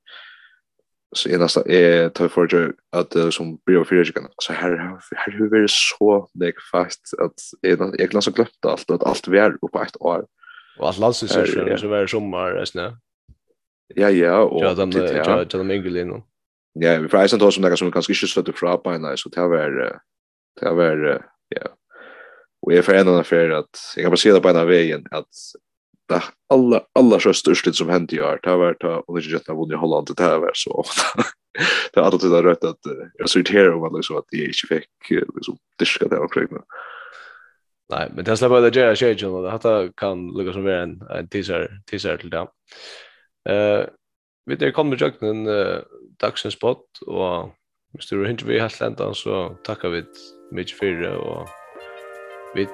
så 1.16 1.30
är 1.30 1.38
nästa 1.38 1.62
är 1.62 2.10
tar 2.10 2.28
för 2.28 2.48
sig 2.48 2.72
att 2.92 3.34
som 3.34 3.60
blir 3.66 3.84
för 3.84 4.04
sig 4.04 4.14
så 4.38 4.54
här 4.54 5.00
här 5.16 5.38
hur 5.38 5.50
vi 5.50 5.66
så 5.68 6.30
lik 6.34 6.56
fast 6.72 7.02
att 7.20 7.34
jag 7.62 7.80
jag 8.00 8.10
glömde 8.10 8.32
glömt 8.32 8.66
allt 8.66 8.92
att 8.92 9.04
allt 9.04 9.28
vi 9.28 9.38
är 9.38 9.58
uppe 9.62 9.80
ett 9.80 10.02
år. 10.02 10.26
Och 10.80 10.90
att 10.90 10.98
landslösner 10.98 11.78
så 11.78 11.88
var 11.88 12.08
sommar 12.08 12.56
eisne. 12.56 12.98
Ja 13.96 14.10
ja 14.10 14.44
och 14.44 14.62
det 14.62 14.68
ja, 14.68 14.76
ja, 15.12 15.42
är 15.42 15.46
det 15.46 15.74
är 15.74 16.24
ja, 16.80 16.98
vi 17.02 17.10
får 17.10 17.24
eisen 17.24 17.40
ta 17.40 17.52
som 17.52 17.64
det 17.64 17.78
som 17.80 17.92
kanskje 17.92 18.16
ikke 18.16 18.32
støtte 18.32 18.56
fra 18.58 18.78
på 18.82 18.94
en, 18.94 19.06
så 19.18 19.30
det 19.34 19.50
var, 19.50 19.78
det 20.62 20.76
var, 20.78 21.04
ja, 21.54 21.74
og 22.64 22.74
jeg 22.74 22.86
får 22.86 23.00
en 23.00 23.12
annen 23.14 23.28
for 23.28 23.58
at, 23.60 23.84
jeg 23.96 24.06
kan 24.06 24.14
bare 24.14 24.24
si 24.24 24.34
det 24.34 24.42
på 24.44 24.54
en 24.54 24.62
av 24.64 24.72
veien, 24.72 25.06
at 25.12 25.44
det 26.10 26.22
alla 26.50 26.82
alla 27.00 27.20
så 27.20 27.34
störst 27.34 27.76
som 27.76 27.90
hände 27.90 28.16
i 28.16 28.22
år 28.22 28.40
det 28.44 28.56
var 28.56 28.74
ta 28.74 29.00
och 29.08 29.22
det 29.22 29.30
jätte 29.30 29.54
vunnit 29.54 29.80
Holland 29.80 30.08
det 30.18 30.24
har 30.24 30.40
var 30.40 30.52
så 30.54 30.84
det 31.94 32.00
har 32.00 32.12
alltid 32.12 32.32
rätt 32.32 32.64
att 32.64 32.80
jag 33.18 33.30
såg 33.30 33.44
det 33.44 33.70
om 33.70 33.84
att 33.84 33.94
liksom 33.94 34.18
att 34.18 34.26
det 34.32 34.38
inte 34.38 34.68
fick 34.68 35.10
liksom 35.10 35.58
diska 35.80 36.08
det 36.08 36.18
omkring 36.18 36.48
Nej, 37.90 38.12
men 38.16 38.26
det 38.26 38.38
släpper 38.38 38.62
det 38.62 38.76
Jerry 38.76 38.96
Shagel 38.96 39.30
och 39.30 39.62
det 39.62 39.92
kan 39.96 40.28
lukka 40.28 40.54
som 40.54 40.64
vara 40.64 40.82
en 40.82 41.28
teaser 41.28 41.82
teaser 41.92 42.18
till 42.18 42.30
det. 42.30 42.48
Eh 43.50 43.86
vi 44.46 44.58
er 44.60 44.72
kommer 44.72 45.00
i 45.00 45.28
en 45.28 45.48
uh, 45.48 45.84
dagsens 46.22 46.54
spot, 46.54 46.84
og 47.08 47.54
hvis 47.94 48.06
du 48.06 48.24
ikke 48.26 48.48
vi 48.48 48.60
helt 48.60 48.82
enda, 48.82 49.14
så 49.14 49.56
takkar 49.66 49.94
vi 49.94 50.04
mye 50.52 50.76
for 50.80 51.00
det, 51.04 51.14
og 51.14 51.48
vi 52.56 52.68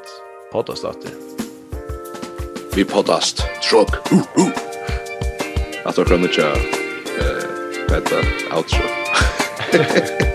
poddast 0.51 0.85
alltid. 0.85 1.13
Vi 2.75 2.83
poddast, 2.83 3.45
tråk, 3.61 3.99
uh, 4.11 4.25
uh. 4.37 4.51
At 5.85 5.95
dere 5.95 6.05
kan 6.05 6.25
ikke 6.25 6.49
uh, 6.49 7.91
vette 7.91 8.25
outro. 8.51 10.25